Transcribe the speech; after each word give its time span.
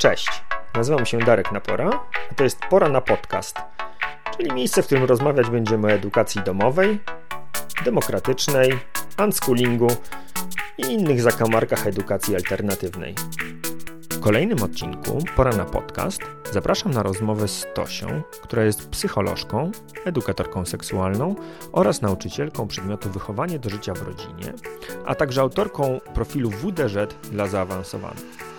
Cześć, 0.00 0.42
nazywam 0.74 1.06
się 1.06 1.18
Darek 1.18 1.52
Napora, 1.52 1.90
a 2.30 2.34
to 2.34 2.44
jest 2.44 2.58
Pora 2.70 2.88
na 2.88 3.00
Podcast, 3.00 3.56
czyli 4.36 4.52
miejsce, 4.52 4.82
w 4.82 4.86
którym 4.86 5.04
rozmawiać 5.04 5.50
będziemy 5.50 5.86
o 5.86 5.90
edukacji 5.90 6.42
domowej, 6.42 7.00
demokratycznej, 7.84 8.78
unschoolingu 9.24 9.88
i 10.78 10.82
innych 10.82 11.22
zakamarkach 11.22 11.86
edukacji 11.86 12.34
alternatywnej. 12.34 13.14
W 14.12 14.20
kolejnym 14.20 14.62
odcinku 14.62 15.18
Pora 15.36 15.52
na 15.52 15.64
Podcast 15.64 16.20
zapraszam 16.52 16.92
na 16.92 17.02
rozmowę 17.02 17.48
z 17.48 17.66
Tosią, 17.74 18.22
która 18.42 18.64
jest 18.64 18.88
psycholożką, 18.90 19.70
edukatorką 20.04 20.66
seksualną 20.66 21.34
oraz 21.72 22.02
nauczycielką 22.02 22.68
przedmiotu 22.68 23.10
wychowanie 23.10 23.58
do 23.58 23.70
życia 23.70 23.94
w 23.94 24.02
rodzinie, 24.02 24.52
a 25.06 25.14
także 25.14 25.40
autorką 25.40 26.00
profilu 26.14 26.50
WDŻ 26.50 27.14
dla 27.30 27.46
zaawansowanych. 27.46 28.50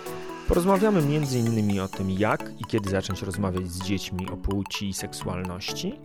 Porozmawiamy 0.48 0.98
m.in. 0.98 1.80
o 1.80 1.88
tym, 1.88 2.10
jak 2.10 2.60
i 2.60 2.64
kiedy 2.64 2.90
zacząć 2.90 3.22
rozmawiać 3.22 3.68
z 3.68 3.82
dziećmi 3.84 4.28
o 4.30 4.36
płci 4.36 4.88
i 4.88 4.94
seksualności, 4.94 6.00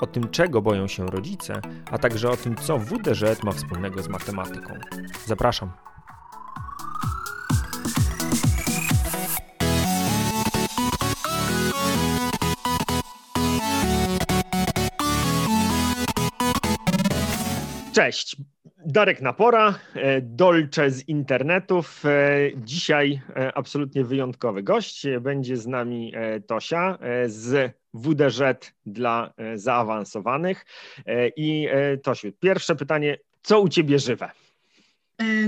o 0.00 0.06
tym, 0.06 0.28
czego 0.28 0.62
boją 0.62 0.88
się 0.88 1.06
rodzice, 1.06 1.60
a 1.90 1.98
także 1.98 2.30
o 2.30 2.36
tym, 2.36 2.56
co 2.56 2.78
WDŻ 2.78 3.42
ma 3.44 3.52
wspólnego 3.52 4.02
z 4.02 4.08
matematyką. 4.08 4.74
Zapraszam. 5.26 5.70
Cześć, 17.92 18.36
Darek 18.88 19.20
Napora, 19.20 19.78
e, 19.94 20.20
Dolce 20.20 20.90
z 20.90 21.08
internetów. 21.08 22.06
E, 22.06 22.10
dzisiaj 22.56 23.20
e, 23.36 23.56
absolutnie 23.56 24.04
wyjątkowy 24.04 24.62
gość. 24.62 25.06
Będzie 25.20 25.56
z 25.56 25.66
nami 25.66 26.12
Tosia 26.46 26.98
z 27.26 27.72
WDŻ 27.94 28.40
dla 28.86 29.32
zaawansowanych. 29.54 30.66
I 31.36 31.68
Tosiu, 32.02 32.32
pierwsze 32.40 32.76
pytanie, 32.76 33.18
co 33.42 33.60
u 33.60 33.68
Ciebie 33.68 33.98
żywe? 33.98 34.30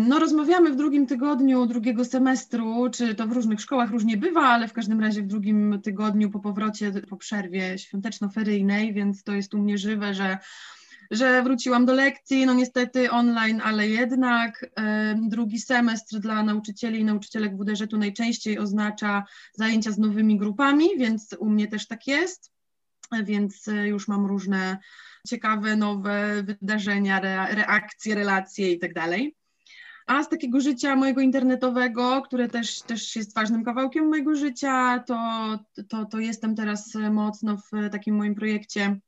No, 0.00 0.18
rozmawiamy 0.18 0.70
w 0.70 0.76
drugim 0.76 1.06
tygodniu 1.06 1.66
drugiego 1.66 2.04
semestru, 2.04 2.88
czy 2.92 3.14
to 3.14 3.26
w 3.26 3.32
różnych 3.32 3.60
szkołach 3.60 3.90
różnie 3.90 4.16
bywa, 4.16 4.40
ale 4.40 4.68
w 4.68 4.72
każdym 4.72 5.00
razie 5.00 5.22
w 5.22 5.26
drugim 5.26 5.80
tygodniu 5.82 6.30
po 6.30 6.40
powrocie, 6.40 6.92
po 7.08 7.16
przerwie 7.16 7.78
świąteczno-feryjnej, 7.78 8.92
więc 8.92 9.22
to 9.22 9.32
jest 9.32 9.54
u 9.54 9.58
mnie 9.58 9.78
żywe, 9.78 10.14
że 10.14 10.38
że 11.10 11.42
wróciłam 11.42 11.86
do 11.86 11.94
lekcji, 11.94 12.46
no 12.46 12.54
niestety 12.54 13.10
online, 13.10 13.60
ale 13.64 13.88
jednak 13.88 14.70
drugi 15.16 15.58
semestr 15.58 16.18
dla 16.18 16.42
nauczycieli 16.42 17.00
i 17.00 17.04
nauczycielek 17.04 17.56
WDŻ-u 17.56 17.98
najczęściej 17.98 18.58
oznacza 18.58 19.24
zajęcia 19.52 19.90
z 19.90 19.98
nowymi 19.98 20.38
grupami, 20.38 20.88
więc 20.98 21.36
u 21.38 21.50
mnie 21.50 21.68
też 21.68 21.86
tak 21.86 22.06
jest, 22.06 22.52
więc 23.22 23.68
e, 23.68 23.88
już 23.88 24.08
mam 24.08 24.26
różne 24.26 24.78
ciekawe, 25.26 25.76
nowe 25.76 26.42
wydarzenia, 26.42 27.20
reakcje, 27.54 28.14
relacje 28.14 28.72
i 28.72 28.78
tak 28.78 28.94
dalej. 28.94 29.34
A 30.06 30.22
z 30.22 30.28
takiego 30.28 30.60
życia 30.60 30.96
mojego 30.96 31.20
internetowego, 31.20 32.22
które 32.22 32.48
też, 32.48 32.82
też 32.82 33.16
jest 33.16 33.34
ważnym 33.34 33.64
kawałkiem 33.64 34.08
mojego 34.08 34.36
życia, 34.36 35.04
to, 35.06 35.16
to, 35.88 36.04
to 36.04 36.18
jestem 36.18 36.54
teraz 36.54 36.94
mocno 37.10 37.56
w 37.56 37.90
takim 37.90 38.16
moim 38.16 38.34
projekcie 38.34 39.00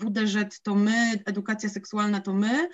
WDŻ 0.00 0.60
to 0.62 0.74
my, 0.74 1.22
edukacja 1.26 1.68
seksualna 1.68 2.20
to 2.20 2.34
my. 2.34 2.68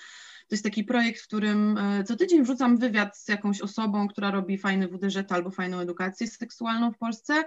To 0.48 0.55
jest 0.55 0.64
taki 0.64 0.84
projekt, 0.84 1.20
w 1.20 1.27
którym 1.27 1.78
e, 1.78 2.05
co 2.05 2.16
tydzień 2.16 2.42
wrzucam 2.42 2.78
wywiad 2.78 3.19
z 3.19 3.28
jakąś 3.28 3.61
osobą, 3.61 4.08
która 4.08 4.30
robi 4.30 4.58
fajny 4.58 4.88
WDŻ 4.88 5.25
albo 5.28 5.50
fajną 5.50 5.80
edukację 5.80 6.27
seksualną 6.27 6.92
w 6.92 6.98
Polsce. 6.98 7.44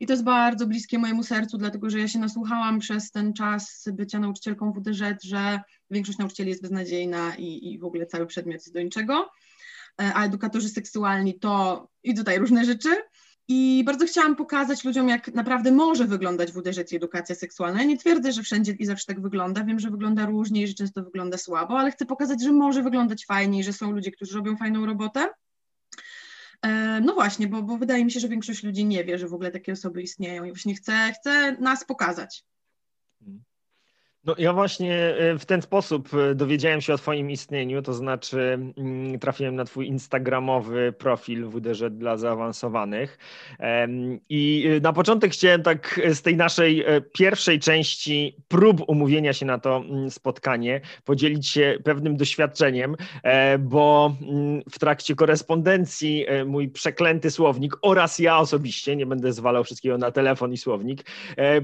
I 0.00 0.06
to 0.06 0.12
jest 0.12 0.24
bardzo 0.24 0.66
bliskie 0.66 0.98
mojemu 0.98 1.22
sercu, 1.22 1.58
dlatego 1.58 1.90
że 1.90 1.98
ja 1.98 2.08
się 2.08 2.18
nasłuchałam 2.18 2.78
przez 2.78 3.10
ten 3.10 3.32
czas 3.32 3.88
bycia 3.92 4.18
nauczycielką 4.18 4.72
WDŻ, 4.72 5.02
że 5.22 5.60
większość 5.90 6.18
nauczycieli 6.18 6.50
jest 6.50 6.62
beznadziejna 6.62 7.34
i, 7.36 7.72
i 7.72 7.78
w 7.78 7.84
ogóle 7.84 8.06
cały 8.06 8.26
przedmiot 8.26 8.54
jest 8.54 8.74
do 8.74 8.82
niczego. 8.82 9.30
E, 10.00 10.14
a 10.14 10.24
edukatorzy 10.24 10.68
seksualni 10.68 11.38
to 11.38 11.88
i 12.02 12.14
tutaj 12.14 12.38
różne 12.38 12.64
rzeczy. 12.64 12.88
I 13.48 13.82
bardzo 13.86 14.06
chciałam 14.06 14.36
pokazać 14.36 14.84
ludziom, 14.84 15.08
jak 15.08 15.34
naprawdę 15.34 15.72
może 15.72 16.04
wyglądać 16.04 16.52
w 16.52 16.54
WDŻ 16.54 16.94
edukacja 16.94 17.34
seksualna. 17.34 17.78
Ja 17.78 17.86
nie 17.86 17.98
twierdzę, 17.98 18.32
że 18.32 18.42
wszędzie 18.42 18.72
i 18.72 18.86
zawsze 18.86 19.06
tak 19.06 19.20
wygląda. 19.20 19.64
Wiem, 19.64 19.80
że 19.80 19.90
wygląda 19.90 20.26
różnie 20.26 20.62
i 20.62 20.66
że 20.66 20.74
często 20.74 21.02
wygląda 21.02 21.38
słabo, 21.38 21.78
ale 21.78 21.90
chcę 21.90 22.06
pokazać, 22.06 22.42
że 22.42 22.52
może 22.52 22.82
wyglądać 22.82 23.26
fajnie 23.26 23.60
i 23.60 23.64
że 23.64 23.72
są 23.72 23.90
ludzie, 23.90 24.10
którzy 24.10 24.36
robią 24.36 24.56
fajną 24.56 24.86
robotę. 24.86 25.28
E, 26.62 27.00
no 27.00 27.14
właśnie, 27.14 27.48
bo, 27.48 27.62
bo 27.62 27.78
wydaje 27.78 28.04
mi 28.04 28.10
się, 28.10 28.20
że 28.20 28.28
większość 28.28 28.62
ludzi 28.62 28.84
nie 28.84 29.04
wie, 29.04 29.18
że 29.18 29.28
w 29.28 29.34
ogóle 29.34 29.50
takie 29.50 29.72
osoby 29.72 30.02
istnieją 30.02 30.44
i 30.44 30.48
właśnie 30.48 30.74
chcę, 30.74 31.12
chcę 31.20 31.52
nas 31.52 31.84
pokazać. 31.84 32.44
No, 34.28 34.34
ja 34.38 34.52
właśnie 34.52 34.94
e, 34.94 35.38
w 35.38 35.46
ten 35.46 35.62
sposób 35.62 36.08
e, 36.14 36.34
dowiedziałem 36.34 36.80
się 36.80 36.94
o 36.94 36.98
Twoim 36.98 37.30
istnieniu, 37.30 37.82
to 37.82 37.94
znaczy 37.94 38.58
mm, 38.76 39.18
trafiłem 39.18 39.56
na 39.56 39.64
Twój 39.64 39.86
instagramowy 39.86 40.92
profil 40.98 41.48
WDŻ 41.48 41.90
dla 41.90 42.16
zaawansowanych. 42.16 43.18
I 44.28 44.68
e, 44.76 44.80
na 44.80 44.92
początek 44.92 45.32
chciałem 45.32 45.62
tak 45.62 46.00
z 46.12 46.22
tej 46.22 46.36
naszej 46.36 46.84
pierwszej 47.12 47.58
części 47.60 48.36
prób 48.48 48.80
umówienia 48.88 49.32
się 49.32 49.46
na 49.46 49.58
to 49.58 49.76
mm, 49.76 50.10
spotkanie 50.10 50.80
podzielić 51.04 51.48
się 51.48 51.78
pewnym 51.84 52.16
doświadczeniem, 52.16 52.96
bo 53.58 54.14
mm, 54.22 54.62
w 54.72 54.78
trakcie 54.78 55.14
korespondencji 55.14 56.26
mój 56.46 56.68
przeklęty 56.68 57.30
słownik 57.30 57.74
oraz 57.82 58.18
ja 58.18 58.38
osobiście, 58.38 58.96
nie 58.96 59.06
będę 59.06 59.32
zwalał 59.32 59.64
wszystkiego 59.64 59.98
na 59.98 60.10
telefon 60.10 60.52
i 60.52 60.56
słownik, 60.56 61.04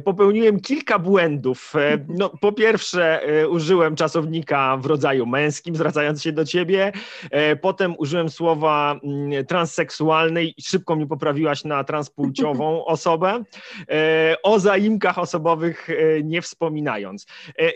popełniłem 0.04 0.60
kilka 0.60 0.98
błędów. 0.98 1.74
No, 2.08 2.28
po 2.28 2.53
pierwsze 2.54 3.22
e, 3.22 3.48
użyłem 3.48 3.97
czasownika 3.97 4.76
w 4.76 4.87
rodzaju 4.87 5.26
męskim, 5.26 5.76
zwracając 5.76 6.22
się 6.22 6.32
do 6.32 6.44
ciebie. 6.44 6.92
E, 7.31 7.56
potem 7.56 7.94
użyłem 7.98 8.28
słowa 8.28 9.00
mm, 9.04 9.47
transseksualnej 9.47 10.54
i 10.56 10.62
szybko 10.62 10.97
mi 10.97 11.06
poprawiłaś 11.06 11.65
na 11.65 11.84
transpłciową 11.84 12.84
osobę. 12.94 13.44
E, 13.91 14.37
o 14.42 14.60
zaimkach 14.60 15.19
osobowych 15.19 15.88
nie 16.25 16.42
wspominając. 16.42 17.26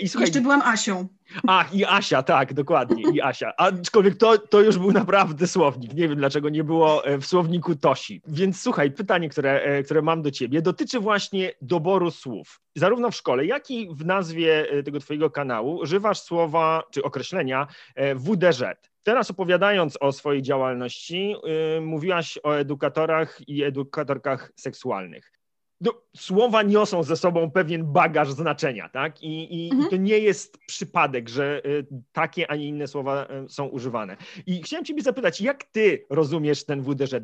I 0.00 0.08
słuchaj, 0.08 0.26
Jeszcze 0.26 0.40
byłam 0.40 0.62
Asią. 0.62 1.08
Ach, 1.46 1.74
i 1.74 1.84
Asia, 1.84 2.22
tak, 2.22 2.54
dokładnie, 2.54 3.02
i 3.12 3.20
Asia. 3.20 3.52
Aczkolwiek 3.56 4.16
to, 4.16 4.38
to 4.38 4.60
już 4.60 4.78
był 4.78 4.92
naprawdę 4.92 5.46
słownik. 5.46 5.94
Nie 5.94 6.08
wiem, 6.08 6.16
dlaczego 6.16 6.48
nie 6.48 6.64
było 6.64 7.02
w 7.20 7.26
słowniku 7.26 7.76
Tosi. 7.76 8.22
Więc 8.26 8.62
słuchaj, 8.62 8.90
pytanie, 8.90 9.28
które, 9.28 9.82
które 9.82 10.02
mam 10.02 10.22
do 10.22 10.30
ciebie, 10.30 10.62
dotyczy 10.62 11.00
właśnie 11.00 11.52
doboru 11.62 12.10
słów. 12.10 12.60
Zarówno 12.76 13.10
w 13.10 13.16
szkole, 13.16 13.46
jak 13.46 13.70
i 13.70 13.88
w 13.94 14.04
nazwie 14.04 14.66
tego 14.84 15.00
twojego 15.00 15.30
kanału 15.30 15.76
używasz 15.76 16.20
słowa 16.20 16.82
czy 16.90 17.02
określenia 17.02 17.66
e, 17.94 18.14
WDŻ. 18.14 18.62
Teraz 19.08 19.30
opowiadając 19.30 19.98
o 20.00 20.12
swojej 20.12 20.42
działalności, 20.42 21.34
yy, 21.74 21.80
mówiłaś 21.80 22.38
o 22.42 22.52
edukatorach 22.52 23.48
i 23.48 23.62
edukatorkach 23.62 24.52
seksualnych. 24.56 25.37
No, 25.80 25.92
słowa 26.16 26.62
niosą 26.62 27.02
ze 27.02 27.16
sobą 27.16 27.50
pewien 27.50 27.92
bagaż 27.92 28.32
znaczenia, 28.32 28.88
tak? 28.88 29.22
I, 29.22 29.66
i, 29.66 29.70
mhm. 29.70 29.86
i 29.86 29.90
to 29.90 29.96
nie 29.96 30.18
jest 30.18 30.58
przypadek, 30.58 31.28
że 31.28 31.62
y, 31.66 31.86
takie, 32.12 32.50
a 32.50 32.56
nie 32.56 32.68
inne 32.68 32.86
słowa 32.86 33.26
y, 33.44 33.48
są 33.48 33.66
używane. 33.66 34.16
I 34.46 34.62
chciałem 34.62 34.84
Ciebie 34.84 35.02
zapytać, 35.02 35.40
jak 35.40 35.64
Ty 35.64 36.06
rozumiesz 36.10 36.64
ten 36.64 36.82
WDŻ? 36.82 37.14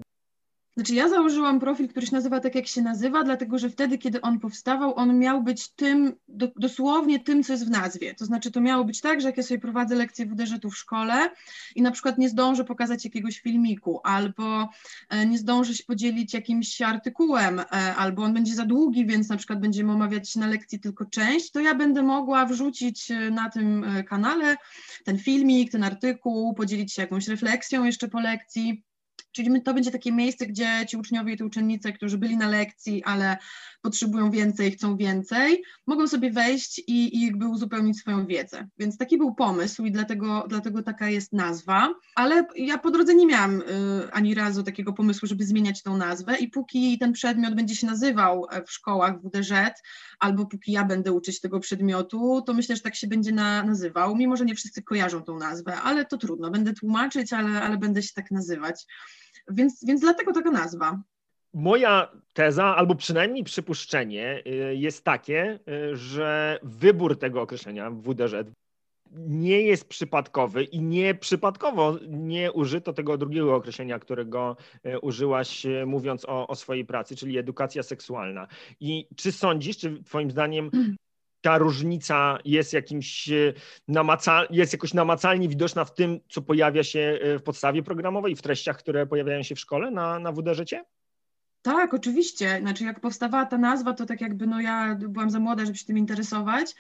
Znaczy 0.77 0.95
ja 0.95 1.09
założyłam 1.09 1.61
profil, 1.61 1.89
który 1.89 2.07
się 2.07 2.13
nazywa 2.13 2.41
tak, 2.41 2.55
jak 2.55 2.67
się 2.67 2.83
nazywa, 2.83 3.25
dlatego 3.25 3.59
że 3.59 3.71
wtedy, 3.71 3.99
kiedy 3.99 4.21
on 4.21 4.41
powstawał, 4.41 4.95
on 4.97 5.19
miał 5.19 5.43
być 5.43 5.69
tym, 5.69 6.13
do, 6.29 6.49
dosłownie 6.57 7.21
tym, 7.21 7.43
co 7.43 7.53
jest 7.53 7.67
w 7.67 7.71
nazwie. 7.71 8.15
To 8.15 8.25
znaczy 8.25 8.51
to 8.51 8.61
miało 8.61 8.85
być 8.85 9.01
tak, 9.01 9.21
że 9.21 9.29
jak 9.29 9.37
ja 9.37 9.43
sobie 9.43 9.61
prowadzę 9.61 9.95
lekcje 9.95 10.27
WDŻ-u 10.27 10.71
w 10.71 10.77
szkole 10.77 11.31
i 11.75 11.83
na 11.83 11.91
przykład 11.91 12.19
nie 12.19 12.29
zdążę 12.29 12.65
pokazać 12.65 13.05
jakiegoś 13.05 13.41
filmiku, 13.41 14.01
albo 14.05 14.69
e, 15.09 15.27
nie 15.27 15.39
zdążę 15.39 15.75
się 15.75 15.85
podzielić 15.85 16.35
jakimś 16.35 16.83
artykułem, 16.83 17.61
e, 17.61 17.65
albo 17.97 18.23
on 18.23 18.35
będzie 18.35 18.55
za 18.55 18.67
długi, 18.67 19.07
więc 19.07 19.29
na 19.29 19.37
przykład 19.37 19.61
będziemy 19.61 19.93
omawiać 19.93 20.37
na 20.37 20.47
lekcji 20.47 20.81
tylko 20.81 21.05
część, 21.05 21.51
to 21.51 21.61
ja 21.61 21.75
będę 21.75 22.03
mogła 22.03 22.47
wrzucić 22.47 23.11
e, 23.11 23.31
na 23.31 23.51
tym 23.51 23.85
kanale 24.09 24.57
ten 25.05 25.19
filmik, 25.19 25.73
ten 25.73 25.85
artykuł, 25.85 26.55
podzielić 26.55 26.93
się 26.93 27.03
jakąś 27.03 27.29
refleksją 27.29 27.85
jeszcze 27.85 28.09
po 28.09 28.21
lekcji 28.21 28.83
Czyli 29.35 29.63
to 29.63 29.75
będzie 29.75 29.91
takie 29.91 30.13
miejsce, 30.13 30.47
gdzie 30.47 30.87
ci 30.89 30.97
uczniowie 30.97 31.33
i 31.33 31.37
te 31.37 31.45
uczennice, 31.45 31.93
którzy 31.93 32.19
byli 32.19 32.37
na 32.37 32.49
lekcji, 32.49 33.05
ale 33.05 33.37
potrzebują 33.83 34.31
więcej, 34.31 34.71
chcą 34.71 34.97
więcej, 34.97 35.63
mogą 35.87 36.09
sobie 36.09 36.31
wejść 36.31 36.79
i, 36.79 37.17
i 37.17 37.27
jakby 37.27 37.49
uzupełnić 37.49 37.99
swoją 37.99 38.27
wiedzę. 38.27 38.69
Więc 38.79 38.99
taki 38.99 39.19
był 39.19 39.35
pomysł 39.35 39.85
i 39.85 39.93
dlatego, 39.93 40.45
dlatego 40.49 40.83
taka 40.83 41.11
jest 41.11 41.33
nazwa. 41.33 41.95
Ale 42.15 42.47
ja 42.57 42.79
po 42.79 42.91
drodze 42.91 43.15
nie 43.15 43.27
miałam 43.27 43.61
y, 43.61 43.65
ani 44.13 44.35
razu 44.35 44.63
takiego 44.63 44.93
pomysłu, 44.93 45.29
żeby 45.29 45.47
zmieniać 45.47 45.83
tą 45.83 45.97
nazwę 45.97 46.37
i 46.39 46.49
póki 46.49 46.99
ten 46.99 47.13
przedmiot 47.13 47.55
będzie 47.55 47.77
się 47.77 47.87
nazywał 47.87 48.47
w 48.67 48.73
szkołach 48.73 49.21
WDŻ, 49.21 49.53
albo 50.19 50.47
póki 50.47 50.73
ja 50.73 50.85
będę 50.85 51.13
uczyć 51.13 51.41
tego 51.41 51.61
przedmiotu, 51.61 52.43
to 52.47 52.55
myślę, 52.55 52.77
że 52.77 52.83
tak 52.83 52.95
się 52.95 53.07
będzie 53.07 53.33
na, 53.33 53.63
nazywał, 53.63 54.17
mimo 54.17 54.37
że 54.37 54.45
nie 54.45 54.55
wszyscy 54.55 54.83
kojarzą 54.83 55.23
tą 55.23 55.39
nazwę, 55.39 55.77
ale 55.77 56.05
to 56.05 56.19
trudno, 56.19 56.51
będę 56.51 56.73
tłumaczyć, 56.73 57.33
ale, 57.33 57.63
ale 57.63 57.79
będę 57.79 58.03
się 58.03 58.13
tak 58.15 58.31
nazywać. 58.31 58.87
Więc, 59.51 59.85
więc 59.85 60.01
dlatego 60.01 60.33
taka 60.33 60.51
nazwa. 60.51 61.03
Moja 61.55 62.13
teza, 62.33 62.65
albo 62.65 62.95
przynajmniej 62.95 63.45
przypuszczenie 63.45 64.43
y, 64.47 64.77
jest 64.77 65.05
takie, 65.05 65.59
y, 65.93 65.97
że 65.97 66.59
wybór 66.63 67.19
tego 67.19 67.43
określenia 67.43 67.91
WDŻ 67.91 68.35
nie 69.17 69.63
jest 69.63 69.89
przypadkowy 69.89 70.65
i 70.65 70.81
nie 70.81 71.15
przypadkowo 71.15 71.99
nie 72.09 72.53
użyto 72.53 72.93
tego 72.93 73.19
drugiego 73.19 73.55
określenia, 73.55 73.99
którego 73.99 74.57
y, 74.87 75.01
użyłaś 75.01 75.67
mówiąc 75.87 76.25
o, 76.25 76.47
o 76.47 76.55
swojej 76.55 76.85
pracy, 76.85 77.17
czyli 77.17 77.39
edukacja 77.39 77.83
seksualna. 77.83 78.47
I 78.81 79.09
czy 79.17 79.33
sądzisz, 79.33 79.79
czy 79.79 80.03
Twoim 80.03 80.31
zdaniem 80.31 80.71
ta 81.45 81.59
różnica 81.59 82.39
jest 82.45 82.73
jakimś 82.73 83.29
namacal, 83.89 84.47
jest 84.51 84.73
jakoś 84.73 84.95
namacalnie 84.95 85.49
widoczna 85.49 85.85
w 85.85 85.95
tym, 85.95 86.21
co 86.31 86.43
pojawia 86.43 86.85
się 86.85 87.19
w 87.39 87.43
podstawie 87.43 87.83
programowej, 87.83 88.37
w 88.37 88.43
treściach, 88.43 88.79
które 88.79 89.07
pojawiają 89.07 89.43
się 89.43 89.55
w 89.55 89.61
szkole 89.61 89.91
na, 89.91 90.19
na 90.19 90.33
WDŻ? 90.33 90.75
Tak, 91.63 91.95
oczywiście. 91.95 92.59
Znaczy, 92.61 92.85
jak 92.85 93.01
powstawała 93.01 93.47
ta 93.47 93.59
nazwa, 93.59 93.93
to 93.93 94.07
tak 94.07 94.21
jakby 94.21 94.47
no 94.47 94.61
ja 94.61 94.95
byłam 94.95 95.31
za 95.31 95.41
młoda, 95.41 95.65
żeby 95.65 95.79
się 95.79 95.87
tym 95.87 95.99
interesować, 95.99 96.75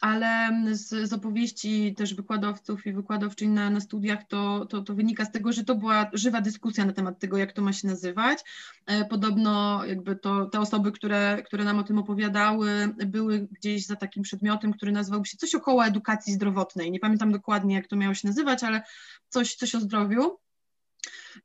ale 0.00 0.50
z, 0.72 1.08
z 1.08 1.12
opowieści 1.12 1.94
też 1.94 2.14
wykładowców 2.14 2.86
i 2.86 2.92
wykładowczyń 2.92 3.50
na, 3.50 3.70
na 3.70 3.80
studiach 3.80 4.26
to, 4.28 4.66
to, 4.66 4.82
to 4.82 4.94
wynika 4.94 5.24
z 5.24 5.32
tego, 5.32 5.52
że 5.52 5.64
to 5.64 5.74
była 5.74 6.10
żywa 6.12 6.40
dyskusja 6.40 6.84
na 6.84 6.92
temat 6.92 7.18
tego, 7.18 7.38
jak 7.38 7.52
to 7.52 7.62
ma 7.62 7.72
się 7.72 7.88
nazywać. 7.88 8.38
E, 8.86 9.04
podobno 9.04 9.84
jakby 9.84 10.16
to 10.16 10.46
te 10.46 10.60
osoby, 10.60 10.92
które, 10.92 11.42
które 11.46 11.64
nam 11.64 11.78
o 11.78 11.82
tym 11.82 11.98
opowiadały, 11.98 12.94
były 13.06 13.48
gdzieś 13.52 13.86
za 13.86 13.96
takim 13.96 14.22
przedmiotem, 14.22 14.72
który 14.72 14.92
nazywałby 14.92 15.26
się 15.26 15.36
coś 15.36 15.54
około 15.54 15.86
edukacji 15.86 16.32
zdrowotnej. 16.32 16.90
Nie 16.90 17.00
pamiętam 17.00 17.32
dokładnie, 17.32 17.74
jak 17.74 17.86
to 17.86 17.96
miało 17.96 18.14
się 18.14 18.28
nazywać, 18.28 18.64
ale 18.64 18.82
coś, 19.28 19.54
coś 19.54 19.74
o 19.74 19.80
zdrowiu. 19.80 20.38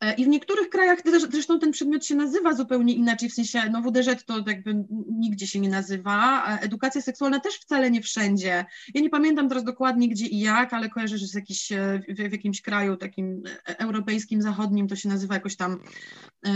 E, 0.02 0.14
I 0.14 0.26
w 0.26 0.28
niektórych 0.28 0.70
krajach 0.70 1.00
zresztą 1.32 1.60
ten 1.60 1.72
przedmiot 1.72 2.06
się 2.06 2.16
nazywa 2.16 2.54
zupełnie 2.54 2.94
inaczej, 2.94 3.30
w 3.30 3.34
sensie 3.34 3.62
no 3.72 3.82
WDŻ 3.82 4.24
to 4.26 4.44
jakby 4.48 4.86
nigdzie 5.10 5.48
się 5.48 5.60
nie 5.60 5.70
nazywa, 5.70 6.46
edukacja 6.62 7.02
seksualna 7.02 7.40
też 7.40 7.56
wcale 7.56 7.92
nie 7.92 8.02
wszędzie. 8.02 8.66
Ja 8.94 9.02
nie 9.02 9.10
pamiętam 9.10 9.50
teraz 9.50 9.64
dokładnie 9.64 10.10
gdzie 10.10 10.26
i 10.26 10.40
jak, 10.40 10.74
ale 10.74 10.90
kojarzę, 10.90 11.18
że 11.18 11.26
jakiś, 11.36 11.72
e, 11.72 12.02
w, 12.10 12.30
w 12.30 12.32
jakimś 12.32 12.62
kraju 12.62 12.98
takim 12.98 13.44
e, 13.68 13.80
europejskim, 13.80 14.42
zachodnim 14.42 14.88
to 14.88 14.96
się 14.96 15.10
nazywa 15.10 15.34
jakoś 15.34 15.56
tam 15.56 15.80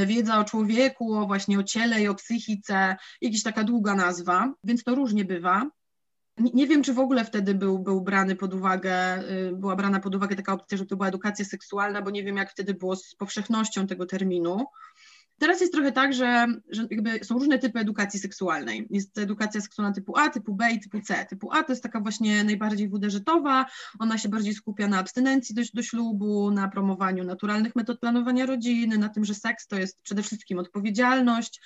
wiedza 0.05 0.39
o 0.39 0.43
człowieku, 0.43 1.13
o 1.13 1.27
właśnie 1.27 1.59
o 1.59 1.63
ciele 1.63 2.01
i 2.01 2.07
o 2.07 2.15
psychice, 2.15 2.95
jakaś 3.21 3.43
taka 3.43 3.63
długa 3.63 3.95
nazwa, 3.95 4.53
więc 4.63 4.83
to 4.83 4.95
różnie 4.95 5.25
bywa. 5.25 5.69
Nie 6.53 6.67
wiem, 6.67 6.83
czy 6.83 6.93
w 6.93 6.99
ogóle 6.99 7.25
wtedy 7.25 7.55
był, 7.55 7.79
był 7.79 8.01
brany 8.01 8.35
pod 8.35 8.53
uwagę, 8.53 9.23
y, 9.31 9.55
była 9.55 9.75
brana 9.75 9.99
pod 9.99 10.15
uwagę 10.15 10.35
taka 10.35 10.53
opcja, 10.53 10.77
że 10.77 10.85
to 10.85 10.95
była 10.95 11.07
edukacja 11.07 11.45
seksualna, 11.45 12.01
bo 12.01 12.09
nie 12.09 12.23
wiem, 12.23 12.37
jak 12.37 12.51
wtedy 12.51 12.73
było 12.73 12.95
z 12.95 13.15
powszechnością 13.15 13.87
tego 13.87 14.05
terminu. 14.05 14.65
Teraz 15.39 15.61
jest 15.61 15.73
trochę 15.73 15.91
tak, 15.91 16.13
że, 16.13 16.47
że 16.69 16.87
są 17.23 17.35
różne 17.35 17.59
typy 17.59 17.79
edukacji 17.79 18.19
seksualnej. 18.19 18.87
Jest 18.89 19.17
edukacja 19.17 19.61
seksualna 19.61 19.93
typu 19.93 20.17
A, 20.17 20.29
typu 20.29 20.53
B 20.53 20.71
i 20.71 20.79
typu 20.79 21.01
C. 21.01 21.25
Typu 21.29 21.51
A 21.51 21.63
to 21.63 21.71
jest 21.71 21.83
taka 21.83 21.99
właśnie 21.99 22.43
najbardziej 22.43 22.89
wudeżytowa, 22.89 23.65
ona 23.99 24.17
się 24.17 24.29
bardziej 24.29 24.53
skupia 24.53 24.87
na 24.87 24.99
abstynencji 24.99 25.55
do, 25.55 25.61
do 25.73 25.83
ślubu, 25.83 26.51
na 26.51 26.67
promowaniu 26.67 27.23
naturalnych 27.23 27.75
metod 27.75 27.99
planowania 27.99 28.45
rodziny, 28.45 28.97
na 28.97 29.09
tym, 29.09 29.25
że 29.25 29.33
seks 29.33 29.67
to 29.67 29.75
jest 29.75 30.01
przede 30.01 30.23
wszystkim 30.23 30.59
odpowiedzialność, 30.59 31.61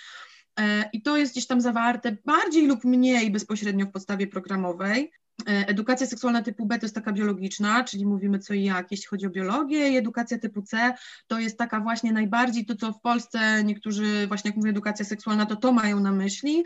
I 0.94 1.02
to 1.02 1.18
jest 1.18 1.34
gdzieś 1.34 1.48
tam 1.48 1.62
zawarte 1.62 2.18
bardziej 2.26 2.68
lub 2.68 2.84
mniej 2.84 3.32
bezpośrednio 3.32 3.86
w 3.86 3.92
podstawie 3.92 4.28
programowej. 4.28 5.12
E, 5.48 5.68
edukacja 5.68 6.08
seksualna 6.08 6.42
typu 6.42 6.66
B 6.66 6.80
to 6.80 6.86
jest 6.86 6.96
taka 6.96 7.12
biologiczna, 7.12 7.84
czyli 7.84 8.06
mówimy 8.06 8.40
co 8.40 8.54
i 8.54 8.64
jak, 8.64 8.92
jeśli 8.92 9.08
chodzi 9.08 9.26
o 9.26 9.30
biologię, 9.30 9.90
i 9.90 9.98
edukacja 9.98 10.40
typu 10.40 10.62
C 10.62 10.94
to 11.28 11.40
jest 11.40 11.58
taka 11.58 11.80
właśnie 11.80 12.12
najbardziej 12.12 12.66
to, 12.66 12.76
co 12.76 12.94
w 12.94 13.02
Polsce 13.02 13.64
niektórzy, 13.64 14.28
właśnie 14.28 14.50
jak 14.50 14.58
mówię 14.58 14.70
edukacja 14.70 15.06
seksualna, 15.06 15.46
to 15.46 15.56
to 15.56 15.72
mają 15.72 16.00
na 16.00 16.12
myśli, 16.12 16.64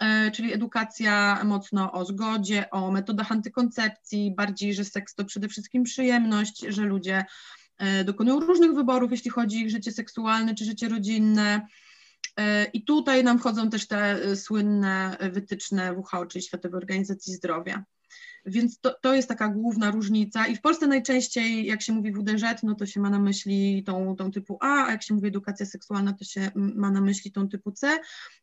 e, 0.00 0.30
czyli 0.30 0.52
edukacja 0.52 1.44
mocno 1.44 1.92
o 1.92 2.04
zgodzie, 2.04 2.70
o 2.70 2.90
metodach 2.90 3.32
antykoncepcji, 3.32 4.34
bardziej, 4.36 4.74
że 4.74 4.84
seks 4.84 5.14
to 5.14 5.24
przede 5.24 5.48
wszystkim 5.48 5.82
przyjemność, 5.82 6.64
że 6.68 6.82
ludzie 6.82 7.24
dokonują 8.04 8.40
różnych 8.40 8.74
wyborów, 8.74 9.10
jeśli 9.10 9.30
chodzi 9.30 9.56
o 9.56 9.60
ich 9.60 9.70
życie 9.70 9.92
seksualne 9.92 10.54
czy 10.54 10.64
życie 10.64 10.88
rodzinne, 10.88 11.60
E, 11.60 11.91
I 12.72 12.84
tutaj 12.84 13.24
nam 13.24 13.38
wchodzą 13.38 13.70
też 13.70 13.86
te 13.86 13.98
e, 13.98 14.36
słynne 14.36 15.16
wytyczne 15.32 15.94
WHO, 15.94 16.26
czyli 16.26 16.44
Światowej 16.44 16.78
Organizacji 16.78 17.34
Zdrowia. 17.34 17.84
Więc 18.46 18.80
to, 18.80 18.96
to 19.02 19.14
jest 19.14 19.28
taka 19.28 19.48
główna 19.48 19.90
różnica. 19.90 20.46
I 20.46 20.56
w 20.56 20.60
Polsce 20.60 20.86
najczęściej, 20.86 21.66
jak 21.66 21.82
się 21.82 21.92
mówi 21.92 22.12
WDŻ, 22.12 22.44
no 22.62 22.74
to 22.74 22.86
się 22.86 23.00
ma 23.00 23.10
na 23.10 23.18
myśli 23.18 23.84
tą, 23.84 24.16
tą 24.16 24.30
typu 24.30 24.58
A, 24.60 24.86
a 24.86 24.90
jak 24.90 25.02
się 25.02 25.14
mówi 25.14 25.28
edukacja 25.28 25.66
seksualna, 25.66 26.12
to 26.12 26.24
się 26.24 26.50
ma 26.54 26.90
na 26.90 27.00
myśli 27.00 27.32
tą 27.32 27.48
typu 27.48 27.72
C. 27.72 27.98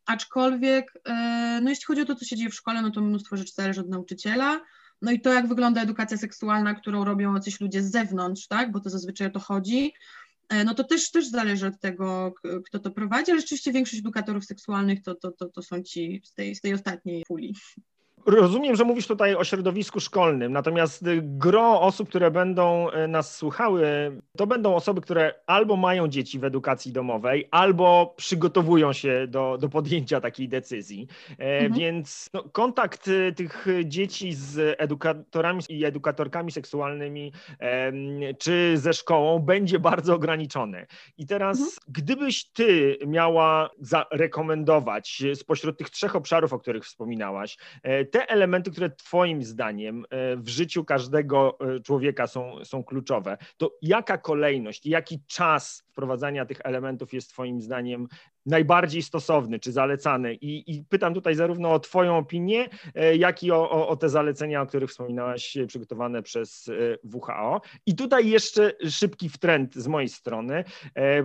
Aczkolwiek, 0.05 0.93
e, 1.05 1.59
no 1.63 1.69
jeśli 1.69 1.85
chodzi 1.85 2.01
o 2.01 2.05
to, 2.05 2.15
co 2.15 2.25
się 2.25 2.35
dzieje 2.35 2.49
w 2.49 2.55
szkole, 2.55 2.81
no 2.81 2.91
to 2.91 3.01
mnóstwo 3.01 3.37
rzeczy 3.37 3.53
zależy 3.53 3.81
od 3.81 3.89
nauczyciela. 3.89 4.61
No 5.01 5.11
i 5.11 5.21
to, 5.21 5.33
jak 5.33 5.47
wygląda 5.47 5.81
edukacja 5.81 6.17
seksualna, 6.17 6.73
którą 6.75 7.05
robią 7.05 7.35
jacyś 7.35 7.61
ludzie 7.61 7.83
z 7.83 7.91
zewnątrz, 7.91 8.47
tak, 8.47 8.71
bo 8.71 8.79
to 8.79 8.89
zazwyczaj 8.89 9.27
o 9.27 9.31
to 9.31 9.39
chodzi, 9.39 9.93
E, 9.93 10.18
no 10.65 10.73
to 10.73 10.83
też, 10.83 11.11
też 11.11 11.29
zależy 11.29 11.67
od 11.67 11.79
tego, 11.79 12.33
kto 12.65 12.79
to 12.79 12.91
prowadzi, 12.91 13.31
ale 13.31 13.41
rzeczywiście 13.41 13.71
większość 13.71 13.99
edukatorów 13.99 14.45
seksualnych 14.45 15.01
to, 15.01 15.15
to, 15.15 15.31
to, 15.31 15.49
to 15.49 15.61
są 15.61 15.83
ci 15.83 16.21
z 16.25 16.33
tej, 16.33 16.55
z 16.55 16.61
tej 16.61 16.73
ostatniej 16.73 17.23
puli. 17.27 17.55
Rozumiem, 18.25 18.75
że 18.75 18.83
mówisz 18.83 19.07
tutaj 19.07 19.35
o 19.35 19.43
środowisku 19.43 19.99
szkolnym, 19.99 20.51
natomiast 20.51 21.05
gro 21.21 21.81
osób, 21.81 22.09
które 22.09 22.31
będą 22.31 22.89
e, 22.89 23.07
nas 23.07 23.35
słuchały, 23.35 24.11
to 24.37 24.47
będą 24.47 24.75
osoby, 24.75 25.01
które 25.01 25.33
albo 25.47 25.77
mają 25.77 26.07
dzieci 26.07 26.39
w 26.39 26.43
edukacji 26.43 26.91
domowej, 26.91 27.47
albo 27.51 28.13
przygotowują 28.17 28.93
się 28.93 29.27
do, 29.27 29.57
do 29.57 29.69
podjęcia 29.69 30.21
takiej 30.21 30.49
decyzji. 30.49 31.07
E, 31.29 31.59
mhm. 31.59 31.73
Więc 31.73 32.29
no, 32.33 32.43
kontakt 32.43 33.07
e, 33.07 33.31
tych 33.31 33.67
dzieci 33.85 34.33
z 34.33 34.75
edukatorami 34.77 35.61
i 35.69 35.85
edukatorkami 35.85 36.51
seksualnymi 36.51 37.33
czy 38.39 38.77
ze 38.77 38.93
szkołą 38.93 39.39
będzie 39.39 39.79
bardzo 39.79 40.15
ograniczony. 40.15 40.85
I 41.17 41.25
teraz, 41.25 41.57
mhm. 41.57 41.77
gdybyś 41.87 42.45
ty 42.45 42.97
miała 43.07 43.69
zarekomendować 43.79 45.23
spośród 45.35 45.77
tych 45.77 45.89
trzech 45.89 46.15
obszarów, 46.15 46.53
o 46.53 46.59
których 46.59 46.85
wspominałaś, 46.85 47.57
te 48.11 48.29
elementy, 48.29 48.71
które 48.71 48.89
Twoim 48.89 49.43
zdaniem 49.43 50.05
e, 50.09 50.37
w 50.37 50.47
życiu 50.47 50.85
każdego 50.85 51.57
e, 51.59 51.79
człowieka 51.79 52.27
są, 52.27 52.65
są 52.65 52.83
kluczowe, 52.83 53.37
to 53.57 53.71
jaka 53.81 54.17
kolejność, 54.17 54.85
jaki 54.85 55.19
czas 55.27 55.83
wprowadzania 55.99 56.45
tych 56.45 56.61
elementów 56.63 57.13
jest 57.13 57.29
Twoim 57.29 57.61
zdaniem 57.61 58.07
najbardziej 58.45 59.01
stosowny 59.01 59.59
czy 59.59 59.71
zalecany? 59.71 60.33
I, 60.33 60.71
i 60.71 60.83
pytam 60.83 61.13
tutaj 61.13 61.35
zarówno 61.35 61.73
o 61.73 61.79
Twoją 61.79 62.17
opinię, 62.17 62.69
e, 62.95 63.15
jak 63.15 63.43
i 63.43 63.51
o, 63.51 63.71
o, 63.71 63.87
o, 63.87 63.95
te 63.95 64.09
zalecenia, 64.09 64.61
o 64.61 64.65
których 64.65 64.89
wspominałaś, 64.89 65.57
przygotowane 65.67 66.23
przez 66.23 66.71
WHO. 67.13 67.61
I 67.85 67.95
tutaj 67.95 68.29
jeszcze 68.29 68.73
szybki 68.89 69.29
wtrend 69.29 69.75
z 69.75 69.87
mojej 69.87 70.09
strony, 70.09 70.63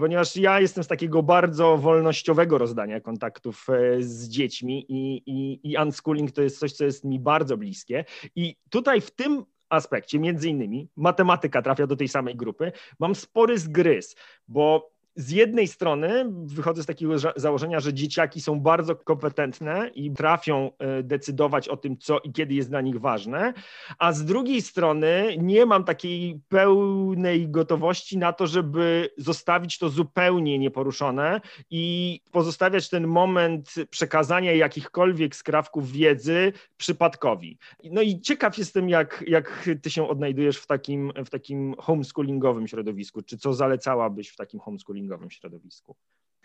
ponieważ 0.00 0.36
ja 0.36 0.60
jestem 0.60 0.84
z 0.84 0.88
takiego 0.88 1.22
bardzo 1.22 1.78
wolnościowego 1.78 2.58
rozdania 2.58 3.00
kontaktów 3.00 3.66
z 3.98 4.28
dziećmi 4.28 4.86
i, 4.88 5.22
i, 5.26 5.60
i 5.72 5.76
unschooling 5.76 6.32
to 6.32 6.42
jest 6.42 6.58
coś, 6.58 6.72
co 6.72 6.84
jest 6.84 7.04
mi 7.04 7.20
bardzo 7.20 7.56
bliskie. 7.56 8.04
I 8.36 8.56
tutaj 8.70 9.00
w 9.00 9.10
tym 9.10 9.44
aspekcie, 9.74 10.18
między 10.18 10.48
innymi, 10.48 10.88
matematyka 10.96 11.62
trafia 11.62 11.86
do 11.86 11.96
tej 11.96 12.08
samej 12.08 12.36
grupy, 12.36 12.72
mam 12.98 13.14
spory 13.14 13.58
zgryz, 13.58 14.16
bo 14.48 14.93
z 15.16 15.30
jednej 15.30 15.68
strony 15.68 16.24
wychodzę 16.44 16.82
z 16.82 16.86
takiego 16.86 17.14
założenia, 17.36 17.80
że 17.80 17.94
dzieciaki 17.94 18.40
są 18.40 18.60
bardzo 18.60 18.96
kompetentne 18.96 19.90
i 19.94 20.10
trafią 20.10 20.70
e, 20.78 21.02
decydować 21.02 21.68
o 21.68 21.76
tym, 21.76 21.98
co 21.98 22.18
i 22.18 22.32
kiedy 22.32 22.54
jest 22.54 22.70
dla 22.70 22.80
nich 22.80 23.00
ważne, 23.00 23.52
a 23.98 24.12
z 24.12 24.24
drugiej 24.24 24.62
strony 24.62 25.36
nie 25.38 25.66
mam 25.66 25.84
takiej 25.84 26.40
pełnej 26.48 27.48
gotowości 27.48 28.18
na 28.18 28.32
to, 28.32 28.46
żeby 28.46 29.10
zostawić 29.18 29.78
to 29.78 29.88
zupełnie 29.88 30.58
nieporuszone 30.58 31.40
i 31.70 32.20
pozostawiać 32.32 32.88
ten 32.88 33.06
moment 33.06 33.74
przekazania 33.90 34.52
jakichkolwiek 34.52 35.36
skrawków 35.36 35.92
wiedzy 35.92 36.52
przypadkowi. 36.76 37.58
No 37.84 38.02
i 38.02 38.20
ciekaw 38.20 38.58
jestem, 38.58 38.88
jak, 38.88 39.24
jak 39.26 39.68
ty 39.82 39.90
się 39.90 40.08
odnajdujesz 40.08 40.56
w 40.56 40.66
takim, 40.66 41.12
w 41.24 41.30
takim 41.30 41.74
homeschoolingowym 41.78 42.68
środowisku, 42.68 43.22
czy 43.22 43.38
co 43.38 43.54
zalecałabyś 43.54 44.28
w 44.28 44.36
takim 44.36 44.60
homeschoolingowym 44.60 45.03
środowisku? 45.28 45.96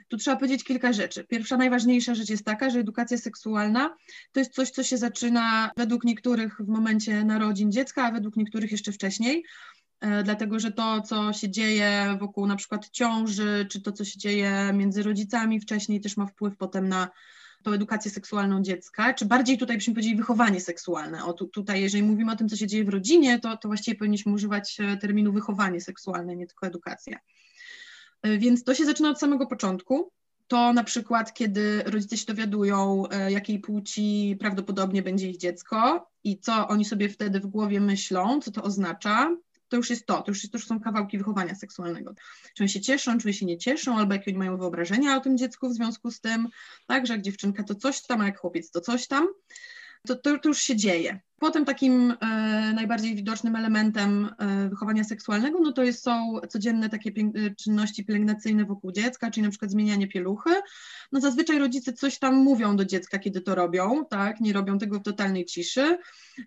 Tu 0.08 0.18
trzeba 0.18 0.38
powiedzieć 0.38 0.64
kilka 0.64 0.94
rzeczy. 0.94 1.24
Pierwsza, 1.24 1.58
najważniejsza 1.58 2.16
rzecz 2.16 2.30
jest 2.30 2.46
taka, 2.46 2.70
że 2.70 2.80
edukacja 2.80 3.18
seksualna 3.18 3.96
to 4.32 4.40
jest 4.40 4.54
coś, 4.54 4.70
co 4.70 4.84
się 4.84 4.98
zaczyna 4.98 5.72
według 5.78 6.04
niektórych 6.04 6.58
w 6.60 6.68
momencie 6.68 7.24
narodzin 7.24 7.72
dziecka, 7.72 8.06
a 8.06 8.12
według 8.12 8.36
niektórych 8.36 8.72
jeszcze 8.72 8.92
wcześniej 8.92 9.44
e, 10.02 10.24
dlatego 10.24 10.60
że 10.60 10.72
to, 10.72 11.02
co 11.02 11.34
się 11.34 11.50
dzieje 11.50 12.18
wokół 12.20 12.48
na 12.48 12.56
przykład 12.56 12.90
ciąży, 12.90 13.68
czy 13.70 13.82
to, 13.82 13.92
co 13.92 14.06
się 14.06 14.20
dzieje 14.20 14.72
między 14.74 15.04
rodzicami 15.04 15.60
wcześniej, 15.60 16.02
też 16.02 16.18
ma 16.18 16.26
wpływ 16.26 16.58
potem 16.58 16.90
na 16.90 17.10
tą 17.64 17.72
edukację 17.72 18.12
seksualną 18.12 18.62
dziecka, 18.62 19.14
czy 19.14 19.26
bardziej 19.26 19.58
tutaj 19.58 19.78
byśmy 19.78 19.94
powiedzieli 19.94 20.16
wychowanie 20.16 20.62
seksualne. 20.62 21.26
O, 21.26 21.34
tu, 21.34 21.48
tutaj, 21.48 21.82
jeżeli 21.82 22.04
mówimy 22.04 22.32
o 22.32 22.36
tym, 22.36 22.50
co 22.50 22.56
się 22.56 22.68
dzieje 22.68 22.86
w 22.86 22.90
rodzinie, 22.90 23.40
to, 23.40 23.58
to 23.58 23.68
właściwie 23.68 23.98
powinniśmy 23.98 24.32
używać 24.32 24.78
e, 24.80 24.98
terminu 24.98 25.34
wychowanie 25.34 25.82
seksualne, 25.82 26.36
nie 26.36 26.48
tylko 26.48 26.68
edukacja. 26.68 27.20
E, 28.22 28.38
więc 28.38 28.64
to 28.64 28.76
się 28.76 28.86
zaczyna 28.86 29.10
od 29.10 29.20
samego 29.20 29.48
początku. 29.48 30.12
to 30.48 30.74
na 30.74 30.84
przykład, 30.84 31.34
kiedy 31.34 31.84
rodzice 31.84 32.18
się 32.18 32.26
dowiadują, 32.26 33.04
e, 33.10 33.32
jakiej 33.32 33.60
płci 33.60 34.38
prawdopodobnie 34.40 35.02
będzie 35.02 35.30
ich 35.30 35.38
dziecko 35.38 36.10
i 36.24 36.40
co 36.40 36.68
oni 36.68 36.86
sobie 36.86 37.10
wtedy 37.10 37.40
w 37.40 37.48
głowie 37.48 37.82
myślą, 37.82 38.42
co 38.42 38.52
to 38.52 38.64
oznacza, 38.64 39.36
to 39.68 39.78
już 39.78 39.90
jest 39.90 40.06
to, 40.06 40.22
to 40.22 40.32
już, 40.32 40.44
jest, 40.44 40.52
to 40.52 40.58
już 40.58 40.68
są 40.68 40.80
kawałki 40.80 41.18
wychowania 41.18 41.56
seksualnego. 41.56 42.16
Czy 42.56 42.64
oni 42.64 42.70
się 42.70 42.82
cieszą, 42.82 43.18
czy 43.18 43.34
się 43.34 43.46
nie 43.46 43.58
cieszą, 43.58 43.98
albo 43.98 44.14
jakie 44.14 44.32
oni 44.32 44.38
mają 44.38 44.58
wyobrażenia 44.58 45.18
o 45.18 45.20
tym 45.20 45.38
dziecku 45.38 45.70
w 45.70 45.74
związku 45.74 46.12
z 46.12 46.22
tym, 46.22 46.48
tak, 46.88 47.08
że 47.08 47.14
jak 47.14 47.22
dziewczynka 47.22 47.64
to 47.64 47.76
coś 47.76 48.02
tam, 48.02 48.22
a 48.22 48.26
jak 48.26 48.40
chłopiec 48.40 48.72
to 48.72 48.82
coś 48.82 49.08
tam 49.08 49.28
to, 50.08 50.16
to, 50.16 50.40
to 50.40 50.50
już 50.50 50.62
się 50.62 50.76
dzieje. 50.76 51.20
Potem 51.40 51.66
takim 51.66 52.12
e, 52.12 52.16
najbardziej 52.74 53.16
widocznym 53.16 53.56
elementem 53.56 54.30
e, 54.38 54.70
wychowania 54.70 55.04
seksualnego, 55.04 55.60
no 55.60 55.72
to 55.72 55.84
jest, 55.84 56.04
są 56.04 56.40
codzienne 56.50 56.90
takie 56.90 57.10
e, 57.10 57.56
czynności 57.56 58.06
pielęgnacyjne 58.06 58.66
wokół 58.66 58.92
dziecka, 58.92 59.32
czyli 59.32 59.44
na 59.44 59.50
przykład 59.50 59.72
zmienianie 59.72 60.08
pieluchy. 60.08 60.50
No 61.12 61.22
zazwyczaj 61.22 61.60
rodzice 61.60 61.94
coś 61.94 62.20
tam 62.20 62.36
mówią 62.36 62.76
do 62.76 62.86
dziecka, 62.86 63.20
kiedy 63.20 63.42
to 63.42 63.56
robią, 63.56 64.06
tak, 64.10 64.42
nie 64.42 64.54
robią 64.54 64.78
tego 64.78 65.00
w 65.00 65.04
totalnej 65.04 65.46
ciszy 65.46 65.98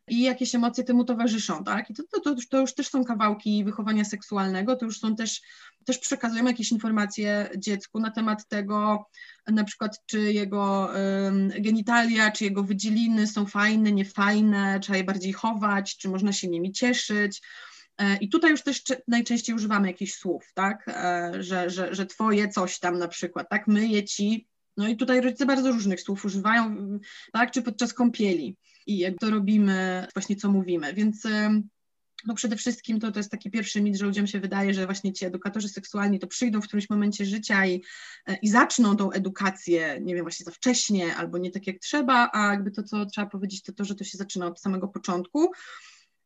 i 0.08 0.22
jakieś 0.22 0.54
emocje 0.54 0.84
temu 0.84 1.04
towarzyszą, 1.04 1.64
tak, 1.64 1.90
i 1.90 1.94
to, 1.94 2.02
to, 2.10 2.20
to, 2.20 2.34
to 2.50 2.60
już 2.60 2.74
też 2.74 2.88
są 2.88 3.04
kawałki 3.04 3.64
wychowania 3.64 4.04
seksualnego, 4.04 4.76
to 4.76 4.84
już 4.84 5.00
są 5.00 5.16
też, 5.16 5.40
też 5.84 5.98
przekazują 5.98 6.44
jakieś 6.44 6.72
informacje 6.72 7.50
dziecku 7.58 8.00
na 8.00 8.10
temat 8.10 8.48
tego, 8.48 9.06
na 9.46 9.64
przykład 9.64 9.98
czy 10.06 10.32
jego 10.32 10.90
genitalia, 11.60 12.30
czy 12.30 12.44
jego 12.44 12.62
wydzieliny 12.62 13.26
są 13.26 13.46
fajne, 13.46 13.92
niefajne, 13.92 14.80
trzeba 14.82 14.96
je 14.96 15.04
bardziej 15.04 15.32
chować, 15.32 15.96
czy 15.96 16.08
można 16.08 16.32
się 16.32 16.48
nimi 16.48 16.72
cieszyć. 16.72 17.42
E, 17.98 18.16
I 18.16 18.28
tutaj 18.28 18.50
już 18.50 18.62
też 18.62 18.82
najczęściej 19.08 19.54
używamy 19.54 19.88
jakichś 19.88 20.12
słów, 20.12 20.44
tak, 20.54 20.84
e, 20.88 21.32
że, 21.42 21.70
że, 21.70 21.94
że 21.94 22.06
twoje 22.06 22.48
coś 22.48 22.78
tam 22.78 22.98
na 22.98 23.08
przykład, 23.08 23.48
tak, 23.50 23.66
myje 23.66 24.04
ci, 24.04 24.46
no 24.76 24.88
i 24.88 24.96
tutaj 24.96 25.20
rodzice 25.20 25.46
bardzo 25.46 25.72
różnych 25.72 26.00
słów 26.00 26.24
używają, 26.24 26.76
tak, 27.32 27.50
czy 27.50 27.62
podczas 27.62 27.94
kąpieli. 27.94 28.56
I 28.86 28.98
jak 28.98 29.14
to 29.20 29.30
robimy, 29.30 30.06
właśnie 30.14 30.36
co 30.36 30.50
mówimy, 30.50 30.94
więc 30.94 31.26
no 32.26 32.34
przede 32.34 32.56
wszystkim 32.56 33.00
to, 33.00 33.12
to 33.12 33.18
jest 33.18 33.30
taki 33.30 33.50
pierwszy 33.50 33.82
mit, 33.82 33.96
że 33.96 34.06
ludziom 34.06 34.26
się 34.26 34.40
wydaje, 34.40 34.74
że 34.74 34.86
właśnie 34.86 35.12
ci 35.12 35.24
edukatorzy 35.24 35.68
seksualni 35.68 36.18
to 36.18 36.26
przyjdą 36.26 36.60
w 36.60 36.64
którymś 36.64 36.90
momencie 36.90 37.24
życia 37.24 37.66
i, 37.66 37.82
i 38.42 38.48
zaczną 38.48 38.96
tą 38.96 39.12
edukację, 39.12 39.98
nie 40.00 40.14
wiem, 40.14 40.24
właśnie 40.24 40.44
za 40.44 40.50
wcześnie 40.50 41.16
albo 41.16 41.38
nie 41.38 41.50
tak 41.50 41.66
jak 41.66 41.78
trzeba, 41.78 42.30
a 42.32 42.46
jakby 42.46 42.70
to, 42.70 42.82
co 42.82 43.06
trzeba 43.06 43.26
powiedzieć, 43.26 43.62
to 43.62 43.72
to, 43.72 43.84
że 43.84 43.94
to 43.94 44.04
się 44.04 44.18
zaczyna 44.18 44.46
od 44.46 44.60
samego 44.60 44.88
początku. 44.88 45.52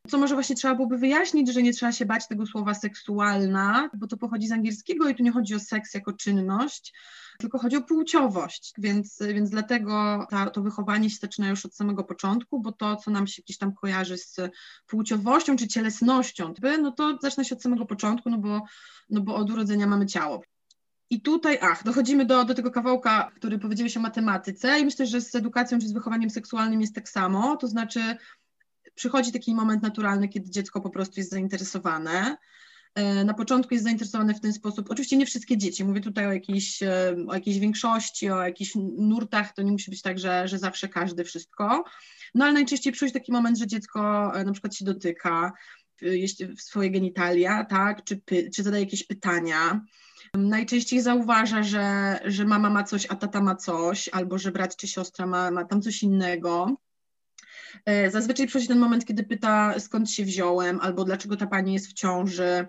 Co 0.08 0.18
może 0.18 0.34
właśnie 0.34 0.56
trzeba 0.56 0.74
byłoby 0.74 0.98
wyjaśnić, 0.98 1.52
że 1.52 1.62
nie 1.62 1.72
trzeba 1.72 1.92
się 1.92 2.06
bać 2.06 2.28
tego 2.28 2.46
słowa 2.46 2.74
seksualna, 2.74 3.90
bo 3.94 4.06
to 4.06 4.16
pochodzi 4.16 4.48
z 4.48 4.52
angielskiego 4.52 5.08
i 5.08 5.14
tu 5.14 5.22
nie 5.22 5.32
chodzi 5.32 5.54
o 5.54 5.60
seks 5.60 5.94
jako 5.94 6.12
czynność, 6.12 6.94
tylko 7.38 7.58
chodzi 7.58 7.76
o 7.76 7.82
płciowość, 7.82 8.72
więc, 8.78 9.18
więc 9.34 9.50
dlatego 9.50 10.26
ta, 10.30 10.50
to 10.50 10.62
wychowanie 10.62 11.10
się 11.10 11.16
zaczyna 11.20 11.48
już 11.48 11.66
od 11.66 11.74
samego 11.74 12.04
początku, 12.04 12.60
bo 12.60 12.72
to, 12.72 12.96
co 12.96 13.10
nam 13.10 13.26
się 13.26 13.42
gdzieś 13.42 13.58
tam 13.58 13.74
kojarzy 13.74 14.18
z 14.18 14.36
płciowością 14.86 15.56
czy 15.56 15.68
cielesnością, 15.68 16.54
no 16.82 16.92
to 16.92 17.18
zaczyna 17.22 17.44
się 17.44 17.54
od 17.54 17.62
samego 17.62 17.86
początku, 17.86 18.30
no 18.30 18.38
bo, 18.38 18.62
no 19.10 19.20
bo 19.20 19.34
od 19.34 19.50
urodzenia 19.50 19.86
mamy 19.86 20.06
ciało. 20.06 20.42
I 21.10 21.20
tutaj, 21.20 21.58
ach, 21.62 21.84
dochodzimy 21.84 22.24
do, 22.24 22.44
do 22.44 22.54
tego 22.54 22.70
kawałka, 22.70 23.30
który 23.36 23.58
powiedziałeś 23.58 23.96
o 23.96 24.00
matematyce 24.00 24.80
i 24.80 24.84
myślę, 24.84 25.06
że 25.06 25.20
z 25.20 25.34
edukacją 25.34 25.78
czy 25.78 25.88
z 25.88 25.92
wychowaniem 25.92 26.30
seksualnym 26.30 26.80
jest 26.80 26.94
tak 26.94 27.08
samo, 27.08 27.56
to 27.56 27.68
znaczy 27.68 28.16
przychodzi 28.96 29.32
taki 29.32 29.54
moment 29.54 29.82
naturalny, 29.82 30.28
kiedy 30.28 30.50
dziecko 30.50 30.80
po 30.80 30.90
prostu 30.90 31.20
jest 31.20 31.30
zainteresowane. 31.30 32.36
E, 32.94 33.24
na 33.24 33.34
początku 33.34 33.74
jest 33.74 33.84
zainteresowane 33.84 34.34
w 34.34 34.40
ten 34.40 34.52
sposób. 34.52 34.90
Oczywiście 34.90 35.16
nie 35.16 35.26
wszystkie 35.26 35.58
dzieci, 35.58 35.84
mówię 35.84 36.00
tutaj 36.00 36.26
o 36.26 36.32
jakiejś, 36.32 36.82
e, 36.82 37.16
o 37.28 37.34
jakiejś 37.34 37.58
większości, 37.58 38.30
o 38.30 38.42
jakichś 38.42 38.72
nurtach, 38.98 39.54
to 39.54 39.62
nie 39.62 39.72
musi 39.72 39.90
być 39.90 40.02
tak, 40.02 40.18
że, 40.18 40.48
że 40.48 40.58
zawsze 40.58 40.88
każdy 40.88 41.24
wszystko. 41.24 41.84
No 42.34 42.44
ale 42.44 42.54
najczęściej 42.54 42.92
przychodzi 42.92 43.12
taki 43.12 43.32
moment, 43.32 43.58
że 43.58 43.66
dziecko 43.66 44.32
e, 44.34 44.44
na 44.44 44.52
przykład 44.52 44.74
się 44.74 44.84
dotyka 44.84 45.52
w 46.56 46.62
swoje 46.62 46.90
genitalia, 46.90 47.64
tak, 47.64 48.04
czy, 48.04 48.20
czy 48.54 48.62
zadaje 48.62 48.84
jakieś 48.84 49.06
pytania. 49.06 49.80
Najczęściej 50.34 51.00
zauważa, 51.00 51.62
że, 51.62 52.18
że 52.24 52.44
mama 52.44 52.70
ma 52.70 52.84
coś, 52.84 53.06
a 53.08 53.16
tata 53.16 53.40
ma 53.40 53.54
coś, 53.54 54.08
albo 54.08 54.38
że 54.38 54.52
brat 54.52 54.76
czy 54.76 54.88
siostra 54.88 55.26
ma, 55.26 55.50
ma 55.50 55.64
tam 55.64 55.82
coś 55.82 56.02
innego. 56.02 56.76
E, 57.84 58.10
zazwyczaj 58.10 58.46
przychodzi 58.46 58.68
ten 58.68 58.78
moment, 58.78 59.04
kiedy 59.04 59.22
pyta, 59.22 59.80
skąd 59.80 60.10
się 60.10 60.24
wziąłem, 60.24 60.80
albo 60.80 61.04
dlaczego 61.04 61.36
ta 61.36 61.46
pani 61.46 61.74
jest 61.74 61.86
w 61.86 61.92
ciąży. 61.92 62.66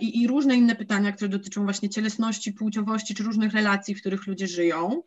I, 0.00 0.22
I, 0.22 0.26
różne 0.26 0.54
inne 0.56 0.76
pytania, 0.76 1.12
które 1.12 1.28
dotyczą 1.28 1.64
właśnie 1.64 1.88
cielesności, 1.88 2.52
płciowości, 2.52 3.14
czy 3.14 3.22
różnych 3.22 3.52
relacji, 3.52 3.94
w 3.94 4.00
których 4.00 4.26
ludzie 4.26 4.46
żyją. 4.46 5.02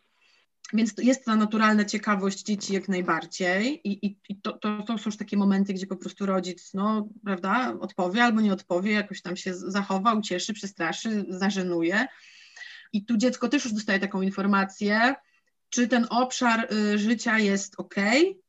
Więc 0.72 0.94
jest 0.98 1.24
ta 1.24 1.36
naturalna 1.36 1.84
ciekawość 1.84 2.42
dzieci 2.42 2.74
jak 2.74 2.88
najbardziej 2.88 3.88
i, 3.88 4.06
i, 4.06 4.18
i 4.28 4.40
to, 4.40 4.52
to, 4.52 4.82
to, 4.82 4.98
są 4.98 5.02
już 5.06 5.16
takie 5.16 5.36
momenty, 5.36 5.74
gdzie 5.74 5.86
po 5.86 5.96
prostu 5.96 6.26
rodzic, 6.26 6.74
no, 6.74 7.08
prawda, 7.24 7.76
odpowie 7.80 8.24
albo 8.24 8.40
nie 8.40 8.52
odpowie, 8.52 8.92
jakoś 8.92 9.22
tam 9.22 9.36
się 9.36 9.54
zachowa, 9.54 10.14
ucieszy, 10.14 10.52
przestraszy, 10.52 11.24
zażenuje. 11.28 12.06
I 12.92 13.04
tu 13.04 13.16
dziecko 13.16 13.48
też 13.48 13.64
już 13.64 13.74
dostaje 13.74 13.98
taką 13.98 14.22
informację, 14.22 15.14
czy 15.70 15.88
ten 15.88 16.06
obszar 16.10 16.68
y, 16.72 16.98
życia 16.98 17.38
jest 17.38 17.74
ok, 17.76 17.94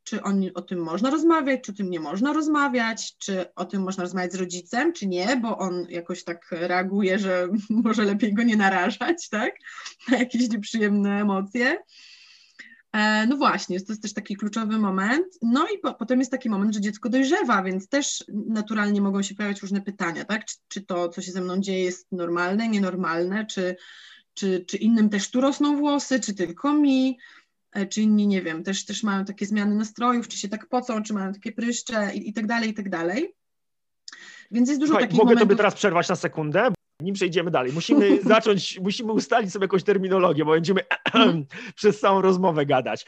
czy 0.04 0.24
on, 0.24 0.44
o 0.56 0.62
tym 0.62 0.80
można 0.80 1.10
rozmawiać, 1.10 1.62
czy 1.62 1.72
o 1.72 1.76
tym 1.76 1.90
nie 1.90 2.00
można 2.00 2.34
rozmawiać, 2.34 3.18
czy 3.18 3.54
o 3.56 3.66
tym 3.66 3.82
można 3.82 4.04
rozmawiać 4.04 4.34
z 4.34 4.36
rodzicem, 4.36 4.94
czy 4.94 5.08
nie, 5.08 5.38
bo 5.42 5.58
on 5.58 5.86
jakoś 5.90 6.24
tak 6.24 6.48
reaguje, 6.52 7.20
że 7.20 7.48
może 7.70 8.04
lepiej 8.04 8.34
go 8.34 8.44
nie 8.44 8.56
narażać, 8.56 9.30
tak, 9.30 9.52
na 10.12 10.18
jakieś 10.18 10.50
nieprzyjemne 10.50 11.22
emocje. 11.22 11.78
E, 12.94 13.28
no 13.28 13.38
właśnie, 13.38 13.80
to 13.82 13.92
jest 13.92 14.02
też 14.02 14.14
taki 14.14 14.36
kluczowy 14.36 14.78
moment. 14.78 15.26
No 15.42 15.68
i 15.76 15.78
po, 15.78 15.94
potem 15.94 16.20
jest 16.20 16.32
taki 16.32 16.50
moment, 16.50 16.74
że 16.74 16.82
dziecko 16.82 17.10
dojrzewa, 17.10 17.64
więc 17.64 17.90
też 17.90 18.24
naturalnie 18.48 19.02
mogą 19.02 19.22
się 19.22 19.36
pojawiać 19.36 19.62
różne 19.62 19.82
pytania, 19.82 20.26
tak? 20.26 20.46
Czy, 20.46 20.56
czy 20.68 20.82
to, 20.82 21.10
co 21.10 21.22
się 21.22 21.32
ze 21.32 21.42
mną 21.42 21.60
dzieje, 21.60 21.84
jest 21.84 22.12
normalne, 22.12 22.68
nienormalne, 22.68 23.46
czy, 23.46 23.76
czy, 24.39 24.65
czy 24.67 24.77
innym 24.77 25.10
też 25.10 25.31
tu 25.31 25.41
rosną 25.41 25.77
włosy, 25.77 26.19
czy 26.19 26.34
tylko 26.34 26.74
mi, 26.74 27.17
e, 27.72 27.86
czy 27.86 28.01
inni, 28.01 28.27
nie 28.27 28.41
wiem, 28.41 28.63
też, 28.63 28.86
też 28.86 29.03
mają 29.03 29.25
takie 29.25 29.46
zmiany 29.46 29.75
nastrojów, 29.75 30.27
czy 30.27 30.38
się 30.38 30.50
tak 30.50 30.67
pocą, 30.67 31.03
czy 31.03 31.13
mają 31.13 31.34
takie 31.34 31.51
pryszcze 31.51 32.12
i, 32.15 32.29
i 32.29 32.34
tak 32.34 32.48
dalej, 32.48 32.69
i 32.69 32.74
tak 32.74 32.89
dalej. 32.89 33.34
Więc 34.51 34.69
jest 34.69 34.81
dużo 34.81 34.91
Słuchaj, 34.91 35.03
takich 35.03 35.17
mogę 35.17 35.25
momentów... 35.25 35.48
tobie 35.48 35.55
teraz 35.55 35.75
przerwać 35.75 36.10
na 36.10 36.15
sekundę? 36.15 36.67
Nim 37.01 37.15
przejdziemy 37.15 37.51
dalej, 37.51 37.74
musimy 37.74 38.22
zacząć, 38.34 38.79
musimy 38.79 39.13
ustalić 39.13 39.51
sobie 39.51 39.63
jakąś 39.63 39.84
terminologię, 39.84 40.46
bo 40.46 40.51
będziemy 40.51 40.81
przez 41.75 42.00
całą 42.00 42.22
rozmowę 42.22 42.65
gadać. 42.65 43.05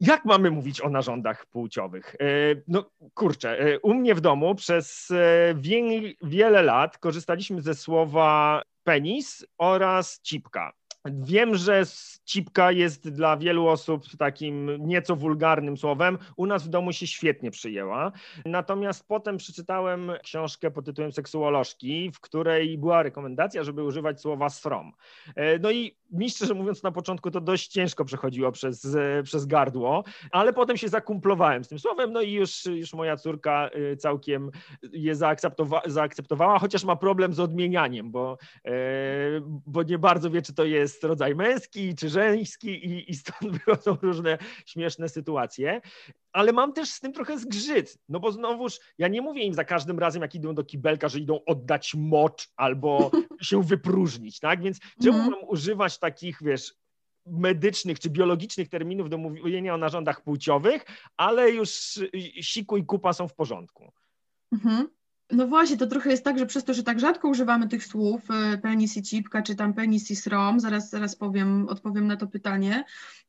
Jak 0.00 0.24
mamy 0.24 0.50
mówić 0.50 0.80
o 0.80 0.90
narządach 0.90 1.46
płciowych? 1.46 2.14
E, 2.14 2.26
no 2.68 2.90
kurczę, 3.14 3.60
e, 3.60 3.80
u 3.80 3.94
mnie 3.94 4.14
w 4.14 4.20
domu 4.20 4.54
przez 4.54 5.12
wie, 5.54 5.82
wiele 6.22 6.62
lat 6.62 6.98
korzystaliśmy 6.98 7.62
ze 7.62 7.74
słowa 7.74 8.62
penis 8.88 9.44
oraz 9.58 10.20
cipka. 10.24 10.72
Wiem, 11.04 11.54
że 11.54 11.82
cipka 12.24 12.72
jest 12.72 13.08
dla 13.08 13.36
wielu 13.36 13.66
osób 13.66 14.04
takim 14.18 14.86
nieco 14.86 15.16
wulgarnym 15.16 15.76
słowem. 15.76 16.18
U 16.36 16.46
nas 16.46 16.64
w 16.64 16.68
domu 16.68 16.92
się 16.92 17.06
świetnie 17.06 17.50
przyjęła. 17.50 18.12
Natomiast 18.46 19.08
potem 19.08 19.36
przeczytałem 19.36 20.12
książkę 20.22 20.70
pod 20.70 20.84
tytułem 20.84 21.12
Seksuolożki, 21.12 22.10
w 22.10 22.20
której 22.20 22.78
była 22.78 23.02
rekomendacja, 23.02 23.64
żeby 23.64 23.84
używać 23.84 24.20
słowa 24.20 24.48
strom. 24.48 24.92
E, 25.36 25.58
no 25.58 25.70
i 25.70 25.96
mi 26.10 26.30
szczerze 26.30 26.54
mówiąc 26.54 26.82
na 26.82 26.92
początku 26.92 27.30
to 27.30 27.40
dość 27.40 27.68
ciężko 27.68 28.04
przechodziło 28.04 28.52
przez, 28.52 28.96
przez 29.24 29.46
gardło, 29.46 30.04
ale 30.30 30.52
potem 30.52 30.76
się 30.76 30.88
zakumplowałem 30.88 31.64
z 31.64 31.68
tym 31.68 31.78
słowem, 31.78 32.12
no 32.12 32.22
i 32.22 32.32
już, 32.32 32.66
już 32.66 32.94
moja 32.94 33.16
córka 33.16 33.70
y, 33.92 33.96
całkiem 33.96 34.50
je 34.92 35.14
zaakceptowa 35.14 35.82
zaakceptowała, 35.86 36.58
chociaż 36.58 36.84
ma 36.84 36.96
problem 36.96 37.34
z 37.34 37.40
odmienianiem, 37.40 38.10
bo, 38.10 38.38
e, 38.64 38.72
bo 39.66 39.82
nie 39.82 39.98
bardzo 39.98 40.30
wie, 40.30 40.42
czy 40.42 40.54
to 40.54 40.64
jest 40.64 40.87
rodzaj 41.02 41.34
męski, 41.34 41.94
czy 41.94 42.08
żeński 42.08 42.68
i, 42.68 43.10
i 43.10 43.14
stąd 43.14 43.52
wychodzą 43.56 43.96
różne 44.02 44.38
śmieszne 44.66 45.08
sytuacje 45.08 45.80
ale 46.32 46.52
mam 46.52 46.72
też 46.72 46.90
z 46.90 47.00
tym 47.00 47.12
trochę 47.12 47.38
zgrzyt, 47.38 47.98
no 48.08 48.20
bo 48.20 48.32
znowuż 48.32 48.80
ja 48.98 49.08
nie 49.08 49.22
mówię 49.22 49.42
im 49.42 49.54
za 49.54 49.64
każdym 49.64 49.98
razem, 49.98 50.22
jak 50.22 50.34
idą 50.34 50.54
do 50.54 50.64
kibelka, 50.64 51.08
że 51.08 51.18
idą 51.18 51.40
oddać 51.46 51.94
mocz 51.94 52.48
albo 52.56 53.10
się 53.40 53.62
wypróżnić, 53.62 54.40
tak? 54.40 54.62
Więc 54.62 54.78
czemu 55.02 55.18
mm. 55.18 55.30
mam 55.30 55.48
używać 55.48 55.98
takich, 55.98 56.38
wiesz, 56.42 56.74
medycznych 57.26 58.00
czy 58.00 58.10
biologicznych 58.10 58.68
terminów 58.68 59.08
do 59.08 59.18
mówienia 59.18 59.74
o 59.74 59.78
narządach 59.78 60.22
płciowych, 60.22 60.84
ale 61.16 61.50
już 61.50 62.00
siku 62.40 62.76
i 62.76 62.84
kupa 62.84 63.12
są 63.12 63.28
w 63.28 63.34
porządku. 63.34 63.92
Mhm. 64.52 64.88
No 65.30 65.46
właśnie, 65.46 65.76
to 65.76 65.86
trochę 65.86 66.10
jest 66.10 66.24
tak, 66.24 66.38
że 66.38 66.46
przez 66.46 66.64
to, 66.64 66.74
że 66.74 66.82
tak 66.82 67.00
rzadko 67.00 67.28
używamy 67.28 67.68
tych 67.68 67.84
słów, 67.84 68.22
e, 68.30 68.58
penis 68.58 68.96
i 68.96 69.02
cipka, 69.02 69.42
czy 69.42 69.54
tam 69.54 69.74
penis 69.74 70.10
i 70.10 70.16
srom, 70.16 70.60
zaraz, 70.60 70.90
zaraz 70.90 71.16
powiem, 71.16 71.68
odpowiem 71.68 72.06
na 72.06 72.16
to 72.16 72.26
pytanie, 72.26 72.84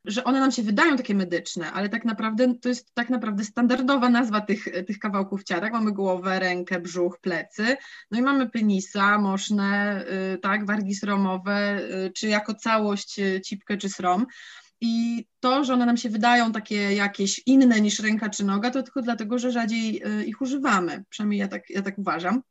że 0.05 0.23
one 0.23 0.39
nam 0.39 0.51
się 0.51 0.63
wydają 0.63 0.97
takie 0.97 1.15
medyczne, 1.15 1.71
ale 1.71 1.89
tak 1.89 2.05
naprawdę 2.05 2.53
to 2.61 2.69
jest 2.69 2.93
tak 2.93 3.09
naprawdę 3.09 3.43
standardowa 3.43 4.09
nazwa 4.09 4.41
tych, 4.41 4.67
tych 4.87 4.99
kawałków 4.99 5.43
ciała, 5.43 5.61
tak? 5.61 5.73
Mamy 5.73 5.91
głowę, 5.91 6.39
rękę, 6.39 6.79
brzuch, 6.79 7.19
plecy, 7.19 7.77
no 8.11 8.19
i 8.19 8.21
mamy 8.21 8.49
penisa, 8.49 9.17
moszne, 9.17 10.03
y, 10.33 10.37
tak, 10.37 10.65
wargi 10.65 10.95
sromowe, 10.95 11.79
y, 12.07 12.11
czy 12.11 12.27
jako 12.27 12.53
całość 12.53 13.19
y, 13.19 13.41
cipkę 13.41 13.77
czy 13.77 13.89
srom. 13.89 14.25
I 14.81 15.25
to, 15.39 15.63
że 15.63 15.73
one 15.73 15.85
nam 15.85 15.97
się 15.97 16.09
wydają 16.09 16.51
takie 16.51 16.93
jakieś 16.93 17.41
inne 17.45 17.81
niż 17.81 17.99
ręka 17.99 18.29
czy 18.29 18.45
noga, 18.45 18.71
to 18.71 18.83
tylko 18.83 19.01
dlatego, 19.01 19.39
że 19.39 19.51
rzadziej 19.51 20.01
ich 20.25 20.41
używamy. 20.41 21.03
Przynajmniej 21.09 21.39
ja 21.39 21.47
tak, 21.47 21.69
ja 21.69 21.81
tak 21.81 21.97
uważam. 21.97 22.41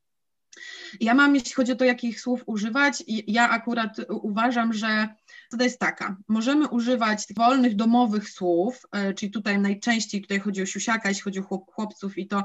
Ja 1.00 1.14
mam, 1.14 1.34
jeśli 1.34 1.52
chodzi 1.52 1.72
o 1.72 1.76
to, 1.76 1.84
jakich 1.84 2.20
słów 2.20 2.42
używać, 2.46 3.04
ja 3.06 3.50
akurat 3.50 3.96
uważam, 4.08 4.72
że 4.72 5.08
zasada 5.50 5.64
jest 5.64 5.78
taka, 5.78 6.16
możemy 6.28 6.68
używać 6.68 7.26
wolnych, 7.36 7.76
domowych 7.76 8.30
słów, 8.30 8.82
e, 8.92 9.14
czyli 9.14 9.32
tutaj 9.32 9.58
najczęściej 9.58 10.22
tutaj 10.22 10.40
chodzi 10.40 10.62
o 10.62 10.66
siusiaka, 10.66 11.08
jeśli 11.08 11.22
chodzi 11.22 11.38
o 11.38 11.42
chłop, 11.42 11.70
chłopców 11.70 12.18
i 12.18 12.26
to, 12.26 12.44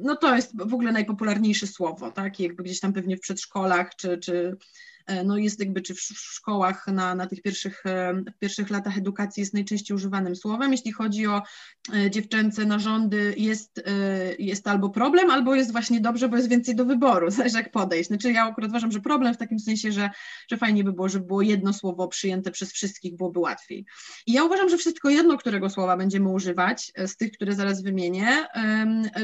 no 0.00 0.16
to 0.16 0.36
jest 0.36 0.58
w 0.58 0.74
ogóle 0.74 0.92
najpopularniejsze 0.92 1.66
słowo, 1.66 2.10
tak, 2.10 2.40
jakby 2.40 2.62
gdzieś 2.62 2.80
tam 2.80 2.92
pewnie 2.92 3.16
w 3.16 3.20
przedszkolach, 3.20 3.96
czy, 3.96 4.18
czy 4.18 4.56
no 5.24 5.38
jest 5.38 5.60
jakby, 5.60 5.82
czy 5.82 5.94
w 5.94 6.00
szkołach 6.00 6.86
na, 6.86 7.14
na 7.14 7.26
tych 7.26 7.42
pierwszych, 7.42 7.86
e, 7.86 8.22
pierwszych 8.38 8.70
latach 8.70 8.98
edukacji 8.98 9.40
jest 9.40 9.54
najczęściej 9.54 9.94
używanym 9.94 10.36
słowem. 10.36 10.72
Jeśli 10.72 10.92
chodzi 10.92 11.26
o 11.26 11.42
e, 11.94 12.10
dziewczęce 12.10 12.64
narządy, 12.64 13.34
jest, 13.36 13.82
jest 14.38 14.68
albo 14.68 14.90
problem, 14.90 15.30
albo 15.30 15.54
jest 15.54 15.72
właśnie 15.72 16.00
dobrze, 16.00 16.28
bo 16.28 16.36
jest 16.36 16.48
więcej 16.48 16.74
do 16.76 16.84
wyboru, 16.84 17.30
zależy 17.36 17.56
jak 17.56 17.70
podejść. 17.70 18.08
Znaczy 18.08 18.32
ja 18.32 18.44
akurat 18.44 18.70
uważam, 18.70 18.92
że 18.92 19.00
problem 19.00 19.34
w 19.34 19.36
takim 19.36 19.58
sensie, 19.58 19.92
że, 19.92 20.10
że 20.50 20.56
fajnie 20.56 20.84
by 20.84 20.92
było, 20.92 21.08
żeby 21.08 21.26
było 21.26 21.42
jedno 21.42 21.72
słowo 21.72 22.08
przyjęte 22.08 22.50
przez 22.50 22.72
wszystkich, 22.72 23.16
byłoby 23.16 23.40
łatwiej. 23.40 23.86
I 24.26 24.32
ja 24.32 24.44
uważam, 24.44 24.68
że 24.68 24.76
wszystko 24.76 25.10
jedno, 25.10 25.38
którego 25.38 25.70
słowa 25.70 25.96
będziemy 25.96 26.28
używać, 26.28 26.92
z 27.06 27.16
tych, 27.16 27.32
które 27.32 27.54
zaraz 27.54 27.82
wymienię, 27.82 28.46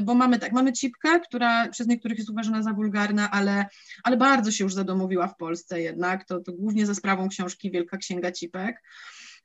bo 0.03 0.15
mamy 0.15 0.39
tak, 0.39 0.53
mamy 0.53 0.73
cipkę, 0.73 1.21
która 1.21 1.69
przez 1.69 1.87
niektórych 1.87 2.19
jest 2.19 2.31
uważana 2.31 2.63
za 2.63 2.73
wulgarna, 2.73 3.31
ale, 3.31 3.67
ale 4.03 4.17
bardzo 4.17 4.51
się 4.51 4.65
już 4.65 4.75
zadomowiła 4.75 5.29
w 5.29 5.37
Polsce 5.37 5.72
Polsce 5.73 5.83
jednak, 5.83 6.25
to, 6.25 6.41
to 6.41 6.53
głównie 6.53 6.87
za 6.87 6.95
sprawą 6.95 7.29
książki 7.29 7.71
Wielka 7.71 7.97
Księga 7.97 8.33
Cipek. 8.33 8.83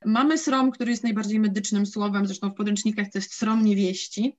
Mamy 0.06 0.38
srom, 0.38 0.72
który 0.72 0.92
jest 0.92 1.04
najbardziej 1.04 1.40
medycznym 1.40 1.86
słowem, 1.86 2.26
zresztą 2.26 2.50
w 2.50 2.54
podręcznikach 2.54 3.08
to 3.12 3.18
jest 3.18 3.34
srom 3.34 3.66
niewieści. 3.66 4.38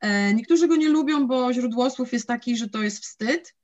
E, 0.00 0.34
niektórzy 0.34 0.68
go 0.68 0.76
nie 0.76 0.88
lubią, 0.88 1.26
bo 1.26 1.52
źródło 1.52 1.90
słów 1.90 2.12
jest 2.12 2.26
taki, 2.26 2.56
że 2.56 2.68
to 2.68 2.82
jest 2.82 3.02
wstyd, 3.04 3.54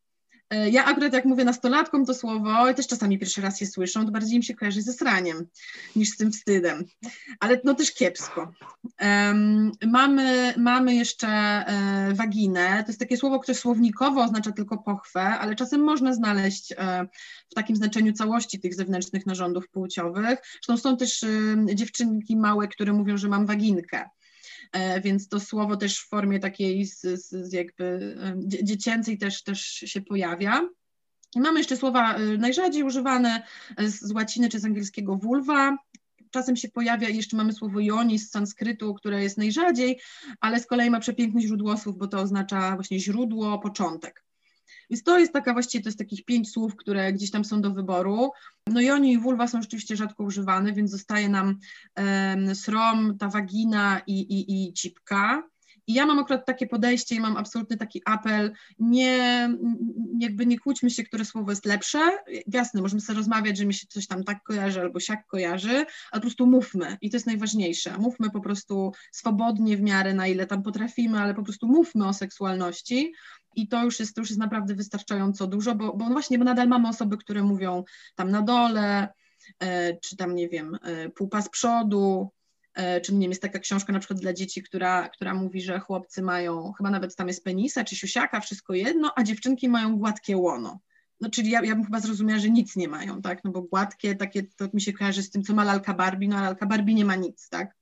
ja 0.70 0.84
akurat 0.84 1.12
jak 1.12 1.24
mówię 1.24 1.44
nastolatkom 1.44 2.06
to 2.06 2.14
słowo, 2.14 2.74
też 2.74 2.86
czasami 2.86 3.18
pierwszy 3.18 3.40
raz 3.40 3.60
je 3.60 3.66
słyszą, 3.66 4.06
to 4.06 4.12
bardziej 4.12 4.36
im 4.36 4.42
się 4.42 4.54
kojarzy 4.54 4.82
ze 4.82 4.92
sraniem 4.92 5.46
niż 5.96 6.08
z 6.08 6.16
tym 6.16 6.32
wstydem, 6.32 6.84
ale 7.40 7.60
no 7.64 7.74
też 7.74 7.94
kiepsko. 7.94 8.52
Um, 9.00 9.72
mamy, 9.86 10.54
mamy 10.56 10.94
jeszcze 10.94 11.28
e, 11.28 12.14
waginę, 12.14 12.82
to 12.82 12.90
jest 12.90 13.00
takie 13.00 13.16
słowo, 13.16 13.40
które 13.40 13.54
słownikowo 13.54 14.22
oznacza 14.22 14.52
tylko 14.52 14.78
pochwę, 14.78 15.20
ale 15.20 15.54
czasem 15.54 15.80
można 15.80 16.14
znaleźć 16.14 16.72
e, 16.72 17.06
w 17.50 17.54
takim 17.54 17.76
znaczeniu 17.76 18.12
całości 18.12 18.60
tych 18.60 18.74
zewnętrznych 18.74 19.26
narządów 19.26 19.68
płciowych. 19.68 20.38
Zresztą 20.52 20.76
są 20.76 20.96
też 20.96 21.22
e, 21.22 21.28
dziewczynki 21.74 22.36
małe, 22.36 22.68
które 22.68 22.92
mówią, 22.92 23.16
że 23.16 23.28
mam 23.28 23.46
waginkę. 23.46 24.08
E, 24.72 25.00
więc 25.00 25.28
to 25.28 25.40
słowo 25.40 25.76
też 25.76 26.00
w 26.00 26.08
formie 26.08 26.38
takiej 26.38 26.86
z, 26.86 27.00
z 27.30 27.52
jakby 27.52 28.16
dziecięcej 28.44 29.18
też, 29.18 29.42
też 29.42 29.60
się 29.62 30.00
pojawia. 30.00 30.68
I 31.36 31.40
mamy 31.40 31.58
jeszcze 31.58 31.76
słowa 31.76 32.14
e, 32.14 32.20
najrzadziej 32.20 32.82
używane 32.82 33.42
z, 33.78 34.00
z 34.00 34.12
łaciny 34.12 34.48
czy 34.48 34.60
z 34.60 34.64
angielskiego 34.64 35.16
vulva, 35.16 35.76
czasem 36.30 36.56
się 36.56 36.68
pojawia 36.68 37.08
i 37.08 37.16
jeszcze 37.16 37.36
mamy 37.36 37.52
słowo 37.52 37.80
joni 37.80 38.18
z 38.18 38.30
sanskrytu, 38.30 38.94
które 38.94 39.22
jest 39.22 39.38
najrzadziej, 39.38 40.00
ale 40.40 40.60
z 40.60 40.66
kolei 40.66 40.90
ma 40.90 41.00
przepiękne 41.00 41.40
źródło 41.40 41.76
słów, 41.76 41.98
bo 41.98 42.06
to 42.06 42.18
oznacza 42.18 42.74
właśnie 42.74 43.00
źródło, 43.00 43.58
początek. 43.58 44.27
Więc 44.90 45.02
to 45.02 45.18
jest 45.18 45.32
taka 45.32 45.52
właściwie, 45.52 45.82
to 45.82 45.88
jest 45.88 45.98
takich 45.98 46.24
pięć 46.24 46.50
słów, 46.50 46.76
które 46.76 47.12
gdzieś 47.12 47.30
tam 47.30 47.44
są 47.44 47.60
do 47.60 47.70
wyboru. 47.70 48.30
No 48.66 48.80
i 48.80 48.90
oni 48.90 49.12
i 49.12 49.18
vulva 49.18 49.48
są 49.48 49.62
rzeczywiście 49.62 49.96
rzadko 49.96 50.24
używane, 50.24 50.72
więc 50.72 50.90
zostaje 50.90 51.28
nam 51.28 51.58
um, 51.96 52.54
srom, 52.54 53.18
ta 53.18 53.28
wagina 53.28 54.00
i, 54.06 54.20
i, 54.20 54.68
i 54.68 54.72
cipka. 54.72 55.42
I 55.88 55.94
ja 55.94 56.06
mam 56.06 56.18
akurat 56.18 56.46
takie 56.46 56.66
podejście 56.66 57.14
i 57.14 57.20
mam 57.20 57.36
absolutny 57.36 57.76
taki 57.76 58.02
apel, 58.04 58.52
nie, 58.78 59.48
jakby 60.20 60.46
nie 60.46 60.58
kłóćmy 60.58 60.90
się, 60.90 61.04
które 61.04 61.24
słowo 61.24 61.50
jest 61.50 61.66
lepsze. 61.66 62.18
Jasne, 62.46 62.82
możemy 62.82 63.00
sobie 63.00 63.16
rozmawiać, 63.16 63.58
że 63.58 63.66
mi 63.66 63.74
się 63.74 63.86
coś 63.86 64.06
tam 64.06 64.24
tak 64.24 64.42
kojarzy 64.42 64.80
albo 64.80 65.00
siak 65.00 65.26
kojarzy, 65.26 65.76
ale 65.76 65.86
po 66.12 66.20
prostu 66.20 66.46
mówmy 66.46 66.96
i 67.00 67.10
to 67.10 67.16
jest 67.16 67.26
najważniejsze. 67.26 67.98
Mówmy 67.98 68.30
po 68.30 68.40
prostu 68.40 68.92
swobodnie 69.12 69.76
w 69.76 69.80
miarę, 69.80 70.14
na 70.14 70.26
ile 70.26 70.46
tam 70.46 70.62
potrafimy, 70.62 71.20
ale 71.20 71.34
po 71.34 71.42
prostu 71.42 71.66
mówmy 71.66 72.08
o 72.08 72.12
seksualności, 72.12 73.12
i 73.58 73.68
to 73.68 73.84
już 73.84 74.00
jest, 74.00 74.14
to 74.14 74.20
już 74.20 74.30
jest 74.30 74.40
naprawdę 74.40 74.74
wystarczająco 74.74 75.46
dużo, 75.46 75.74
bo, 75.74 75.96
bo 75.96 76.04
właśnie 76.04 76.38
bo 76.38 76.44
nadal 76.44 76.68
mamy 76.68 76.88
osoby, 76.88 77.16
które 77.16 77.42
mówią 77.42 77.84
tam 78.14 78.30
na 78.30 78.42
dole, 78.42 79.08
e, 79.60 79.96
czy 79.96 80.16
tam 80.16 80.34
nie 80.34 80.48
wiem, 80.48 80.78
e, 80.82 81.08
półpa 81.08 81.42
z 81.42 81.48
przodu, 81.48 82.30
e, 82.74 83.00
czy 83.00 83.14
nie 83.14 83.20
wiem, 83.20 83.30
jest 83.30 83.42
taka 83.42 83.58
książka 83.58 83.92
na 83.92 83.98
przykład 83.98 84.20
dla 84.20 84.32
dzieci, 84.32 84.62
która, 84.62 85.08
która 85.08 85.34
mówi, 85.34 85.60
że 85.60 85.80
chłopcy 85.80 86.22
mają, 86.22 86.72
chyba 86.72 86.90
nawet 86.90 87.16
tam 87.16 87.28
jest 87.28 87.44
penisa 87.44 87.84
czy 87.84 87.96
siusiaka, 87.96 88.40
wszystko 88.40 88.74
jedno, 88.74 89.12
a 89.16 89.22
dziewczynki 89.22 89.68
mają 89.68 89.96
gładkie 89.96 90.36
łono. 90.36 90.80
No, 91.20 91.30
czyli 91.30 91.50
ja, 91.50 91.64
ja 91.64 91.74
bym 91.74 91.84
chyba 91.84 92.00
zrozumiała, 92.00 92.40
że 92.40 92.50
nic 92.50 92.76
nie 92.76 92.88
mają, 92.88 93.22
tak, 93.22 93.44
no 93.44 93.50
bo 93.50 93.62
gładkie, 93.62 94.14
takie, 94.14 94.42
to 94.42 94.68
mi 94.74 94.80
się 94.80 94.92
kojarzy 94.92 95.22
z 95.22 95.30
tym, 95.30 95.42
co 95.42 95.54
ma 95.54 95.64
lalka 95.64 95.94
Barbie, 95.94 96.28
no 96.28 96.36
a 96.36 96.42
lalka 96.42 96.66
Barbie 96.66 96.94
nie 96.94 97.04
ma 97.04 97.16
nic, 97.16 97.48
tak. 97.48 97.74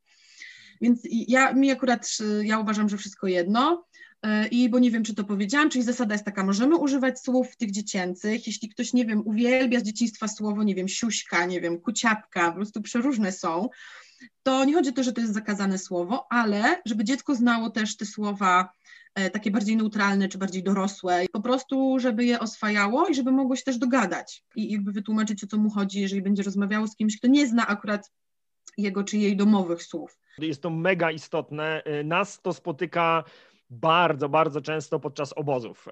Więc 0.80 1.00
ja, 1.04 1.52
mi 1.52 1.70
akurat, 1.70 2.08
ja 2.42 2.58
uważam, 2.58 2.88
że 2.88 2.96
wszystko 2.96 3.26
jedno. 3.26 3.86
E, 4.22 4.48
I 4.48 4.68
bo 4.68 4.78
nie 4.78 4.90
wiem, 4.90 5.04
czy 5.04 5.14
to 5.14 5.24
powiedziałam, 5.24 5.70
czyli 5.70 5.84
zasada 5.84 6.14
jest 6.14 6.24
taka, 6.24 6.44
możemy 6.44 6.76
używać 6.76 7.20
słów 7.20 7.56
tych 7.56 7.70
dziecięcych, 7.70 8.46
jeśli 8.46 8.68
ktoś, 8.68 8.92
nie 8.92 9.06
wiem, 9.06 9.22
uwielbia 9.24 9.80
z 9.80 9.82
dzieciństwa 9.82 10.28
słowo, 10.28 10.62
nie 10.62 10.74
wiem, 10.74 10.88
siuśka, 10.88 11.46
nie 11.46 11.60
wiem, 11.60 11.80
kuciapka, 11.80 12.50
po 12.50 12.56
prostu 12.56 12.82
przeróżne 12.82 13.32
są, 13.32 13.68
to 14.42 14.64
nie 14.64 14.74
chodzi 14.74 14.90
o 14.90 14.92
to, 14.92 15.02
że 15.02 15.12
to 15.12 15.20
jest 15.20 15.34
zakazane 15.34 15.78
słowo, 15.78 16.26
ale 16.30 16.82
żeby 16.86 17.04
dziecko 17.04 17.34
znało 17.34 17.70
też 17.70 17.96
te 17.96 18.06
słowa 18.06 18.68
e, 19.14 19.30
takie 19.30 19.50
bardziej 19.50 19.76
neutralne 19.76 20.28
czy 20.28 20.38
bardziej 20.38 20.62
dorosłe, 20.62 21.26
po 21.32 21.40
prostu 21.40 21.98
żeby 21.98 22.24
je 22.24 22.40
oswajało 22.40 23.08
i 23.08 23.14
żeby 23.14 23.32
mogło 23.32 23.56
się 23.56 23.62
też 23.62 23.78
dogadać 23.78 24.44
i 24.56 24.72
jakby 24.72 24.92
wytłumaczyć, 24.92 25.44
o 25.44 25.46
co 25.46 25.56
mu 25.56 25.70
chodzi, 25.70 26.00
jeżeli 26.00 26.22
będzie 26.22 26.42
rozmawiało 26.42 26.86
z 26.86 26.96
kimś, 26.96 27.18
kto 27.18 27.28
nie 27.28 27.46
zna 27.46 27.66
akurat 27.66 28.12
jego 28.78 29.04
czy 29.04 29.18
jej 29.18 29.36
domowych 29.36 29.82
słów. 29.82 30.18
Jest 30.38 30.62
to 30.62 30.70
mega 30.70 31.10
istotne. 31.10 31.82
E, 31.84 32.04
nas 32.04 32.40
to 32.42 32.52
spotyka 32.52 33.24
bardzo, 33.70 34.28
bardzo 34.28 34.60
często 34.60 35.00
podczas 35.00 35.32
obozów, 35.32 35.88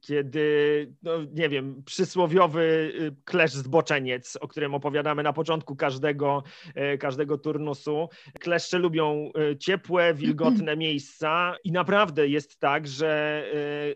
kiedy, 0.00 0.92
no 1.02 1.12
nie 1.34 1.48
wiem, 1.48 1.82
przysłowiowy 1.84 2.92
y, 3.00 3.16
klesz 3.24 3.52
zboczeniec, 3.52 4.36
o 4.40 4.48
którym 4.48 4.74
opowiadamy 4.74 5.22
na 5.22 5.32
początku 5.32 5.76
każdego, 5.76 6.42
e, 6.74 6.98
każdego 6.98 7.38
turnusu. 7.38 8.08
Kleszcze 8.40 8.78
lubią 8.78 9.30
e, 9.52 9.56
ciepłe, 9.56 10.14
wilgotne 10.14 10.76
miejsca 10.76 11.56
i 11.64 11.72
naprawdę 11.72 12.28
jest 12.28 12.60
tak, 12.60 12.86
że 12.86 13.44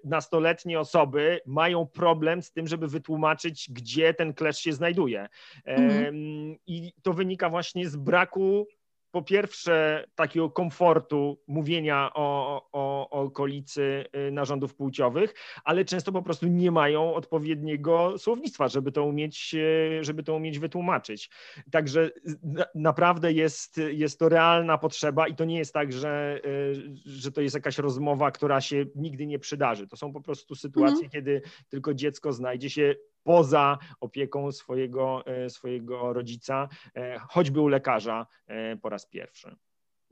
e, 0.04 0.08
nastoletnie 0.08 0.80
osoby 0.80 1.40
mają 1.46 1.86
problem 1.86 2.42
z 2.42 2.52
tym, 2.52 2.66
żeby 2.66 2.88
wytłumaczyć, 2.88 3.70
gdzie 3.70 4.14
ten 4.14 4.34
klesz 4.34 4.58
się 4.58 4.72
znajduje. 4.72 5.28
Mhm. 5.64 6.56
I 6.66 6.92
to 7.02 7.12
wynika 7.12 7.50
właśnie 7.50 7.88
z 7.88 7.96
braku 7.96 8.66
po 9.14 9.22
pierwsze 9.22 10.04
takiego 10.14 10.50
komfortu 10.50 11.38
mówienia 11.46 12.10
o, 12.14 12.56
o, 12.72 13.10
o 13.10 13.20
okolicy 13.22 14.04
y, 14.28 14.30
narządów 14.30 14.74
płciowych, 14.74 15.34
ale 15.64 15.84
często 15.84 16.12
po 16.12 16.22
prostu 16.22 16.46
nie 16.46 16.70
mają 16.70 17.14
odpowiedniego 17.14 18.18
słownictwa, 18.18 18.68
żeby 18.68 18.92
to 18.92 19.04
umieć, 19.04 19.54
y, 19.54 20.04
żeby 20.04 20.22
to 20.22 20.34
umieć 20.34 20.58
wytłumaczyć. 20.58 21.30
Także 21.70 22.10
naprawdę 22.74 23.32
jest, 23.32 23.80
jest 23.88 24.18
to 24.18 24.28
realna 24.28 24.78
potrzeba 24.78 25.28
i 25.28 25.34
to 25.34 25.44
nie 25.44 25.58
jest 25.58 25.74
tak, 25.74 25.92
że, 25.92 26.40
y, 26.44 26.74
że 27.06 27.32
to 27.32 27.40
jest 27.40 27.54
jakaś 27.54 27.78
rozmowa, 27.78 28.30
która 28.30 28.60
się 28.60 28.84
nigdy 28.94 29.26
nie 29.26 29.38
przydarzy. 29.38 29.86
To 29.86 29.96
są 29.96 30.12
po 30.12 30.20
prostu 30.20 30.54
sytuacje, 30.54 31.04
mhm. 31.04 31.10
kiedy 31.10 31.42
tylko 31.68 31.94
dziecko 31.94 32.32
znajdzie 32.32 32.70
się 32.70 32.94
poza 33.24 33.78
opieką 34.00 34.52
swojego, 34.52 35.26
e, 35.26 35.50
swojego 35.50 36.12
rodzica, 36.12 36.68
e, 36.94 37.18
choćby 37.18 37.60
u 37.60 37.68
lekarza 37.68 38.26
e, 38.46 38.76
po 38.76 38.88
raz 38.88 39.06
pierwszy. 39.06 39.56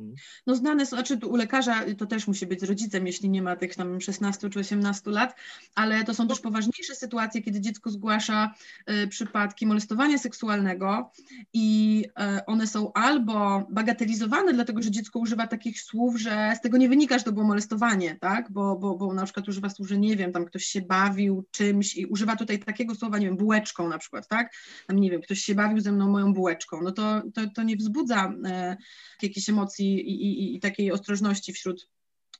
Mhm. 0.02 0.16
No 0.46 0.54
znane 0.54 0.86
są, 0.86 0.96
znaczy 0.96 1.18
u 1.26 1.36
lekarza 1.36 1.84
to 1.98 2.06
też 2.06 2.26
musi 2.26 2.46
być 2.46 2.60
z 2.60 2.64
rodzicem, 2.64 3.06
jeśli 3.06 3.30
nie 3.30 3.42
ma 3.42 3.56
tych 3.56 3.76
tam 3.76 4.00
16 4.00 4.50
czy 4.50 4.58
18 4.58 5.10
lat, 5.10 5.34
ale 5.74 6.04
to 6.04 6.14
są 6.14 6.28
też 6.28 6.40
poważniejsze 6.40 6.94
sytuacje, 6.94 7.42
kiedy 7.42 7.60
dziecko 7.60 7.90
zgłasza 7.90 8.54
y, 8.90 9.08
przypadki 9.08 9.66
molestowania 9.66 10.18
seksualnego 10.18 11.10
i 11.52 12.04
y, 12.38 12.46
one 12.46 12.66
są 12.66 12.92
albo 12.92 13.66
bagatelizowane, 13.70 14.52
dlatego 14.52 14.82
że 14.82 14.90
dziecko 14.90 15.18
używa 15.18 15.46
takich 15.46 15.80
słów, 15.80 16.20
że 16.20 16.52
z 16.58 16.60
tego 16.60 16.76
nie 16.76 16.88
wynika, 16.88 17.18
że 17.18 17.24
to 17.24 17.32
było 17.32 17.46
molestowanie, 17.46 18.16
tak, 18.20 18.52
bo, 18.52 18.76
bo, 18.76 18.96
bo 18.96 19.14
na 19.14 19.24
przykład 19.24 19.48
używa 19.48 19.68
słów, 19.68 19.88
że 19.88 19.98
nie 19.98 20.16
wiem, 20.16 20.32
tam 20.32 20.44
ktoś 20.44 20.64
się 20.64 20.80
bawił 20.80 21.44
czymś 21.50 21.96
i 21.96 22.06
używa 22.06 22.36
tutaj 22.36 22.58
takiego 22.58 22.94
słowa, 22.94 23.18
nie 23.18 23.26
wiem, 23.26 23.36
bułeczką 23.36 23.88
na 23.88 23.98
przykład, 23.98 24.28
tak, 24.28 24.52
tam 24.86 24.98
nie 24.98 25.10
wiem, 25.10 25.20
ktoś 25.20 25.38
się 25.38 25.54
bawił 25.54 25.80
ze 25.80 25.92
mną 25.92 26.08
moją 26.08 26.32
bułeczką, 26.32 26.82
no 26.82 26.92
to, 26.92 27.22
to, 27.34 27.40
to 27.54 27.62
nie 27.62 27.76
wzbudza 27.76 28.32
y, 28.72 28.76
jakichś 29.22 29.48
emocji 29.48 29.91
i, 30.00 30.26
i, 30.26 30.56
i 30.56 30.60
takiej 30.60 30.92
ostrożności 30.92 31.52
wśród, 31.52 31.88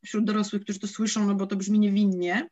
wśród 0.05 0.25
dorosłych, 0.25 0.62
którzy 0.62 0.79
to 0.79 0.88
słyszą, 0.88 1.27
no 1.27 1.35
bo 1.35 1.47
to 1.47 1.57
brzmi 1.57 1.79
niewinnie. 1.79 2.49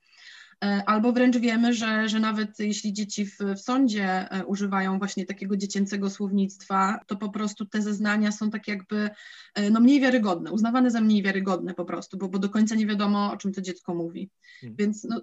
E, 0.64 0.83
albo 0.87 1.12
wręcz 1.12 1.37
wiemy, 1.37 1.75
że, 1.75 2.09
że 2.09 2.20
nawet 2.20 2.59
jeśli 2.59 2.92
dzieci 2.92 3.27
w, 3.27 3.38
w 3.57 3.61
sądzie 3.61 4.31
e, 4.31 4.46
używają 4.46 4.99
właśnie 4.99 5.27
takiego 5.27 5.57
dziecięcego 5.57 6.11
słownictwa, 6.11 7.01
to 7.07 7.16
po 7.16 7.31
prostu 7.31 7.66
te 7.66 7.83
zeznania 7.83 8.33
są 8.33 8.51
tak 8.51 8.68
jakby 8.68 9.11
e, 9.55 9.70
no, 9.70 9.81
mniej 9.81 10.01
wiarygodne, 10.01 10.53
uznawane 10.53 10.90
za 10.90 11.01
mniej 11.01 11.23
wiarygodne 11.23 11.75
po 11.75 11.85
prostu, 11.85 12.18
bo, 12.18 12.29
bo 12.29 12.38
do 12.38 12.49
końca 12.49 12.75
nie 12.75 12.87
wiadomo, 12.87 13.33
o 13.33 13.37
czym 13.37 13.53
to 13.53 13.61
dziecko 13.61 13.94
mówi. 13.94 14.31
Hmm. 14.61 14.77
Więc 14.77 15.05
no, 15.05 15.20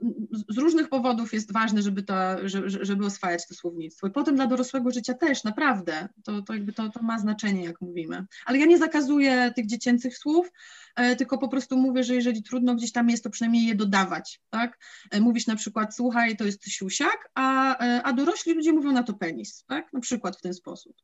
z 0.50 0.58
różnych 0.58 0.89
powodów 0.89 1.34
jest 1.34 1.54
ważne, 1.54 1.82
żeby, 1.82 2.04
to, 2.04 2.15
żeby 2.67 3.06
oswajać 3.06 3.47
to 3.47 3.54
słownictwo. 3.54 4.08
I 4.08 4.12
potem 4.12 4.36
dla 4.36 4.47
dorosłego 4.47 4.91
życia 4.91 5.13
też, 5.13 5.43
naprawdę, 5.43 6.08
to, 6.23 6.41
to 6.41 6.54
jakby 6.54 6.73
to, 6.73 6.89
to 6.89 7.02
ma 7.02 7.19
znaczenie, 7.19 7.63
jak 7.63 7.82
mówimy. 7.82 8.26
Ale 8.45 8.58
ja 8.58 8.65
nie 8.65 8.78
zakazuję 8.78 9.52
tych 9.56 9.67
dziecięcych 9.67 10.17
słów, 10.17 10.52
tylko 11.17 11.38
po 11.38 11.47
prostu 11.47 11.78
mówię, 11.78 12.04
że 12.04 12.15
jeżeli 12.15 12.43
trudno 12.43 12.76
gdzieś 12.76 12.91
tam 12.91 13.10
jest, 13.10 13.23
to 13.23 13.30
przynajmniej 13.30 13.65
je 13.65 13.76
dodawać, 13.76 14.41
tak? 14.50 14.78
Mówisz 15.28 15.48
na 15.48 15.56
przykład, 15.56 15.96
słuchaj, 15.96 16.38
to 16.38 16.46
jest 16.46 16.70
siusiak, 16.70 17.30
a, 17.36 17.78
a 18.04 18.13
dorośli 18.13 18.54
ludzie 18.54 18.74
mówią 18.74 18.92
na 18.92 19.04
to 19.04 19.13
penis, 19.13 19.66
tak? 19.68 19.94
Na 19.94 20.00
przykład 20.00 20.38
w 20.38 20.42
ten 20.42 20.54
sposób. 20.54 20.96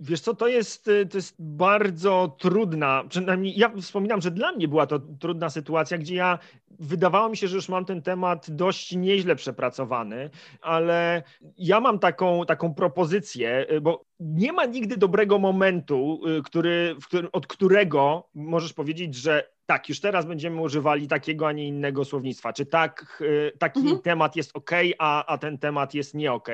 Wiesz 0.00 0.20
co, 0.20 0.34
to 0.34 0.48
jest, 0.48 0.84
to 0.84 1.18
jest 1.18 1.34
bardzo 1.38 2.36
trudna, 2.38 3.04
przynajmniej 3.08 3.58
ja 3.58 3.72
wspominam, 3.80 4.20
że 4.20 4.30
dla 4.30 4.52
mnie 4.52 4.68
była 4.68 4.86
to 4.86 4.98
trudna 4.98 5.50
sytuacja, 5.50 5.98
gdzie 5.98 6.14
ja 6.14 6.38
wydawało 6.70 7.28
mi 7.28 7.36
się, 7.36 7.48
że 7.48 7.56
już 7.56 7.68
mam 7.68 7.84
ten 7.84 8.02
temat 8.02 8.50
dość 8.50 8.96
nieźle 8.96 9.36
przepracowany, 9.36 10.30
ale 10.60 11.22
ja 11.58 11.80
mam 11.80 11.98
taką, 11.98 12.46
taką 12.46 12.74
propozycję, 12.74 13.66
bo 13.82 14.09
nie 14.20 14.52
ma 14.52 14.64
nigdy 14.64 14.96
dobrego 14.96 15.38
momentu, 15.38 16.20
który, 16.44 16.96
od 17.32 17.46
którego 17.46 18.28
możesz 18.34 18.72
powiedzieć, 18.72 19.14
że 19.14 19.50
tak, 19.70 19.88
już 19.88 20.00
teraz 20.00 20.26
będziemy 20.26 20.60
używali 20.60 21.08
takiego, 21.08 21.48
a 21.48 21.52
nie 21.52 21.68
innego 21.68 22.04
słownictwa. 22.04 22.52
Czy 22.52 22.66
tak, 22.66 23.22
e, 23.48 23.58
taki 23.58 23.80
mhm. 23.80 23.98
temat 24.02 24.36
jest 24.36 24.50
ok, 24.56 24.70
a, 24.98 25.26
a 25.26 25.38
ten 25.38 25.58
temat 25.58 25.94
jest 25.94 26.14
nie 26.14 26.32
ok 26.32 26.48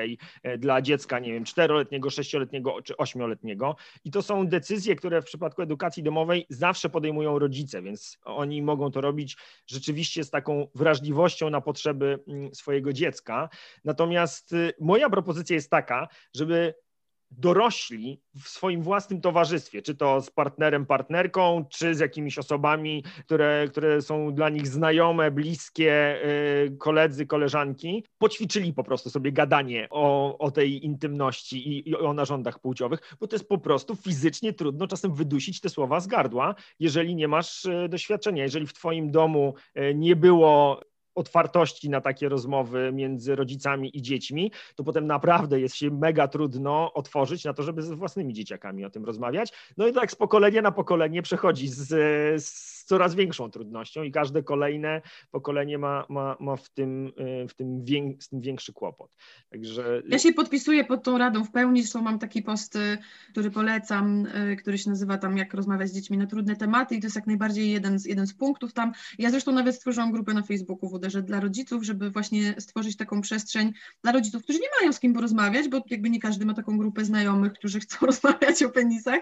dla 0.57 0.81
dziecka, 0.81 1.19
nie 1.19 1.33
wiem, 1.33 1.43
czteroletniego, 1.43 2.09
sześcioletniego 2.09 2.81
czy 2.81 2.97
ośmioletniego. 2.97 3.75
I 4.05 4.11
to 4.11 4.21
są 4.21 4.47
decyzje, 4.47 4.95
które 4.95 5.21
w 5.21 5.25
przypadku 5.25 5.61
edukacji 5.61 6.03
domowej 6.03 6.45
zawsze 6.49 6.89
podejmują 6.89 7.39
rodzice, 7.39 7.81
więc 7.81 8.17
oni 8.23 8.61
mogą 8.61 8.91
to 8.91 9.01
robić 9.01 9.37
rzeczywiście 9.67 10.23
z 10.23 10.29
taką 10.29 10.67
wrażliwością 10.75 11.49
na 11.49 11.61
potrzeby 11.61 12.19
mm, 12.27 12.55
swojego 12.55 12.93
dziecka. 12.93 13.49
Natomiast 13.85 14.53
y, 14.53 14.73
moja 14.79 15.09
propozycja 15.09 15.55
jest 15.55 15.71
taka, 15.71 16.07
żeby 16.35 16.73
dorośli 17.31 18.21
w 18.43 18.47
swoim 18.47 18.81
własnym 18.81 19.21
towarzystwie, 19.21 19.81
czy 19.81 19.95
to 19.95 20.21
z 20.21 20.29
partnerem, 20.29 20.85
partnerką, 20.85 21.65
czy 21.69 21.95
z 21.95 21.99
jakimiś 21.99 22.37
osobami, 22.37 23.03
które, 23.25 23.65
które 23.69 24.01
są 24.01 24.33
dla 24.33 24.49
nich 24.49 24.67
znajome, 24.67 25.31
bliskie, 25.31 26.19
y, 26.65 26.77
koledzy, 26.77 27.25
koleżanki, 27.25 28.03
poćwiczyli 28.17 28.73
po 28.73 28.83
prostu 28.83 29.09
sobie 29.09 29.31
gadanie 29.31 29.87
o, 29.89 30.37
o 30.37 30.51
tej 30.51 30.85
intymności 30.85 31.69
i, 31.69 31.89
i 31.89 31.95
o 31.95 32.13
narządach 32.13 32.59
płciowych, 32.59 33.15
bo 33.19 33.27
to 33.27 33.35
jest 33.35 33.49
po 33.49 33.57
prostu 33.57 33.95
fizycznie 33.95 34.53
trudno 34.53 34.87
czasem 34.87 35.13
wydusić 35.13 35.61
te 35.61 35.69
słowa 35.69 35.99
z 35.99 36.07
gardła, 36.07 36.55
jeżeli 36.79 37.15
nie 37.15 37.27
masz 37.27 37.65
y, 37.65 37.89
doświadczenia. 37.89 38.43
Jeżeli 38.43 38.67
w 38.67 38.73
twoim 38.73 39.11
domu 39.11 39.53
y, 39.77 39.95
nie 39.95 40.15
było 40.15 40.81
otwartości 41.17 41.89
na 41.89 42.01
takie 42.01 42.29
rozmowy 42.29 42.91
między 42.93 43.35
rodzicami 43.35 43.97
i 43.97 44.01
dziećmi, 44.01 44.51
to 44.75 44.83
potem 44.83 45.07
naprawdę 45.07 45.59
jest 45.59 45.75
się 45.75 45.91
mega 45.91 46.27
trudno 46.27 46.93
otworzyć 46.93 47.45
na 47.45 47.53
to, 47.53 47.63
żeby 47.63 47.81
ze 47.81 47.95
własnymi 47.95 48.33
dzieciakami 48.33 48.85
o 48.85 48.89
tym 48.89 49.05
rozmawiać. 49.05 49.53
No 49.77 49.87
i 49.87 49.93
tak 49.93 50.11
z 50.11 50.15
pokolenia 50.15 50.61
na 50.61 50.71
pokolenie 50.71 51.21
przechodzi 51.21 51.67
z, 51.67 51.87
z 52.43 52.76
coraz 52.87 53.15
większą 53.15 53.51
trudnością 53.51 54.03
i 54.03 54.11
każde 54.11 54.43
kolejne 54.43 55.01
pokolenie 55.31 55.77
ma, 55.77 56.05
ma, 56.09 56.37
ma 56.39 56.55
w, 56.55 56.69
tym, 56.69 57.11
w, 57.49 57.53
tym 57.53 57.83
wię, 57.83 58.13
z 58.19 58.29
tym 58.29 58.41
większy 58.41 58.73
kłopot. 58.73 59.11
Także... 59.49 60.01
Ja 60.07 60.19
się 60.19 60.33
podpisuję 60.33 60.83
pod 60.83 61.03
tą 61.03 61.17
radą 61.17 61.43
w 61.43 61.51
pełni, 61.51 61.81
zresztą 61.81 62.01
mam 62.01 62.19
taki 62.19 62.41
post, 62.41 62.77
który 63.31 63.51
polecam, 63.51 64.27
który 64.59 64.77
się 64.77 64.89
nazywa 64.89 65.17
tam 65.17 65.37
jak 65.37 65.53
rozmawiać 65.53 65.89
z 65.89 65.93
dziećmi 65.93 66.17
na 66.17 66.27
trudne 66.27 66.55
tematy 66.55 66.95
i 66.95 66.99
to 66.99 67.05
jest 67.05 67.15
jak 67.15 67.27
najbardziej 67.27 67.71
jeden 67.71 67.99
z, 67.99 68.05
jeden 68.05 68.27
z 68.27 68.33
punktów 68.33 68.73
tam. 68.73 68.91
Ja 69.17 69.29
zresztą 69.29 69.51
nawet 69.51 69.75
stworzyłam 69.75 70.11
grupę 70.11 70.33
na 70.33 70.43
Facebooku 70.43 70.89
WD, 70.89 71.09
że 71.09 71.23
dla 71.23 71.39
rodziców, 71.39 71.83
żeby 71.83 72.11
właśnie 72.11 72.55
stworzyć 72.59 72.97
taką 72.97 73.21
przestrzeń 73.21 73.73
dla 74.03 74.11
rodziców, 74.11 74.43
którzy 74.43 74.59
nie 74.59 74.69
mają 74.81 74.93
z 74.93 74.99
kim 74.99 75.13
porozmawiać, 75.13 75.69
bo 75.69 75.81
jakby 75.89 76.09
nie 76.09 76.19
każdy 76.19 76.45
ma 76.45 76.53
taką 76.53 76.77
grupę 76.77 77.05
znajomych, 77.05 77.53
którzy 77.53 77.79
chcą 77.79 77.97
rozmawiać 78.05 78.63
o 78.63 78.69
penisach, 78.69 79.21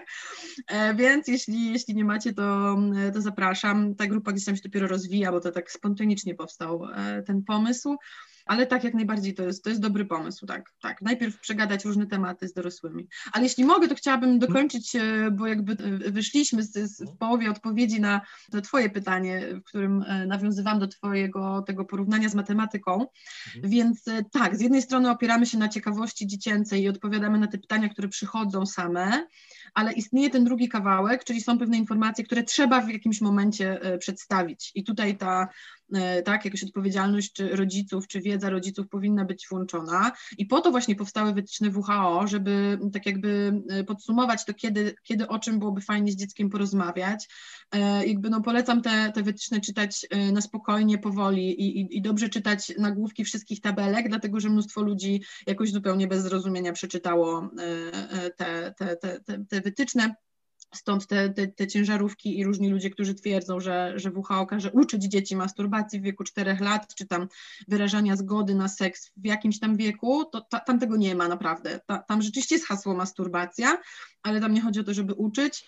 e, 0.68 0.94
więc 0.94 1.28
jeśli, 1.28 1.72
jeśli 1.72 1.94
nie 1.94 2.04
macie, 2.04 2.32
to, 2.32 2.76
to 3.14 3.20
zapraszam 3.20 3.55
zapraszam. 3.56 3.94
Ta 3.94 4.06
grupa 4.06 4.32
gdzieś 4.32 4.44
tam 4.44 4.56
się 4.56 4.62
dopiero 4.62 4.88
rozwija, 4.88 5.32
bo 5.32 5.40
to 5.40 5.52
tak 5.52 5.70
spontanicznie 5.70 6.34
powstał 6.34 6.84
e, 6.94 7.22
ten 7.22 7.42
pomysł. 7.42 7.96
Ale 8.46 8.66
tak, 8.66 8.84
jak 8.84 8.94
najbardziej 8.94 9.34
to 9.34 9.42
jest, 9.42 9.64
to 9.64 9.70
jest 9.70 9.82
dobry 9.82 10.04
pomysł, 10.04 10.46
tak, 10.46 10.72
tak. 10.80 11.02
Najpierw 11.02 11.40
przegadać 11.40 11.84
różne 11.84 12.06
tematy 12.06 12.48
z 12.48 12.52
dorosłymi. 12.52 13.08
Ale 13.32 13.44
jeśli 13.44 13.64
mogę, 13.64 13.88
to 13.88 13.94
chciałabym 13.94 14.38
dokończyć, 14.38 14.96
e, 14.96 15.30
bo 15.30 15.46
jakby 15.46 15.72
e, 15.72 16.10
wyszliśmy 16.10 16.62
z, 16.62 16.72
z, 16.72 17.02
w 17.02 17.16
połowie 17.16 17.50
odpowiedzi 17.50 18.00
na 18.00 18.20
to 18.50 18.60
twoje 18.60 18.90
pytanie, 18.90 19.42
w 19.54 19.64
którym 19.64 20.04
nawiązywałam 20.26 20.80
do 20.80 20.88
twojego 20.88 21.62
tego 21.62 21.84
porównania 21.84 22.28
z 22.28 22.34
matematyką. 22.34 23.06
Mhm. 23.46 23.70
Więc 23.70 24.04
tak, 24.32 24.56
z 24.56 24.60
jednej 24.60 24.82
strony 24.82 25.10
opieramy 25.10 25.46
się 25.46 25.58
na 25.58 25.68
ciekawości 25.68 26.26
dziecięcej 26.26 26.82
i 26.82 26.88
odpowiadamy 26.88 27.38
na 27.38 27.46
te 27.46 27.58
pytania, 27.58 27.88
które 27.88 28.08
przychodzą 28.08 28.66
same, 28.66 29.26
ale 29.74 29.92
istnieje 29.92 30.30
ten 30.30 30.44
drugi 30.44 30.68
kawałek, 30.68 31.24
czyli 31.24 31.40
są 31.40 31.58
pewne 31.58 31.76
informacje, 31.76 32.24
które 32.24 32.42
trzeba 32.42 32.80
w 32.80 32.88
jakimś 32.88 33.20
momencie 33.20 33.80
e, 33.82 33.98
przedstawić. 33.98 34.72
I 34.74 34.84
tutaj 34.84 35.16
ta 35.16 35.36
E, 35.36 35.48
tak, 36.24 36.44
jakaś 36.44 36.64
odpowiedzialność 36.64 37.32
czy 37.32 37.56
rodziców, 37.56 38.06
czy 38.08 38.20
wiedza 38.20 38.50
rodziców 38.50 38.88
powinna 38.88 39.24
być 39.24 39.46
włączona. 39.50 40.12
I 40.38 40.46
po 40.46 40.60
to 40.60 40.70
właśnie 40.70 40.96
powstały 40.96 41.32
wytyczne 41.32 41.70
WHO, 41.70 42.26
żeby 42.26 42.78
tak 42.92 43.06
jakby 43.06 43.62
e, 43.68 43.84
podsumować 43.84 44.44
to, 44.44 44.54
kiedy, 44.54 44.94
kiedy 45.02 45.28
o 45.28 45.38
czym 45.38 45.58
byłoby 45.58 45.80
fajnie 45.80 46.12
z 46.12 46.16
dzieckiem 46.16 46.50
porozmawiać. 46.50 47.28
E, 47.72 48.06
jakby 48.06 48.30
no 48.30 48.40
polecam 48.40 48.82
te, 48.82 49.12
te 49.14 49.22
wytyczne 49.22 49.60
czytać 49.60 50.06
na 50.32 50.40
spokojnie, 50.40 50.98
powoli 50.98 51.60
i, 51.60 51.80
i, 51.80 51.96
i 51.96 52.02
dobrze 52.02 52.28
czytać 52.28 52.72
nagłówki 52.78 53.24
wszystkich 53.24 53.60
tabelek, 53.60 54.08
dlatego 54.08 54.40
że 54.40 54.48
mnóstwo 54.48 54.82
ludzi 54.82 55.22
jakoś 55.46 55.70
zupełnie 55.70 56.06
bez 56.06 56.22
zrozumienia 56.22 56.72
przeczytało 56.72 57.50
te, 58.36 58.74
te, 58.78 58.96
te, 58.96 59.20
te, 59.20 59.44
te 59.48 59.60
wytyczne. 59.60 60.14
Stąd 60.74 61.06
te, 61.06 61.30
te, 61.30 61.46
te, 61.46 61.66
ciężarówki 61.66 62.38
i 62.38 62.44
różni 62.44 62.70
ludzie, 62.70 62.90
którzy 62.90 63.14
twierdzą, 63.14 63.60
że, 63.60 63.92
że 63.96 64.10
WHO 64.10 64.46
każe 64.46 64.72
uczyć 64.72 65.04
dzieci 65.04 65.36
masturbacji 65.36 66.00
w 66.00 66.02
wieku 66.02 66.24
4 66.24 66.56
lat, 66.60 66.94
czy 66.94 67.06
tam 67.06 67.28
wyrażania 67.68 68.16
zgody 68.16 68.54
na 68.54 68.68
seks 68.68 69.12
w 69.16 69.26
jakimś 69.26 69.58
tam 69.58 69.76
wieku, 69.76 70.24
to 70.24 70.40
ta, 70.40 70.60
tam 70.60 70.78
tego 70.78 70.96
nie 70.96 71.14
ma 71.14 71.28
naprawdę. 71.28 71.80
Ta, 71.86 71.98
tam 71.98 72.22
rzeczywiście 72.22 72.54
jest 72.54 72.66
hasło 72.66 72.94
masturbacja, 72.94 73.78
ale 74.22 74.40
tam 74.40 74.54
nie 74.54 74.60
chodzi 74.60 74.80
o 74.80 74.84
to, 74.84 74.94
żeby 74.94 75.14
uczyć, 75.14 75.66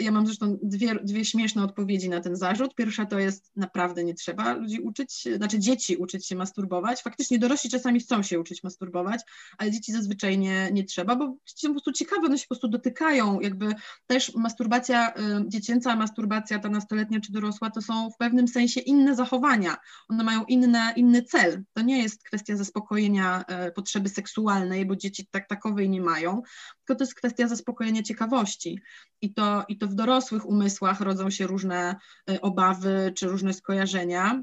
ja 0.00 0.10
mam 0.10 0.26
zresztą 0.26 0.58
dwie, 0.62 0.94
dwie 0.94 1.24
śmieszne 1.24 1.64
odpowiedzi 1.64 2.08
na 2.08 2.20
ten 2.20 2.36
zarzut. 2.36 2.74
Pierwsza 2.74 3.06
to 3.06 3.18
jest 3.18 3.50
naprawdę 3.56 4.04
nie 4.04 4.14
trzeba 4.14 4.52
ludzi 4.52 4.80
uczyć, 4.80 5.28
znaczy 5.36 5.58
dzieci 5.58 5.96
uczyć 5.96 6.26
się 6.26 6.36
masturbować. 6.36 7.02
Faktycznie 7.02 7.38
dorośli 7.38 7.70
czasami 7.70 8.00
chcą 8.00 8.22
się 8.22 8.40
uczyć 8.40 8.62
masturbować, 8.62 9.20
ale 9.58 9.70
dzieci 9.70 9.92
zazwyczaj 9.92 10.38
nie, 10.38 10.70
nie 10.72 10.84
trzeba, 10.84 11.16
bo 11.16 11.36
dzieci 11.46 11.66
są 11.66 11.68
po 11.68 11.74
prostu 11.74 11.92
ciekawe, 11.92 12.26
one 12.26 12.38
się 12.38 12.44
po 12.44 12.54
prostu 12.54 12.68
dotykają. 12.68 13.40
Jakby 13.40 13.74
też 14.06 14.34
masturbacja 14.34 15.10
y, 15.10 15.14
dziecięca, 15.48 15.96
masturbacja 15.96 16.58
ta 16.58 16.68
nastoletnia 16.68 17.20
czy 17.20 17.32
dorosła 17.32 17.70
to 17.70 17.82
są 17.82 18.10
w 18.10 18.16
pewnym 18.16 18.48
sensie 18.48 18.80
inne 18.80 19.14
zachowania. 19.14 19.76
One 20.08 20.24
mają 20.24 20.44
inne, 20.44 20.92
inny 20.96 21.22
cel. 21.22 21.64
To 21.72 21.82
nie 21.82 22.02
jest 22.02 22.24
kwestia 22.24 22.56
zaspokojenia 22.56 23.44
y, 23.68 23.72
potrzeby 23.72 24.08
seksualnej, 24.08 24.86
bo 24.86 24.96
dzieci 24.96 25.26
tak 25.30 25.48
takowej 25.48 25.90
nie 25.90 26.00
mają, 26.00 26.42
tylko 26.88 26.98
to 26.98 27.04
jest 27.04 27.14
kwestia 27.14 27.48
zaspokojenia 27.48 28.02
ciekawości. 28.02 28.80
I 29.20 29.34
to, 29.34 29.64
I 29.68 29.78
to 29.78 29.86
w 29.86 29.94
dorosłych 29.94 30.46
umysłach 30.46 31.00
rodzą 31.00 31.30
się 31.30 31.46
różne 31.46 31.96
y, 32.30 32.40
obawy 32.40 33.12
czy 33.16 33.26
różne 33.26 33.52
skojarzenia, 33.52 34.42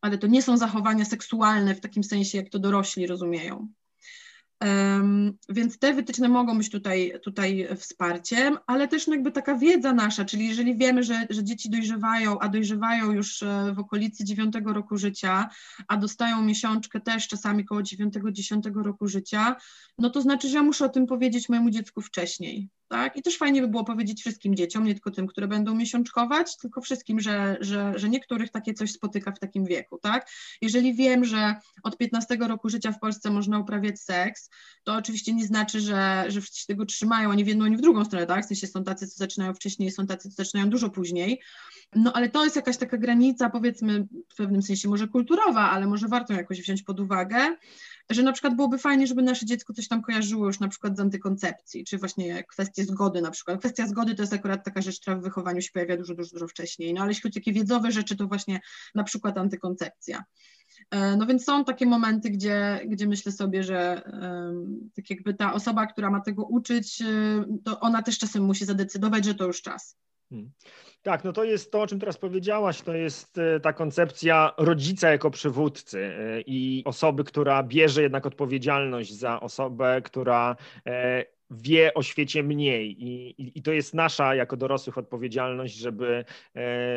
ale 0.00 0.18
to 0.18 0.26
nie 0.26 0.42
są 0.42 0.56
zachowania 0.56 1.04
seksualne 1.04 1.74
w 1.74 1.80
takim 1.80 2.04
sensie, 2.04 2.38
jak 2.38 2.48
to 2.48 2.58
dorośli 2.58 3.06
rozumieją. 3.06 3.68
Więc 5.48 5.78
te 5.78 5.94
wytyczne 5.94 6.28
mogą 6.28 6.58
być 6.58 6.70
tutaj, 6.70 7.12
tutaj 7.22 7.68
wsparciem, 7.76 8.58
ale 8.66 8.88
też 8.88 9.06
no 9.06 9.14
jakby 9.14 9.32
taka 9.32 9.54
wiedza 9.54 9.92
nasza, 9.92 10.24
czyli 10.24 10.48
jeżeli 10.48 10.76
wiemy, 10.76 11.02
że, 11.02 11.26
że 11.30 11.44
dzieci 11.44 11.70
dojrzewają, 11.70 12.38
a 12.38 12.48
dojrzewają 12.48 13.12
już 13.12 13.42
e, 13.42 13.72
w 13.74 13.78
okolicy 13.78 14.24
9 14.24 14.54
roku 14.64 14.96
życia, 14.96 15.48
a 15.88 15.96
dostają 15.96 16.42
miesiączkę 16.42 17.00
też 17.00 17.28
czasami 17.28 17.64
koło 17.64 17.80
9-10 17.80 18.82
roku 18.82 19.08
życia, 19.08 19.56
no 19.98 20.10
to 20.10 20.20
znaczy, 20.20 20.48
że 20.48 20.56
ja 20.56 20.62
muszę 20.62 20.84
o 20.84 20.88
tym 20.88 21.06
powiedzieć 21.06 21.48
mojemu 21.48 21.70
dziecku 21.70 22.00
wcześniej. 22.00 22.68
Tak? 22.92 23.16
I 23.16 23.22
też 23.22 23.38
fajnie 23.38 23.62
by 23.62 23.68
było 23.68 23.84
powiedzieć 23.84 24.20
wszystkim 24.20 24.54
dzieciom, 24.56 24.84
nie 24.84 24.94
tylko 24.94 25.10
tym, 25.10 25.26
które 25.26 25.48
będą 25.48 25.74
miesiączkować, 25.74 26.56
tylko 26.56 26.80
wszystkim, 26.80 27.20
że, 27.20 27.56
że, 27.60 27.92
że 27.96 28.08
niektórych 28.08 28.50
takie 28.50 28.74
coś 28.74 28.92
spotyka 28.92 29.32
w 29.32 29.38
takim 29.38 29.64
wieku. 29.64 29.98
Tak? 29.98 30.30
Jeżeli 30.62 30.94
wiem, 30.94 31.24
że 31.24 31.54
od 31.82 31.96
15 31.96 32.36
roku 32.36 32.68
życia 32.68 32.92
w 32.92 32.98
Polsce 32.98 33.30
można 33.30 33.58
uprawiać 33.58 34.00
seks, 34.00 34.50
to 34.84 34.94
oczywiście 34.94 35.34
nie 35.34 35.46
znaczy, 35.46 35.80
że, 35.80 36.24
że 36.28 36.40
wszyscy 36.40 36.66
tego 36.66 36.86
trzymają 36.86 37.30
ani 37.30 37.44
w 37.44 37.46
jedną, 37.46 37.64
ani 37.64 37.76
w 37.76 37.80
drugą 37.80 38.04
stronę. 38.04 38.26
Tak? 38.26 38.44
W 38.44 38.48
sensie 38.48 38.66
są 38.66 38.84
tacy, 38.84 39.06
co 39.06 39.16
zaczynają 39.16 39.54
wcześniej, 39.54 39.90
są 39.90 40.06
tacy, 40.06 40.28
co 40.30 40.34
zaczynają 40.34 40.70
dużo 40.70 40.90
później. 40.90 41.40
No 41.94 42.12
ale 42.12 42.28
to 42.28 42.44
jest 42.44 42.56
jakaś 42.56 42.76
taka 42.76 42.96
granica, 42.96 43.50
powiedzmy, 43.50 44.06
w 44.28 44.36
pewnym 44.36 44.62
sensie 44.62 44.88
może 44.88 45.08
kulturowa, 45.08 45.70
ale 45.70 45.86
może 45.86 46.08
warto 46.08 46.32
jakoś 46.32 46.60
wziąć 46.60 46.82
pod 46.82 47.00
uwagę 47.00 47.56
że 48.10 48.22
na 48.22 48.32
przykład 48.32 48.56
byłoby 48.56 48.78
fajnie, 48.78 49.06
żeby 49.06 49.22
nasze 49.22 49.46
dziecko 49.46 49.72
coś 49.72 49.88
tam 49.88 50.02
kojarzyło 50.02 50.46
już 50.46 50.60
na 50.60 50.68
przykład 50.68 50.96
z 50.96 51.00
antykoncepcji, 51.00 51.84
czy 51.84 51.98
właśnie 51.98 52.44
kwestie 52.44 52.84
zgody 52.84 53.22
na 53.22 53.30
przykład. 53.30 53.58
Kwestia 53.58 53.86
zgody 53.86 54.14
to 54.14 54.22
jest 54.22 54.32
akurat 54.32 54.64
taka 54.64 54.82
rzecz, 54.82 55.00
która 55.00 55.16
w 55.16 55.22
wychowaniu 55.22 55.62
się 55.62 55.70
pojawia 55.72 55.96
dużo, 55.96 56.14
dużo, 56.14 56.30
dużo 56.30 56.48
wcześniej, 56.48 56.94
no 56.94 57.00
ale 57.00 57.10
jeśli 57.10 57.22
chodzi 57.22 57.38
o 57.38 57.40
takie 57.40 57.52
wiedzowe 57.52 57.92
rzeczy, 57.92 58.16
to 58.16 58.26
właśnie 58.26 58.60
na 58.94 59.04
przykład 59.04 59.38
antykoncepcja. 59.38 60.24
E, 60.90 61.16
no 61.16 61.26
więc 61.26 61.44
są 61.44 61.64
takie 61.64 61.86
momenty, 61.86 62.30
gdzie, 62.30 62.80
gdzie 62.86 63.06
myślę 63.06 63.32
sobie, 63.32 63.64
że 63.64 64.02
tak 64.96 65.10
jakby 65.10 65.34
ta 65.34 65.54
osoba, 65.54 65.86
która 65.86 66.10
ma 66.10 66.20
tego 66.20 66.44
uczyć, 66.44 67.02
e, 67.02 67.04
to 67.64 67.80
ona 67.80 68.02
też 68.02 68.18
czasem 68.18 68.44
musi 68.44 68.64
zadecydować, 68.64 69.24
że 69.24 69.34
to 69.34 69.46
już 69.46 69.62
czas. 69.62 69.96
Hmm. 70.32 70.50
Tak, 71.02 71.24
no 71.24 71.32
to 71.32 71.44
jest 71.44 71.72
to, 71.72 71.80
o 71.80 71.86
czym 71.86 72.00
teraz 72.00 72.18
powiedziałaś, 72.18 72.82
to 72.82 72.94
jest 72.94 73.38
e, 73.38 73.60
ta 73.60 73.72
koncepcja 73.72 74.52
rodzica 74.58 75.10
jako 75.10 75.30
przywódcy 75.30 76.04
e, 76.04 76.40
i 76.40 76.82
osoby, 76.84 77.24
która 77.24 77.62
bierze 77.62 78.02
jednak 78.02 78.26
odpowiedzialność 78.26 79.14
za 79.14 79.40
osobę, 79.40 80.02
która 80.04 80.56
e, 80.86 81.24
wie 81.50 81.94
o 81.94 82.02
świecie 82.02 82.42
mniej 82.42 83.02
I, 83.02 83.42
i, 83.42 83.58
i, 83.58 83.62
to 83.62 83.72
jest 83.72 83.94
nasza 83.94 84.34
jako 84.34 84.56
dorosłych 84.56 84.98
odpowiedzialność, 84.98 85.74
żeby, 85.74 86.24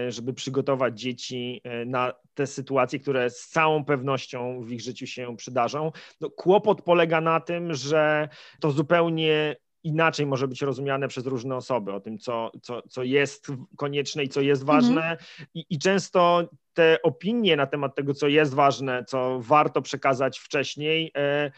żeby 0.09 0.33
przygotować 0.33 0.99
dzieci 0.99 1.61
na 1.85 2.13
te 2.33 2.47
sytuacje, 2.47 2.99
które 2.99 3.29
z 3.29 3.47
całą 3.47 3.85
pewnością 3.85 4.61
w 4.61 4.71
ich 4.71 4.81
życiu 4.81 5.07
się 5.07 5.37
przydarzą. 5.37 5.91
No, 6.21 6.29
kłopot 6.29 6.81
polega 6.81 7.21
na 7.21 7.39
tym, 7.39 7.73
że 7.73 8.29
to 8.59 8.71
zupełnie 8.71 9.55
inaczej 9.85 10.25
może 10.25 10.47
być 10.47 10.61
rozumiane 10.61 11.07
przez 11.07 11.25
różne 11.25 11.55
osoby, 11.55 11.93
o 11.93 11.99
tym, 11.99 12.17
co, 12.17 12.51
co, 12.61 12.81
co 12.81 13.03
jest 13.03 13.47
konieczne 13.77 14.23
i 14.23 14.29
co 14.29 14.41
jest 14.41 14.63
ważne. 14.63 15.01
Mhm. 15.01 15.17
I, 15.53 15.65
I 15.69 15.79
często 15.79 16.49
te 16.73 17.01
opinie 17.01 17.55
na 17.55 17.67
temat 17.67 17.95
tego, 17.95 18.13
co 18.13 18.27
jest 18.27 18.53
ważne, 18.53 19.05
co 19.07 19.39
warto 19.39 19.81
przekazać 19.81 20.39
wcześniej, 20.39 21.11
e, 21.17 21.51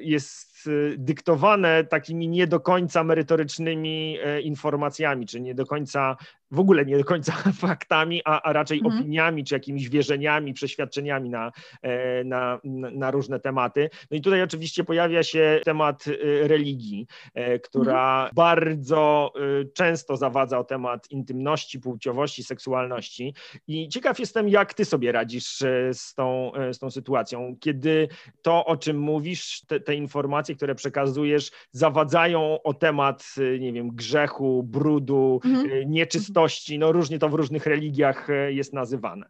jest 0.00 0.54
dyktowane 0.96 1.84
takimi 1.84 2.28
nie 2.28 2.46
do 2.46 2.60
końca 2.60 3.04
merytorycznymi 3.04 4.18
e, 4.22 4.40
informacjami, 4.40 5.26
czy 5.26 5.40
nie 5.40 5.54
do 5.54 5.66
końca 5.66 6.16
w 6.50 6.60
ogóle 6.60 6.84
nie 6.84 6.98
do 6.98 7.04
końca 7.04 7.32
faktami, 7.66 8.22
a, 8.24 8.42
a 8.42 8.52
raczej 8.52 8.78
mhm. 8.78 8.98
opiniami 8.98 9.44
czy 9.44 9.54
jakimiś 9.54 9.88
wierzeniami, 9.88 10.54
przeświadczeniami 10.54 11.30
na, 11.30 11.52
e, 11.82 12.24
na, 12.24 12.60
na 12.92 13.10
różne 13.10 13.40
tematy. 13.40 13.90
No 14.10 14.16
i 14.16 14.20
tutaj 14.20 14.42
oczywiście 14.42 14.84
pojawia 14.84 15.22
się 15.22 15.60
temat 15.64 16.04
e, 16.08 16.48
religii, 16.48 17.06
e, 17.34 17.58
która 17.58 18.14
mhm. 18.14 18.34
bardzo 18.34 19.32
często 19.74 20.16
zawadza 20.16 20.58
o 20.58 20.64
temat 20.64 21.10
intymności, 21.10 21.80
płciowości, 21.80 22.44
seksualności. 22.44 23.34
I 23.68 23.88
ciekaw 23.88 24.18
jestem, 24.18 24.48
jak 24.48 24.74
ty 24.74 24.84
sobie 24.84 25.12
radzisz 25.12 25.58
z 25.92 26.14
tą, 26.14 26.52
z 26.72 26.78
tą 26.78 26.90
sytuacją, 26.90 27.56
kiedy 27.60 28.08
to, 28.42 28.64
o 28.64 28.76
czym 28.76 28.98
mówisz, 28.98 29.62
te, 29.66 29.80
te 29.80 29.94
informacje, 29.94 30.54
które 30.54 30.74
przekazujesz, 30.74 31.50
zawadzają 31.72 32.62
o 32.62 32.74
temat, 32.74 33.24
nie 33.60 33.72
wiem, 33.72 33.90
grzechu, 33.90 34.62
brudu, 34.62 35.40
mhm. 35.44 35.90
nieczystości, 35.90 36.43
no 36.78 36.92
różnie 36.92 37.18
to 37.18 37.28
w 37.28 37.34
różnych 37.34 37.66
religiach 37.66 38.30
e, 38.30 38.52
jest 38.52 38.72
nazywane. 38.72 39.26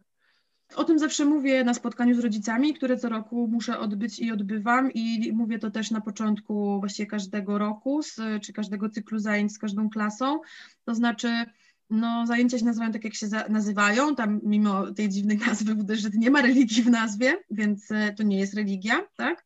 O 0.75 0.83
tym 0.83 0.99
zawsze 0.99 1.25
mówię 1.25 1.63
na 1.63 1.73
spotkaniu 1.73 2.15
z 2.15 2.19
rodzicami, 2.19 2.73
które 2.73 2.97
co 2.97 3.09
roku 3.09 3.47
muszę 3.51 3.79
odbyć 3.79 4.19
i 4.19 4.31
odbywam 4.31 4.91
i 4.91 5.31
mówię 5.33 5.59
to 5.59 5.71
też 5.71 5.91
na 5.91 6.01
początku 6.01 6.79
właściwie 6.79 7.07
każdego 7.07 7.57
roku, 7.57 8.03
z, 8.03 8.19
czy 8.41 8.53
każdego 8.53 8.89
cyklu 8.89 9.19
zajęć 9.19 9.53
z 9.53 9.59
każdą 9.59 9.89
klasą, 9.89 10.39
to 10.85 10.95
znaczy 10.95 11.45
no, 11.89 12.27
zajęcia 12.27 12.59
się 12.59 12.65
nazywają 12.65 12.91
tak, 12.91 13.03
jak 13.03 13.15
się 13.15 13.27
nazywają, 13.49 14.15
tam 14.15 14.39
mimo 14.43 14.91
tej 14.91 15.09
dziwnej 15.09 15.37
nazwy, 15.47 15.75
że 15.89 16.09
nie 16.13 16.31
ma 16.31 16.41
religii 16.41 16.83
w 16.83 16.89
nazwie, 16.89 17.37
więc 17.51 17.91
e, 17.91 18.13
to 18.13 18.23
nie 18.23 18.39
jest 18.39 18.53
religia, 18.53 19.01
tak? 19.15 19.43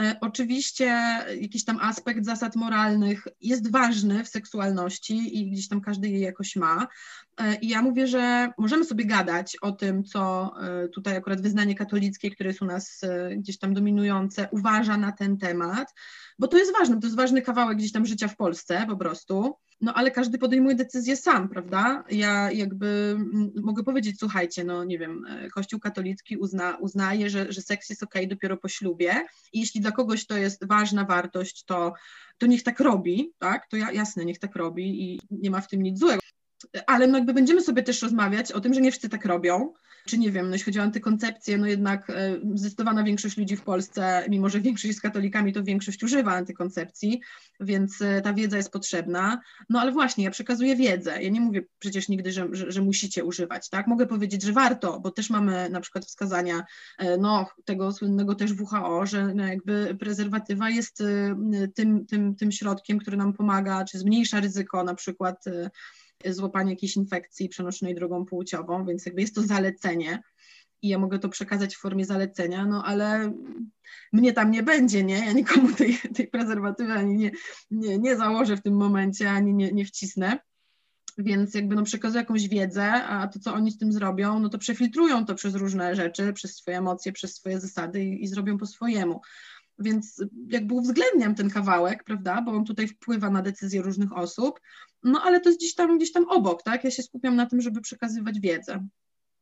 E, 0.00 0.16
oczywiście 0.20 0.84
jakiś 1.40 1.64
tam 1.64 1.78
aspekt 1.80 2.24
zasad 2.24 2.56
moralnych 2.56 3.28
jest 3.40 3.70
ważny 3.70 4.24
w 4.24 4.28
seksualności 4.28 5.38
i 5.38 5.50
gdzieś 5.50 5.68
tam 5.68 5.80
każdy 5.80 6.08
je 6.08 6.18
jakoś 6.20 6.56
ma. 6.56 6.86
E, 7.38 7.54
I 7.54 7.68
ja 7.68 7.82
mówię, 7.82 8.06
że 8.06 8.52
możemy 8.58 8.84
sobie 8.84 9.04
gadać 9.04 9.56
o 9.60 9.72
tym, 9.72 10.04
co 10.04 10.52
e, 10.60 10.88
tutaj 10.88 11.16
akurat 11.16 11.40
wyznanie 11.40 11.74
katolickie, 11.74 12.30
które 12.30 12.50
jest 12.50 12.62
u 12.62 12.64
nas 12.64 13.00
gdzieś 13.36 13.58
tam 13.58 13.74
dominujące, 13.74 14.48
uważa 14.50 14.96
na 14.96 15.12
ten 15.12 15.38
temat, 15.38 15.94
bo 16.38 16.48
to 16.48 16.58
jest 16.58 16.72
ważne, 16.72 17.00
to 17.00 17.06
jest 17.06 17.16
ważny 17.16 17.42
kawałek 17.42 17.78
gdzieś 17.78 17.92
tam 17.92 18.06
życia 18.06 18.28
w 18.28 18.36
Polsce 18.36 18.84
po 18.88 18.96
prostu. 18.96 19.54
No 19.80 19.94
ale 19.94 20.10
każdy 20.10 20.38
podejmuje 20.38 20.74
decyzję 20.74 21.16
sam, 21.16 21.48
prawda? 21.48 22.04
Ja 22.10 22.50
jakby 22.50 23.16
mogę 23.62 23.82
powiedzieć, 23.82 24.18
słuchajcie, 24.18 24.64
no 24.64 24.84
nie 24.84 24.98
wiem, 24.98 25.24
Kościół 25.54 25.80
katolicki 25.80 26.36
uzna, 26.36 26.76
uznaje, 26.76 27.30
że, 27.30 27.52
że 27.52 27.62
seks 27.62 27.90
jest 27.90 28.02
ok 28.02 28.14
dopiero 28.28 28.56
po 28.56 28.68
ślubie 28.68 29.26
i 29.52 29.60
jeśli 29.60 29.80
dla 29.80 29.90
kogoś 29.90 30.26
to 30.26 30.36
jest 30.36 30.66
ważna 30.66 31.04
wartość, 31.04 31.64
to, 31.64 31.94
to 32.38 32.46
niech 32.46 32.62
tak 32.62 32.80
robi, 32.80 33.32
tak? 33.38 33.68
To 33.68 33.76
ja, 33.76 33.92
jasne, 33.92 34.24
niech 34.24 34.38
tak 34.38 34.56
robi 34.56 35.02
i 35.02 35.20
nie 35.30 35.50
ma 35.50 35.60
w 35.60 35.68
tym 35.68 35.82
nic 35.82 35.98
złego 35.98 36.22
ale 36.86 37.06
no 37.06 37.18
jakby 37.18 37.34
będziemy 37.34 37.62
sobie 37.62 37.82
też 37.82 38.02
rozmawiać 38.02 38.52
o 38.52 38.60
tym, 38.60 38.74
że 38.74 38.80
nie 38.80 38.90
wszyscy 38.90 39.08
tak 39.08 39.24
robią, 39.24 39.72
czy 40.06 40.18
nie 40.18 40.30
wiem, 40.30 40.46
no 40.46 40.52
jeśli 40.52 40.64
chodzi 40.64 40.80
o 40.80 40.82
antykoncepcję, 40.82 41.58
no 41.58 41.66
jednak 41.66 42.10
e, 42.10 42.36
zdecydowana 42.54 43.04
większość 43.04 43.36
ludzi 43.36 43.56
w 43.56 43.62
Polsce, 43.62 44.24
mimo 44.28 44.48
że 44.48 44.60
większość 44.60 44.86
jest 44.86 45.00
katolikami, 45.00 45.52
to 45.52 45.62
większość 45.62 46.02
używa 46.02 46.32
antykoncepcji, 46.32 47.20
więc 47.60 48.02
e, 48.02 48.20
ta 48.20 48.32
wiedza 48.34 48.56
jest 48.56 48.72
potrzebna. 48.72 49.40
No 49.68 49.80
ale 49.80 49.92
właśnie, 49.92 50.24
ja 50.24 50.30
przekazuję 50.30 50.76
wiedzę. 50.76 51.22
Ja 51.22 51.30
nie 51.30 51.40
mówię 51.40 51.62
przecież 51.78 52.08
nigdy, 52.08 52.32
że, 52.32 52.48
że, 52.52 52.72
że 52.72 52.82
musicie 52.82 53.24
używać, 53.24 53.68
tak? 53.70 53.86
Mogę 53.86 54.06
powiedzieć, 54.06 54.42
że 54.42 54.52
warto, 54.52 55.00
bo 55.00 55.10
też 55.10 55.30
mamy 55.30 55.70
na 55.70 55.80
przykład 55.80 56.04
wskazania, 56.04 56.64
e, 56.98 57.16
no 57.16 57.46
tego 57.64 57.92
słynnego 57.92 58.34
też 58.34 58.52
WHO, 58.52 59.06
że 59.06 59.34
no 59.34 59.46
jakby 59.46 59.96
prezerwatywa 60.00 60.70
jest 60.70 61.02
tym, 61.74 62.06
tym, 62.06 62.36
tym 62.36 62.52
środkiem, 62.52 62.98
który 62.98 63.16
nam 63.16 63.32
pomaga, 63.32 63.84
czy 63.84 63.98
zmniejsza 63.98 64.40
ryzyko 64.40 64.84
na 64.84 64.94
przykład 64.94 65.44
złapanie 66.26 66.70
jakiejś 66.70 66.96
infekcji 66.96 67.48
przenoszonej 67.48 67.94
drogą 67.94 68.24
płciową, 68.24 68.86
więc 68.86 69.06
jakby 69.06 69.20
jest 69.20 69.34
to 69.34 69.42
zalecenie 69.42 70.22
i 70.82 70.88
ja 70.88 70.98
mogę 70.98 71.18
to 71.18 71.28
przekazać 71.28 71.76
w 71.76 71.80
formie 71.80 72.04
zalecenia, 72.04 72.66
no 72.66 72.84
ale 72.84 73.32
mnie 74.12 74.32
tam 74.32 74.50
nie 74.50 74.62
będzie, 74.62 75.04
nie? 75.04 75.26
Ja 75.26 75.32
nikomu 75.32 75.72
tej, 75.72 75.98
tej 76.14 76.28
prezerwatywy 76.28 76.92
ani 76.92 77.16
nie, 77.16 77.30
nie, 77.70 77.98
nie 77.98 78.16
założę 78.16 78.56
w 78.56 78.62
tym 78.62 78.74
momencie, 78.74 79.30
ani 79.30 79.54
nie, 79.54 79.72
nie 79.72 79.84
wcisnę. 79.84 80.38
Więc 81.18 81.54
jakby 81.54 81.74
no 81.74 81.82
przekazują 81.82 82.20
jakąś 82.20 82.48
wiedzę, 82.48 82.92
a 82.92 83.28
to, 83.28 83.38
co 83.38 83.54
oni 83.54 83.70
z 83.70 83.78
tym 83.78 83.92
zrobią, 83.92 84.38
no 84.38 84.48
to 84.48 84.58
przefiltrują 84.58 85.26
to 85.26 85.34
przez 85.34 85.54
różne 85.54 85.96
rzeczy, 85.96 86.32
przez 86.32 86.56
swoje 86.56 86.78
emocje, 86.78 87.12
przez 87.12 87.34
swoje 87.34 87.60
zasady 87.60 88.04
i, 88.04 88.24
i 88.24 88.26
zrobią 88.26 88.58
po 88.58 88.66
swojemu. 88.66 89.20
Więc 89.82 90.24
jakby 90.48 90.74
uwzględniam 90.74 91.34
ten 91.34 91.50
kawałek, 91.50 92.04
prawda, 92.04 92.42
bo 92.42 92.52
on 92.52 92.64
tutaj 92.64 92.88
wpływa 92.88 93.30
na 93.30 93.42
decyzje 93.42 93.82
różnych 93.82 94.16
osób, 94.16 94.60
no 95.02 95.22
ale 95.24 95.40
to 95.40 95.48
jest 95.48 95.60
gdzieś 95.60 95.74
tam, 95.74 95.98
gdzieś 95.98 96.12
tam 96.12 96.28
obok, 96.28 96.62
tak? 96.62 96.84
Ja 96.84 96.90
się 96.90 97.02
skupiam 97.02 97.36
na 97.36 97.46
tym, 97.46 97.60
żeby 97.60 97.80
przekazywać 97.80 98.40
wiedzę. 98.40 98.86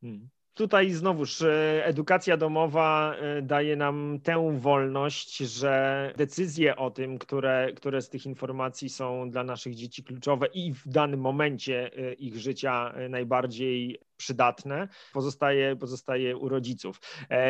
Hmm. 0.01 0.29
Tutaj 0.55 0.91
znowuż 0.91 1.43
e, 1.43 1.85
edukacja 1.85 2.37
domowa 2.37 3.15
e, 3.15 3.43
daje 3.43 3.77
nam 3.77 4.19
tę 4.23 4.59
wolność, 4.59 5.37
że 5.37 6.13
decyzje 6.17 6.77
o 6.77 6.91
tym, 6.91 7.19
które, 7.19 7.73
które 7.77 8.03
z 8.03 8.09
tych 8.09 8.27
informacji 8.27 8.89
są 8.89 9.31
dla 9.31 9.45
naszych 9.45 9.75
dzieci 9.75 10.05
kluczowe 10.05 10.47
i 10.47 10.75
w 10.75 10.89
danym 10.89 11.21
momencie 11.21 11.91
e, 11.97 12.13
ich 12.13 12.37
życia 12.37 12.95
najbardziej 13.09 14.01
przydatne, 14.17 14.89
pozostaje, 15.13 15.77
pozostaje 15.77 16.37
u 16.37 16.49
rodziców. 16.49 17.01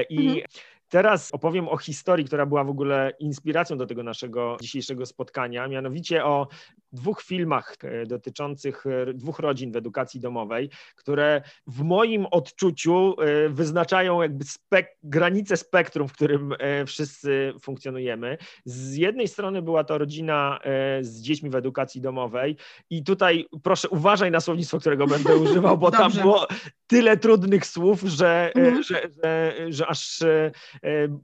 I 0.09 0.27
mhm. 0.27 0.47
Teraz 0.91 1.35
opowiem 1.35 1.69
o 1.69 1.77
historii, 1.77 2.27
która 2.27 2.47
była 2.47 2.65
w 2.65 2.71
ogóle 2.71 3.13
inspiracją 3.19 3.79
do 3.79 3.87
tego 3.87 4.03
naszego 4.03 4.57
dzisiejszego 4.61 5.07
spotkania, 5.07 5.69
mianowicie 5.69 6.25
o 6.25 6.49
dwóch 6.93 7.23
filmach 7.23 7.77
e, 7.83 8.07
dotyczących 8.07 8.85
e, 8.87 9.15
dwóch 9.15 9.39
rodzin 9.39 9.73
w 9.73 9.77
edukacji 9.77 10.21
domowej, 10.21 10.71
które 10.97 11.43
w 11.67 11.83
moim 11.83 12.27
odczuciu 12.27 13.15
e, 13.21 13.49
wyznaczają 13.49 14.23
jakby 14.23 14.45
spek 14.45 14.97
granice 15.03 15.57
spektrum, 15.57 16.09
w 16.09 16.13
którym 16.13 16.55
wszyscy 16.87 17.53
funkcjonujemy. 17.61 18.39
Z 18.65 18.97
jednej 18.97 19.29
strony 19.29 19.63
była 19.63 19.85
to 19.85 19.99
rodzina 19.99 20.59
z 21.01 21.21
dziećmi 21.21 21.51
w 21.51 21.55
edukacji 21.55 22.01
domowej 22.01 22.57
i 22.91 23.05
tutaj 23.05 23.47
proszę 23.63 23.89
uważaj 23.89 24.31
na 24.31 24.41
słownictwo, 24.41 24.79
którego 24.79 25.07
będę 25.07 25.37
używał, 25.45 25.79
bo 25.79 25.91
tam 25.91 26.13
było 26.13 26.47
tyle 26.87 27.17
trudnych 27.17 27.67
słów, 27.67 28.03
że, 28.03 28.53
mhm. 28.55 28.83
że, 28.83 29.09
że, 29.23 29.55
że 29.69 29.87
aż 29.87 30.19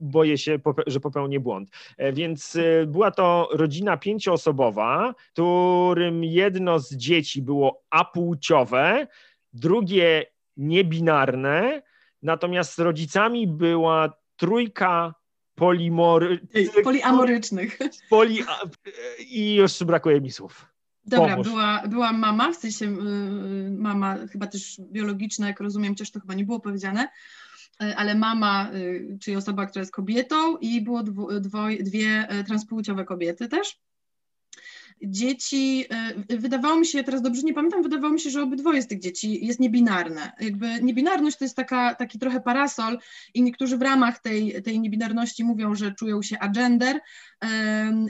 boję 0.00 0.38
się, 0.38 0.59
że 0.87 1.00
popełnię 1.00 1.40
błąd. 1.40 1.70
Więc 2.12 2.59
była 2.87 3.11
to 3.11 3.48
rodzina 3.52 3.96
pięcioosobowa, 3.96 5.14
tu 5.35 5.55
którym 5.56 6.24
jedno 6.24 6.78
z 6.78 6.96
dzieci 6.96 7.42
było 7.42 7.82
apłciowe, 7.90 9.06
drugie 9.52 10.26
niebinarne, 10.56 11.82
natomiast 12.22 12.78
rodzicami 12.78 13.46
była 13.46 14.12
trójka 14.36 15.14
polimory... 15.54 16.40
poliamorycznych. 16.84 17.78
Poli... 18.10 18.42
I 19.28 19.54
już 19.54 19.84
brakuje 19.84 20.20
mi 20.20 20.30
słów. 20.30 20.66
Dobra, 21.04 21.36
była, 21.42 21.82
była 21.88 22.12
mama, 22.12 22.52
w 22.52 22.56
sensie 22.56 22.84
yy, 22.84 23.70
mama 23.70 24.16
chyba 24.32 24.46
też 24.46 24.80
biologiczna, 24.92 25.46
jak 25.46 25.60
rozumiem, 25.60 25.92
chociaż 25.92 26.10
to 26.10 26.20
chyba 26.20 26.34
nie 26.34 26.44
było 26.44 26.60
powiedziane, 26.60 27.08
yy, 27.80 27.96
ale 27.96 28.14
mama, 28.14 28.70
yy, 28.72 29.18
czyli 29.20 29.36
osoba, 29.36 29.66
która 29.66 29.80
jest 29.80 29.92
kobietą 29.92 30.56
i 30.56 30.82
było 30.82 31.02
dwo, 31.02 31.40
dwo, 31.40 31.62
dwie 31.80 32.28
y, 32.40 32.44
transpłciowe 32.44 33.04
kobiety 33.04 33.48
też 33.48 33.86
dzieci, 35.02 35.85
e, 36.28 36.37
wydawało 36.37 36.80
mi 36.80 36.87
się, 36.87 37.04
teraz 37.04 37.22
dobrze 37.22 37.42
nie 37.42 37.54
pamiętam, 37.54 37.82
wydawało 37.82 38.12
mi 38.12 38.20
się, 38.20 38.30
że 38.30 38.42
obydwoje 38.42 38.82
z 38.82 38.87
tych 38.87 39.00
dzieci 39.00 39.46
jest 39.46 39.61
niebinarne. 39.61 40.32
Jakby 40.40 40.82
niebinarność 40.82 41.37
to 41.37 41.44
jest 41.44 41.56
taka, 41.56 41.94
taki 41.94 42.18
trochę 42.18 42.40
parasol 42.40 42.98
i 43.35 43.42
niektórzy 43.42 43.76
w 43.76 43.82
ramach 43.82 44.18
tej, 44.18 44.62
tej 44.62 44.80
niebinarności 44.80 45.44
mówią, 45.44 45.74
że 45.74 45.92
czują 45.92 46.22
się 46.22 46.38
agender 46.38 47.00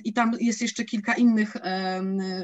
i 0.04 0.12
tam 0.12 0.32
jest 0.40 0.62
jeszcze 0.62 0.84
kilka 0.84 1.14
innych 1.14 1.56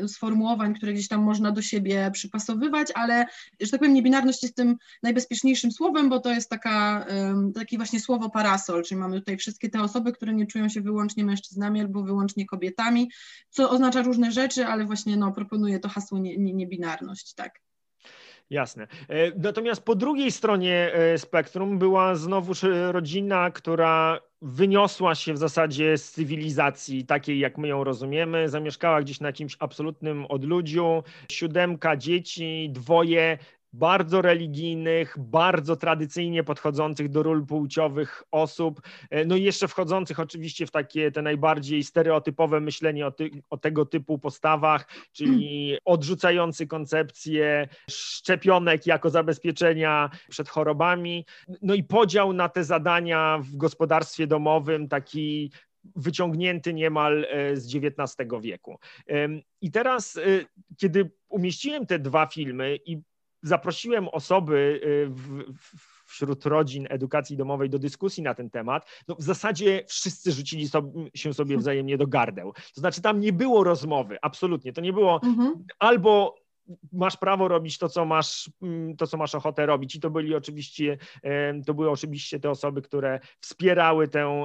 sformułowań, 0.06 0.74
które 0.74 0.92
gdzieś 0.92 1.08
tam 1.08 1.22
można 1.22 1.52
do 1.52 1.62
siebie 1.62 2.10
przypasowywać, 2.12 2.88
ale, 2.94 3.26
że 3.60 3.70
tak 3.70 3.80
powiem, 3.80 3.94
niebinarność 3.94 4.42
jest 4.42 4.56
tym 4.56 4.76
najbezpieczniejszym 5.02 5.72
słowem, 5.72 6.08
bo 6.08 6.20
to 6.20 6.30
jest 6.30 6.50
taka, 6.50 7.06
takie 7.54 7.76
właśnie 7.76 8.00
słowo 8.00 8.30
parasol, 8.30 8.82
czyli 8.82 9.00
mamy 9.00 9.18
tutaj 9.18 9.36
wszystkie 9.36 9.68
te 9.70 9.82
osoby, 9.82 10.12
które 10.12 10.34
nie 10.34 10.46
czują 10.46 10.68
się 10.68 10.80
wyłącznie 10.80 11.24
mężczyznami 11.24 11.80
albo 11.80 12.02
wyłącznie 12.02 12.46
kobietami, 12.46 13.10
co 13.50 13.70
oznacza 13.70 14.02
różne 14.02 14.31
rzeczy, 14.32 14.66
ale 14.66 14.84
właśnie 14.84 15.16
no, 15.16 15.32
proponuje 15.32 15.80
to 15.80 15.88
hasło 15.88 16.18
nie, 16.18 16.36
nie, 16.36 16.52
niebinarność, 16.52 17.34
tak. 17.34 17.60
Jasne. 18.50 18.86
E, 19.08 19.38
natomiast 19.38 19.82
po 19.82 19.94
drugiej 19.94 20.32
stronie 20.32 20.92
e, 20.94 21.18
spektrum 21.18 21.78
była 21.78 22.14
znowuż 22.14 22.64
rodzina, 22.90 23.50
która 23.50 24.20
wyniosła 24.42 25.14
się 25.14 25.34
w 25.34 25.38
zasadzie 25.38 25.98
z 25.98 26.10
cywilizacji 26.10 27.06
takiej, 27.06 27.38
jak 27.38 27.58
my 27.58 27.68
ją 27.68 27.84
rozumiemy. 27.84 28.48
Zamieszkała 28.48 29.02
gdzieś 29.02 29.20
na 29.20 29.28
jakimś 29.28 29.56
absolutnym 29.58 30.26
odludziu. 30.26 31.02
Siódemka 31.30 31.96
dzieci, 31.96 32.70
dwoje 32.72 33.38
bardzo 33.72 34.22
religijnych, 34.22 35.16
bardzo 35.18 35.76
tradycyjnie 35.76 36.44
podchodzących 36.44 37.08
do 37.08 37.22
ról 37.22 37.46
płciowych 37.46 38.22
osób, 38.30 38.82
e, 39.10 39.24
no 39.24 39.36
i 39.36 39.42
jeszcze 39.42 39.68
wchodzących 39.68 40.20
oczywiście 40.20 40.66
w 40.66 40.70
takie 40.70 41.12
te 41.12 41.22
najbardziej 41.22 41.84
stereotypowe 41.84 42.60
myślenie 42.60 43.06
o, 43.06 43.10
ty, 43.10 43.30
o 43.50 43.56
tego 43.56 43.86
typu 43.86 44.18
postawach, 44.18 44.88
czyli 45.12 45.76
odrzucający 45.84 46.66
koncepcję 46.66 47.68
szczepionek 47.90 48.86
jako 48.86 49.10
zabezpieczenia 49.10 50.10
przed 50.28 50.48
chorobami, 50.48 51.26
no 51.62 51.74
i 51.74 51.84
podział 51.84 52.32
na 52.32 52.48
te 52.48 52.64
zadania 52.64 53.38
w 53.42 53.56
gospodarstwie 53.56 54.26
domowym, 54.26 54.88
taki 54.88 55.50
wyciągnięty 55.96 56.74
niemal 56.74 57.26
e, 57.30 57.56
z 57.56 57.76
XIX 57.76 58.28
wieku. 58.40 58.78
I 59.60 59.70
teraz, 59.70 60.16
e, 60.16 60.20
kiedy 60.76 61.10
umieściłem 61.28 61.86
te 61.86 61.98
dwa 61.98 62.26
filmy 62.26 62.78
i 62.86 63.02
zaprosiłem 63.42 64.08
osoby 64.08 64.80
y, 64.84 65.06
w, 65.08 65.44
wśród 66.06 66.46
rodzin 66.46 66.86
edukacji 66.90 67.36
domowej 67.36 67.70
do 67.70 67.78
dyskusji 67.78 68.22
na 68.22 68.34
ten 68.34 68.50
temat, 68.50 68.86
no 69.08 69.14
w 69.14 69.22
zasadzie 69.22 69.84
wszyscy 69.88 70.32
rzucili 70.32 70.68
sobie, 70.68 71.10
się 71.14 71.34
sobie 71.34 71.56
wzajemnie 71.62 71.98
do 71.98 72.06
gardeł. 72.06 72.52
To 72.74 72.80
znaczy 72.80 73.02
tam 73.02 73.20
nie 73.20 73.32
było 73.32 73.64
rozmowy, 73.64 74.18
absolutnie. 74.22 74.72
To 74.72 74.80
nie 74.80 74.92
było 74.92 75.20
mhm. 75.22 75.64
albo 75.78 76.41
masz 76.92 77.16
prawo 77.16 77.48
robić 77.48 77.78
to, 77.78 77.88
co 77.88 78.04
masz, 78.04 78.50
mm, 78.62 78.96
to, 78.96 79.06
co 79.06 79.16
masz 79.16 79.34
ochotę 79.34 79.66
robić. 79.66 79.94
I 79.94 80.00
to 80.00 80.10
byli 80.10 80.34
oczywiście, 80.34 80.98
to 81.66 81.74
były 81.74 81.90
oczywiście 81.90 82.40
te 82.40 82.50
osoby, 82.50 82.82
które 82.82 83.20
wspierały 83.40 84.08
tę, 84.08 84.44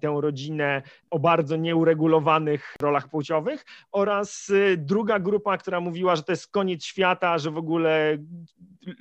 tę 0.00 0.18
rodzinę 0.20 0.82
o 1.10 1.18
bardzo 1.18 1.56
nieuregulowanych 1.56 2.74
rolach 2.82 3.08
płciowych 3.08 3.64
oraz 3.92 4.50
y, 4.50 4.76
druga 4.78 5.18
grupa, 5.18 5.58
która 5.58 5.80
mówiła, 5.80 6.16
że 6.16 6.22
to 6.22 6.32
jest 6.32 6.48
koniec 6.48 6.84
świata, 6.84 7.38
że 7.38 7.50
w 7.50 7.58
ogóle 7.58 8.18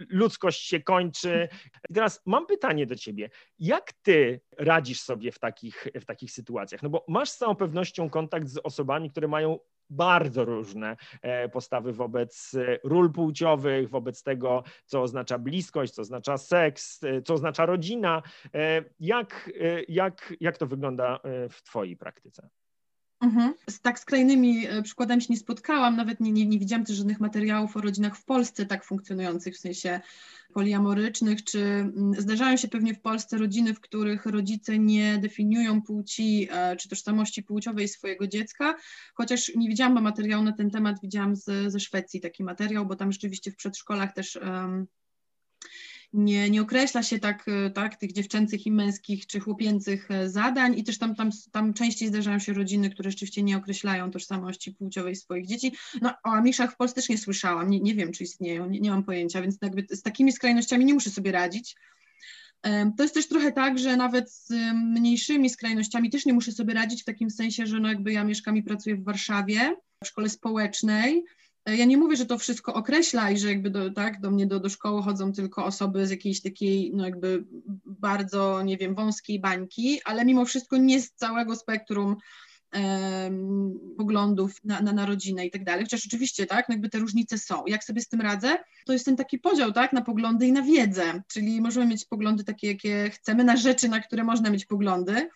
ludzkość 0.10 0.68
się 0.68 0.80
kończy. 0.80 1.50
I 1.90 1.94
teraz 1.94 2.22
mam 2.26 2.46
pytanie 2.46 2.86
do 2.86 2.96
ciebie. 2.96 3.30
Jak 3.60 3.94
ty 3.94 4.42
radzisz 4.58 5.02
sobie 5.02 5.32
w 5.32 5.40
takich, 5.40 5.88
w 5.96 6.06
takich 6.06 6.32
sytuacjach? 6.32 6.84
No 6.84 6.90
bo 6.90 7.06
masz 7.08 7.30
z 7.30 7.38
całą 7.38 7.56
pewnością 7.56 8.10
kontakt 8.10 8.48
z 8.48 8.58
osobami, 8.58 9.12
które 9.12 9.28
mają 9.28 9.60
bardzo 9.90 10.46
różne 10.46 10.98
e, 11.22 11.50
postawy 11.50 11.94
wobec 11.94 12.54
e, 12.54 12.80
ról 12.84 13.12
płciowych, 13.12 13.90
wobec 13.90 14.24
tego, 14.24 14.64
co 14.86 15.02
oznacza 15.02 15.40
bliskość, 15.40 15.94
co 15.94 16.02
oznacza 16.02 16.38
seks, 16.38 17.04
e, 17.04 17.22
co 17.22 17.34
oznacza 17.34 17.66
rodzina. 17.66 18.22
Jak, 19.00 19.50
jak, 19.88 20.34
jak 20.40 20.58
to 20.58 20.68
wygląda 20.68 21.20
w 21.50 21.62
Twojej 21.64 21.98
praktyce? 21.98 22.50
Mhm. 23.22 23.54
Z 23.70 23.82
tak 23.82 24.00
skrajnymi 24.00 24.68
przykładami 24.84 25.22
się 25.22 25.28
nie 25.30 25.40
spotkałam, 25.40 25.96
nawet 25.96 26.20
nie, 26.20 26.32
nie, 26.32 26.46
nie 26.46 26.60
widziałam 26.60 26.86
też 26.86 26.96
żadnych 26.96 27.20
materiałów 27.20 27.78
o 27.78 27.82
rodzinach 27.82 28.18
w 28.18 28.26
Polsce 28.26 28.66
tak 28.66 28.86
funkcjonujących, 28.86 29.56
w 29.56 29.60
sensie 29.60 30.02
poliamorycznych, 30.54 31.44
czy 31.44 31.60
mm, 31.60 32.14
zdarzają 32.18 32.58
się 32.58 32.68
pewnie 32.68 32.94
w 32.94 33.02
Polsce 33.02 33.38
rodziny, 33.38 33.74
w 33.74 33.80
których 33.80 34.26
rodzice 34.26 34.80
nie 34.80 35.18
definiują 35.18 35.82
płci 35.82 36.48
e, 36.52 36.76
czy 36.76 36.90
tożsamości 36.90 37.44
płciowej 37.44 37.88
swojego 37.88 38.28
dziecka, 38.28 38.76
chociaż 39.14 39.52
nie 39.56 39.70
widziałam 39.70 40.04
materiału 40.04 40.44
na 40.44 40.52
ten 40.52 40.70
temat, 40.70 41.02
widziałam 41.02 41.36
z, 41.36 41.72
ze 41.72 41.80
Szwecji 41.80 42.22
taki 42.22 42.44
materiał, 42.44 42.86
bo 42.86 42.96
tam 42.96 43.12
rzeczywiście 43.12 43.52
w 43.52 43.56
przedszkolach 43.56 44.14
też 44.14 44.36
um, 44.36 44.88
nie, 46.16 46.50
nie 46.50 46.62
określa 46.62 47.04
się 47.04 47.20
tak, 47.20 47.46
e, 47.48 47.70
tak 47.70 47.96
tych 47.96 48.14
dziewczęcych 48.14 48.66
i 48.66 48.72
męskich 48.72 49.28
czy 49.28 49.40
chłopięcych 49.40 50.12
e, 50.12 50.30
zadań 50.30 50.80
i 50.80 50.84
też 50.84 50.98
tam, 50.98 51.16
tam, 51.16 51.30
tam 51.52 51.74
częściej 51.74 52.08
zdarzają 52.08 52.40
się 52.40 52.54
rodziny, 52.54 52.90
które 52.90 53.12
rzeczywiście 53.12 53.44
nie 53.44 53.58
określają 53.58 54.12
tożsamości 54.12 54.72
płciowej 54.72 55.16
swoich 55.16 55.48
dzieci. 55.48 55.76
No 56.02 56.14
o 56.24 56.30
amiszach 56.30 56.74
w 56.74 56.78
Polsce 56.78 56.96
też 56.96 57.10
nie 57.10 57.18
słyszałam, 57.18 57.70
nie, 57.70 57.80
nie 57.80 57.96
wiem 57.96 58.12
czy 58.12 58.24
istnieją, 58.24 58.70
nie, 58.70 58.80
nie 58.80 58.90
mam 58.90 59.04
pojęcia, 59.04 59.42
więc 59.42 59.58
jakby 59.62 59.86
z 59.90 60.02
takimi 60.02 60.32
skrajnościami 60.32 60.86
nie 60.86 60.94
muszę 60.94 61.10
sobie 61.10 61.32
radzić. 61.32 61.76
To 62.98 63.04
jest 63.04 63.14
też 63.14 63.28
trochę 63.28 63.52
tak, 63.52 63.80
że 63.80 63.98
nawet 63.98 64.32
z 64.32 64.52
mniejszymi 64.74 65.50
skrajnościami 65.50 66.10
też 66.10 66.26
nie 66.26 66.34
muszę 66.34 66.52
sobie 66.52 66.74
radzić 66.74 67.02
w 67.02 67.06
takim 67.06 67.30
sensie, 67.30 67.66
że 67.66 67.80
no 67.80 67.90
jakby 67.90 68.14
ja 68.14 68.24
mieszkam 68.24 68.58
i 68.58 68.64
pracuję 68.64 68.96
w 68.96 69.04
Warszawie, 69.04 69.76
w 70.04 70.08
szkole 70.08 70.30
społecznej, 70.30 71.24
ja 71.66 71.86
nie 71.86 71.98
mówię, 71.98 72.16
że 72.16 72.26
to 72.26 72.38
wszystko 72.38 72.74
określa 72.74 73.32
i 73.32 73.38
że 73.38 73.50
jakby 73.50 73.70
do, 73.70 73.92
tak, 73.92 74.22
do 74.22 74.32
mnie 74.32 74.48
do, 74.48 74.60
do 74.60 74.70
szkoły 74.70 75.02
chodzą 75.04 75.34
tylko 75.34 75.66
osoby 75.66 76.08
z 76.08 76.10
jakiejś 76.10 76.42
takiej, 76.42 76.92
no 76.94 77.06
jakby 77.06 77.46
bardzo, 77.86 78.62
nie 78.62 78.78
wiem, 78.78 78.96
wąskiej 78.96 79.40
bańki, 79.40 80.00
ale 80.06 80.26
mimo 80.26 80.46
wszystko 80.46 80.78
nie 80.78 81.02
z 81.02 81.12
całego 81.12 81.56
spektrum 81.56 82.16
um, 82.74 83.80
poglądów 83.98 84.64
na, 84.64 84.82
na, 84.82 84.94
na 84.94 85.06
rodzinę 85.06 85.46
i 85.46 85.52
tak 85.52 85.64
dalej. 85.64 85.86
Chociaż 85.86 86.06
oczywiście, 86.06 86.46
tak, 86.46 86.70
no 86.70 86.74
jakby 86.74 86.90
te 86.90 87.00
różnice 87.00 87.38
są. 87.38 87.64
Jak 87.68 87.84
sobie 87.84 88.02
z 88.02 88.08
tym 88.08 88.22
radzę? 88.22 88.58
To 88.86 88.94
jest 88.94 89.06
ten 89.06 89.16
taki 89.16 89.40
podział, 89.40 89.72
tak, 89.72 89.94
na 89.94 90.02
poglądy 90.02 90.48
i 90.48 90.52
na 90.52 90.62
wiedzę, 90.62 91.22
czyli 91.28 91.62
możemy 91.62 91.86
mieć 91.86 92.06
poglądy 92.06 92.44
takie, 92.44 92.68
jakie 92.68 93.10
chcemy, 93.10 93.44
na 93.44 93.58
rzeczy, 93.58 93.90
na 93.90 94.00
które 94.00 94.24
można 94.24 94.50
mieć 94.50 94.66
poglądy, 94.66 95.30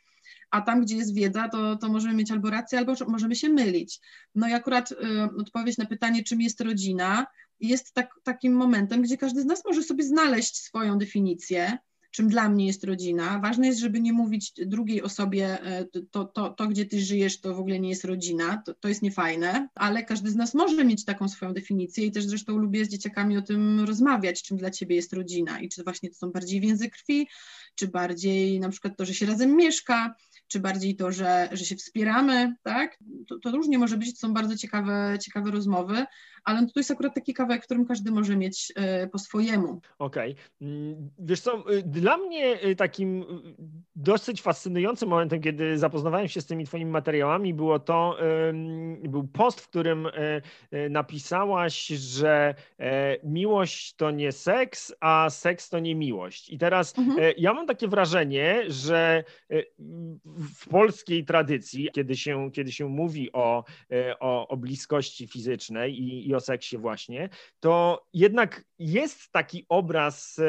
a 0.52 0.62
tam, 0.62 0.82
gdzie 0.82 0.96
jest 0.96 1.14
wiedza, 1.14 1.50
to, 1.50 1.76
to 1.76 1.90
możemy 1.90 2.14
mieć 2.14 2.32
albo 2.32 2.50
rację, 2.50 2.80
albo 2.80 2.94
możemy 3.08 3.36
się 3.36 3.50
mylić. 3.50 4.00
No 4.36 4.48
i 4.50 4.54
akurat 4.54 4.92
y, 4.92 4.96
odpowiedź 5.38 5.78
na 5.78 5.86
pytanie, 5.86 6.24
czym 6.24 6.42
jest 6.42 6.62
rodzina, 6.62 7.28
jest 7.60 7.94
tak, 7.94 8.16
takim 8.24 8.54
momentem, 8.54 9.02
gdzie 9.02 9.18
każdy 9.18 9.42
z 9.42 9.46
nas 9.46 9.66
może 9.66 9.84
sobie 9.84 10.04
znaleźć 10.04 10.58
swoją 10.58 10.98
definicję, 10.98 11.78
czym 12.12 12.30
dla 12.30 12.50
mnie 12.50 12.68
jest 12.68 12.84
rodzina. 12.84 13.40
Ważne 13.40 13.68
jest, 13.68 13.80
żeby 13.80 14.00
nie 14.00 14.14
mówić 14.14 14.54
drugiej 14.66 15.02
osobie, 15.02 15.62
e, 15.64 15.86
to, 16.12 16.26
to, 16.26 16.50
to 16.50 16.68
gdzie 16.68 16.86
ty 16.86 17.02
żyjesz, 17.02 17.42
to 17.42 17.56
w 17.56 17.60
ogóle 17.60 17.80
nie 17.80 17.90
jest 17.90 18.06
rodzina, 18.06 18.62
to, 18.66 18.74
to 18.74 18.88
jest 18.88 19.02
niefajne, 19.02 19.70
ale 19.76 20.04
każdy 20.04 20.30
z 20.30 20.36
nas 20.36 20.54
może 20.54 20.86
mieć 20.86 21.06
taką 21.06 21.30
swoją 21.30 21.54
definicję 21.54 22.06
i 22.06 22.12
też 22.12 22.26
zresztą 22.26 22.58
lubię 22.58 22.86
z 22.86 22.90
dzieciakami 22.90 23.38
o 23.38 23.42
tym 23.42 23.80
rozmawiać, 23.80 24.44
czym 24.44 24.58
dla 24.58 24.72
ciebie 24.72 24.96
jest 24.96 25.14
rodzina 25.14 25.60
i 25.60 25.70
czy 25.70 25.84
właśnie 25.84 26.10
to 26.10 26.16
są 26.16 26.32
bardziej 26.32 26.62
więzy 26.62 26.90
krwi, 26.90 27.28
czy 27.76 27.88
bardziej 27.88 28.60
na 28.60 28.70
przykład 28.70 28.98
to, 28.98 29.06
że 29.06 29.14
się 29.14 29.26
razem 29.26 29.56
mieszka, 29.56 30.16
czy 30.50 30.60
bardziej 30.60 30.96
to, 30.96 31.12
że, 31.12 31.50
że 31.52 31.66
się 31.66 31.76
wspieramy, 31.76 32.56
tak? 32.64 32.98
To, 33.28 33.40
to 33.40 33.52
różnie 33.52 33.78
może 33.78 33.98
być, 33.98 34.14
to 34.14 34.28
są 34.28 34.34
bardzo 34.34 34.58
ciekawe, 34.58 35.18
ciekawe 35.22 35.52
rozmowy, 35.52 36.06
ale 36.50 36.68
to 36.68 36.80
jest 36.80 36.92
akurat 36.92 37.16
taki 37.16 37.34
kawałek, 37.34 37.64
którym 37.64 37.86
każdy 37.86 38.12
może 38.12 38.38
mieć 38.38 38.74
e, 38.76 39.08
po 39.08 39.20
swojemu. 39.20 39.82
Okej. 40.00 40.32
Okay. 40.32 40.70
Mm, 40.70 41.10
wiesz 41.20 41.42
co, 41.42 41.74
y, 41.74 41.84
dla 41.84 42.18
mnie 42.18 42.64
y, 42.64 42.76
takim 42.76 43.22
y, 43.22 43.26
dosyć 43.96 44.42
fascynującym 44.42 45.10
momentem, 45.10 45.42
kiedy 45.42 45.78
zapoznawałem 45.78 46.28
się 46.28 46.42
z 46.42 46.46
tymi 46.46 46.66
twoimi 46.66 46.92
materiałami, 46.92 47.54
było 47.54 47.80
to, 47.80 48.18
był 49.04 49.28
post, 49.28 49.62
w 49.62 49.68
którym 49.68 50.08
napisałaś, 50.90 51.88
że 51.88 52.56
e, 52.80 53.18
miłość 53.24 53.96
to 53.96 54.12
nie 54.12 54.32
seks, 54.32 54.94
a 55.00 55.30
seks 55.30 55.70
to 55.70 55.80
nie 55.80 55.96
miłość. 55.96 56.50
I 56.50 56.58
teraz 56.58 56.98
mhm. 56.98 57.20
E, 57.20 57.32
ja 57.38 57.54
mam 57.54 57.68
takie 57.68 57.88
wrażenie, 57.88 58.64
że 58.68 59.24
w 60.36 60.70
polskiej 60.70 61.26
tradycji, 61.26 61.90
kiedy 61.94 62.16
się, 62.16 62.52
kiedy 62.52 62.72
się 62.72 62.90
mówi 62.90 63.32
o, 63.34 63.64
o, 64.20 64.48
o 64.48 64.58
bliskości 64.58 65.28
fizycznej 65.28 66.00
i, 66.00 66.30
i 66.30 66.36
o 66.36 66.39
seksie 66.40 66.78
właśnie, 66.78 67.30
to 67.60 68.06
jednak 68.14 68.64
jest 68.80 69.32
taki 69.32 69.66
obraz 69.70 70.40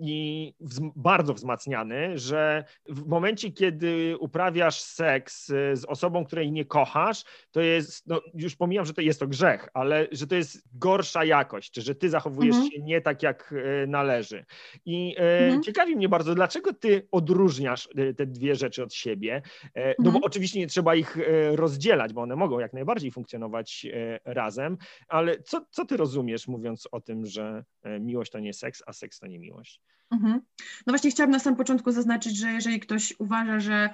i 0.00 0.54
bardzo 0.96 1.34
wzmacniany, 1.34 2.18
że 2.18 2.64
w 2.88 3.06
momencie, 3.06 3.52
kiedy 3.52 4.16
uprawiasz 4.18 4.80
seks 4.80 5.50
y, 5.50 5.76
z 5.76 5.84
osobą, 5.84 6.24
której 6.24 6.52
nie 6.52 6.64
kochasz, 6.64 7.24
to 7.50 7.60
jest, 7.60 8.06
no 8.06 8.20
już 8.34 8.56
pomijam, 8.56 8.84
że 8.84 8.94
to 8.94 9.00
jest 9.00 9.20
to 9.20 9.26
grzech, 9.26 9.68
ale 9.74 10.06
że 10.12 10.26
to 10.26 10.34
jest 10.34 10.78
gorsza 10.78 11.24
jakość, 11.24 11.70
czy 11.70 11.82
że 11.82 11.94
ty 11.94 12.10
zachowujesz 12.10 12.54
mhm. 12.54 12.72
się 12.72 12.82
nie 12.82 13.00
tak, 13.00 13.22
jak 13.22 13.52
y, 13.52 13.86
należy. 13.86 14.44
I 14.84 15.14
e, 15.18 15.38
mhm. 15.38 15.62
ciekawi 15.62 15.96
mnie 15.96 16.08
bardzo, 16.08 16.34
dlaczego 16.34 16.74
ty 16.74 17.08
odróżniasz 17.10 17.88
y, 17.98 18.14
te 18.14 18.26
dwie 18.26 18.54
rzeczy 18.54 18.82
od 18.82 18.94
siebie? 18.94 19.42
No 19.76 19.82
mhm. 19.82 20.12
bo 20.12 20.26
oczywiście 20.26 20.58
nie 20.58 20.66
trzeba 20.66 20.94
ich 20.94 21.18
rozdzielać, 21.50 22.12
bo 22.12 22.20
one 22.20 22.36
mogą 22.36 22.58
jak 22.58 22.72
najbardziej 22.72 23.10
funkcjonować 23.10 23.86
razem, 24.24 24.76
ale 25.08 25.38
co, 25.38 25.66
co 25.70 25.84
ty 25.84 25.96
rozumiesz, 25.96 26.48
mówiąc 26.48 26.88
o 26.92 27.00
tym, 27.00 27.26
że 27.26 27.64
miłość 28.00 28.32
to 28.32 28.38
nie 28.38 28.52
seks, 28.52 28.82
a 28.86 28.92
seks 28.92 29.18
to 29.18 29.26
nie 29.26 29.38
miłość? 29.38 29.80
Mhm. 30.10 30.40
No 30.86 30.92
właśnie 30.92 31.10
chciałabym 31.10 31.32
na 31.32 31.38
samym 31.38 31.56
początku 31.56 31.92
zaznaczyć, 31.92 32.36
że 32.36 32.52
jeżeli 32.52 32.80
ktoś 32.80 33.14
uważa, 33.18 33.60
że 33.60 33.90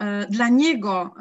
e, 0.00 0.26
dla 0.26 0.48
niego 0.48 1.14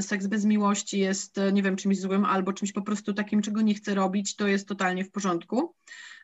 seks 0.00 0.26
bez 0.26 0.44
miłości 0.44 0.98
jest, 0.98 1.40
nie 1.52 1.62
wiem, 1.62 1.76
czymś 1.76 2.00
złym 2.00 2.24
albo 2.24 2.52
czymś 2.52 2.72
po 2.72 2.82
prostu 2.82 3.14
takim, 3.14 3.42
czego 3.42 3.62
nie 3.62 3.74
chce 3.74 3.94
robić, 3.94 4.36
to 4.36 4.46
jest 4.46 4.68
totalnie 4.68 5.04
w 5.04 5.10
porządku. 5.10 5.74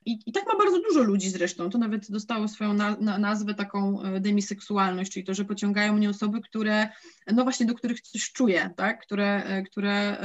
I, 0.06 0.18
I, 0.26 0.32
tak 0.32 0.46
ma 0.46 0.58
bardzo 0.58 0.80
dużo 0.80 1.02
ludzi 1.02 1.30
zresztą. 1.30 1.70
To 1.70 1.78
nawet 1.78 2.10
dostało 2.10 2.48
swoją 2.48 2.74
na, 2.74 2.96
na, 3.00 3.18
nazwę 3.18 3.54
taką 3.54 4.02
e, 4.02 4.20
demiseksualność, 4.20 5.12
czyli 5.12 5.26
to, 5.26 5.34
że 5.34 5.44
pociągają 5.44 5.92
mnie 5.92 6.10
osoby, 6.10 6.40
które, 6.40 6.88
no 7.32 7.42
właśnie 7.42 7.66
do 7.66 7.74
których 7.74 8.00
coś 8.00 8.32
czuję, 8.32 8.70
tak? 8.76 9.02
które, 9.02 9.44
e, 9.44 9.62
które 9.62 10.16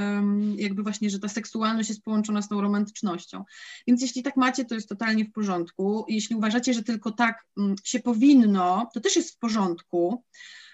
jakby 0.56 0.84
właśnie, 0.84 1.10
że 1.10 1.20
ta 1.20 1.30
seksualność 1.30 1.90
jest 1.90 2.04
połączona 2.04 2.42
z 2.42 2.50
tą 2.50 2.62
romantycznością. 2.62 3.44
Więc 3.88 4.02
jeśli 4.02 4.24
tak 4.24 4.38
macie, 4.38 4.66
to 4.66 4.76
jest 4.76 4.90
totalnie 4.90 5.26
w 5.26 5.32
porządku. 5.32 6.06
Jeśli 6.08 6.36
uważacie, 6.36 6.74
że 6.74 6.84
tylko 6.84 7.12
tak 7.12 7.46
mm, 7.58 7.76
się 7.84 8.00
powinno, 8.00 8.90
to 8.94 9.00
też 9.00 9.16
jest 9.16 9.36
w 9.36 9.38
porządku. 9.38 10.24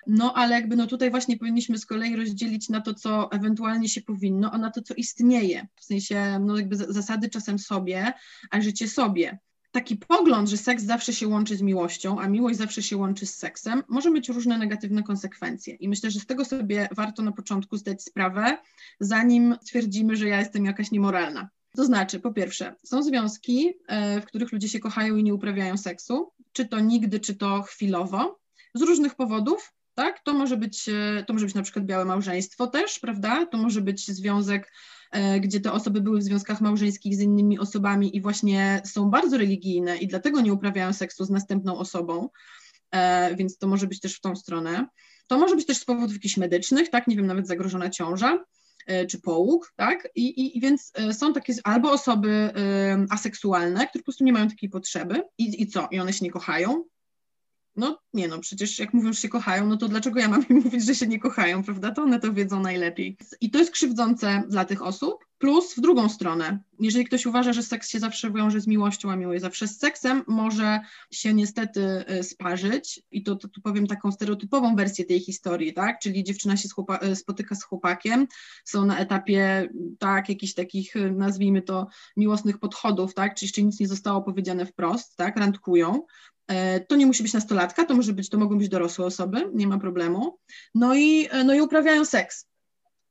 No 0.07 0.33
ale 0.33 0.55
jakby 0.55 0.75
no 0.75 0.87
tutaj 0.87 1.11
właśnie 1.11 1.37
powinniśmy 1.37 1.77
z 1.77 1.85
kolei 1.85 2.15
rozdzielić 2.15 2.69
na 2.69 2.81
to, 2.81 2.93
co 2.93 3.31
ewentualnie 3.31 3.89
się 3.89 4.01
powinno, 4.01 4.51
a 4.51 4.57
na 4.57 4.71
to, 4.71 4.81
co 4.81 4.93
istnieje. 4.93 5.67
W 5.75 5.85
sensie 5.85 6.39
no 6.39 6.57
jakby 6.57 6.75
zasady 6.75 7.29
czasem 7.29 7.59
sobie, 7.59 8.13
a 8.51 8.61
życie 8.61 8.87
sobie. 8.87 9.39
Taki 9.71 9.95
pogląd, 9.95 10.49
że 10.49 10.57
seks 10.57 10.83
zawsze 10.83 11.13
się 11.13 11.27
łączy 11.27 11.57
z 11.57 11.61
miłością, 11.61 12.19
a 12.19 12.27
miłość 12.27 12.57
zawsze 12.57 12.83
się 12.83 12.97
łączy 12.97 13.25
z 13.25 13.35
seksem, 13.35 13.83
może 13.87 14.11
mieć 14.11 14.29
różne 14.29 14.57
negatywne 14.57 15.03
konsekwencje. 15.03 15.75
I 15.75 15.89
myślę, 15.89 16.11
że 16.11 16.19
z 16.19 16.25
tego 16.25 16.45
sobie 16.45 16.89
warto 16.95 17.23
na 17.23 17.31
początku 17.31 17.77
zdać 17.77 18.03
sprawę, 18.03 18.57
zanim 18.99 19.55
stwierdzimy, 19.61 20.15
że 20.15 20.27
ja 20.27 20.39
jestem 20.39 20.65
jakaś 20.65 20.91
niemoralna. 20.91 21.49
To 21.75 21.85
znaczy, 21.85 22.19
po 22.19 22.33
pierwsze, 22.33 22.75
są 22.83 23.03
związki, 23.03 23.73
e, 23.87 24.21
w 24.21 24.25
których 24.25 24.51
ludzie 24.51 24.69
się 24.69 24.79
kochają 24.79 25.15
i 25.15 25.23
nie 25.23 25.33
uprawiają 25.33 25.77
seksu, 25.77 26.31
czy 26.51 26.65
to 26.65 26.79
nigdy, 26.79 27.19
czy 27.19 27.35
to 27.35 27.61
chwilowo, 27.61 28.39
z 28.73 28.81
różnych 28.81 29.15
powodów, 29.15 29.73
tak? 29.95 30.23
To 30.23 30.33
może 30.33 30.57
być, 30.57 30.89
e, 30.89 31.23
to 31.27 31.33
może 31.33 31.45
być 31.45 31.55
na 31.55 31.61
przykład 31.61 31.85
białe 31.85 32.05
małżeństwo 32.05 32.67
też, 32.67 32.99
prawda? 32.99 33.45
To 33.45 33.57
może 33.57 33.81
być 33.81 34.07
związek, 34.07 34.71
e, 35.11 35.39
gdzie 35.39 35.59
te 35.59 35.71
osoby 35.71 36.01
były 36.01 36.19
w 36.19 36.23
związkach 36.23 36.61
małżeńskich 36.61 37.15
z 37.15 37.21
innymi 37.21 37.59
osobami 37.59 38.17
i 38.17 38.21
właśnie 38.21 38.81
są 38.85 39.09
bardzo 39.09 39.37
religijne 39.37 39.97
i 39.97 40.07
dlatego 40.07 40.41
nie 40.41 40.53
uprawiają 40.53 40.93
seksu 40.93 41.25
z 41.25 41.29
następną 41.29 41.77
osobą, 41.77 42.29
e, 42.91 43.35
więc 43.35 43.57
to 43.57 43.67
może 43.67 43.87
być 43.87 43.99
też 43.99 44.15
w 44.15 44.21
tą 44.21 44.35
stronę. 44.35 44.87
To 45.27 45.37
może 45.37 45.55
być 45.55 45.65
też 45.65 45.77
z 45.77 45.85
powodów 45.85 46.13
jakichś 46.13 46.37
medycznych, 46.37 46.89
tak? 46.89 47.07
Nie 47.07 47.15
wiem, 47.15 47.27
nawet 47.27 47.47
zagrożona 47.47 47.89
ciąża 47.89 48.45
czy 49.09 49.21
połóg, 49.21 49.73
tak? 49.75 50.09
I, 50.15 50.27
i, 50.27 50.57
I, 50.57 50.61
więc 50.61 50.91
są 51.11 51.33
takie 51.33 51.53
albo 51.63 51.91
osoby 51.91 52.53
aseksualne, 53.09 53.87
które 53.87 54.01
po 54.01 54.05
prostu 54.05 54.23
nie 54.23 54.33
mają 54.33 54.47
takiej 54.47 54.69
potrzeby 54.69 55.21
i, 55.37 55.61
i 55.61 55.67
co? 55.67 55.87
I 55.91 55.99
one 55.99 56.13
się 56.13 56.25
nie 56.25 56.31
kochają, 56.31 56.83
no 57.81 57.99
nie 58.13 58.27
no, 58.27 58.39
przecież 58.39 58.79
jak 58.79 58.93
mówią, 58.93 59.13
że 59.13 59.19
się 59.19 59.29
kochają, 59.29 59.67
no 59.67 59.77
to 59.77 59.87
dlaczego 59.87 60.19
ja 60.19 60.29
mam 60.29 60.47
im 60.49 60.55
mówić, 60.63 60.85
że 60.85 60.95
się 60.95 61.07
nie 61.07 61.19
kochają, 61.19 61.63
prawda? 61.63 61.91
To 61.91 62.03
one 62.03 62.19
to 62.19 62.33
wiedzą 62.33 62.59
najlepiej. 62.59 63.17
I 63.41 63.51
to 63.51 63.59
jest 63.59 63.71
krzywdzące 63.71 64.43
dla 64.49 64.65
tych 64.65 64.81
osób. 64.81 65.25
Plus 65.37 65.75
w 65.75 65.81
drugą 65.81 66.09
stronę, 66.09 66.59
jeżeli 66.79 67.05
ktoś 67.05 67.25
uważa, 67.25 67.53
że 67.53 67.63
seks 67.63 67.89
się 67.89 67.99
zawsze 67.99 68.31
wiąże 68.31 68.61
z 68.61 68.67
miłością, 68.67 69.11
a 69.11 69.15
miłość 69.15 69.41
zawsze 69.41 69.67
z 69.67 69.79
seksem, 69.79 70.23
może 70.27 70.79
się 71.11 71.33
niestety 71.33 72.05
y, 72.19 72.23
sparzyć. 72.23 73.01
I 73.11 73.23
to, 73.23 73.35
to 73.35 73.47
tu 73.47 73.61
powiem 73.61 73.87
taką 73.87 74.11
stereotypową 74.11 74.75
wersję 74.75 75.05
tej 75.05 75.19
historii, 75.19 75.73
tak? 75.73 75.99
Czyli 75.99 76.23
dziewczyna 76.23 76.57
się 76.57 76.69
y, 77.03 77.15
spotyka 77.15 77.55
z 77.55 77.63
chłopakiem, 77.63 78.27
są 78.65 78.85
na 78.85 78.99
etapie 78.99 79.69
tak, 79.99 80.29
jakichś 80.29 80.53
takich, 80.53 80.95
y, 80.95 81.11
nazwijmy 81.11 81.61
to, 81.61 81.87
miłosnych 82.17 82.59
podchodów, 82.59 83.13
tak? 83.13 83.35
Czy 83.35 83.45
jeszcze 83.45 83.63
nic 83.63 83.79
nie 83.79 83.87
zostało 83.87 84.21
powiedziane 84.21 84.65
wprost, 84.65 85.15
tak? 85.15 85.37
Randkują. 85.37 86.01
E, 86.51 86.79
to 86.79 86.95
nie 86.95 87.05
musi 87.05 87.23
być 87.23 87.33
nastolatka, 87.33 87.85
to 87.85 87.95
może 87.95 88.13
być, 88.13 88.29
to 88.29 88.37
mogą 88.37 88.57
być 88.57 88.69
dorosłe 88.69 89.05
osoby, 89.05 89.49
nie 89.53 89.67
ma 89.67 89.79
problemu. 89.79 90.37
No 90.75 90.95
i, 90.95 91.27
e, 91.31 91.43
no 91.43 91.53
i 91.53 91.61
uprawiają 91.61 92.05
seks. 92.05 92.47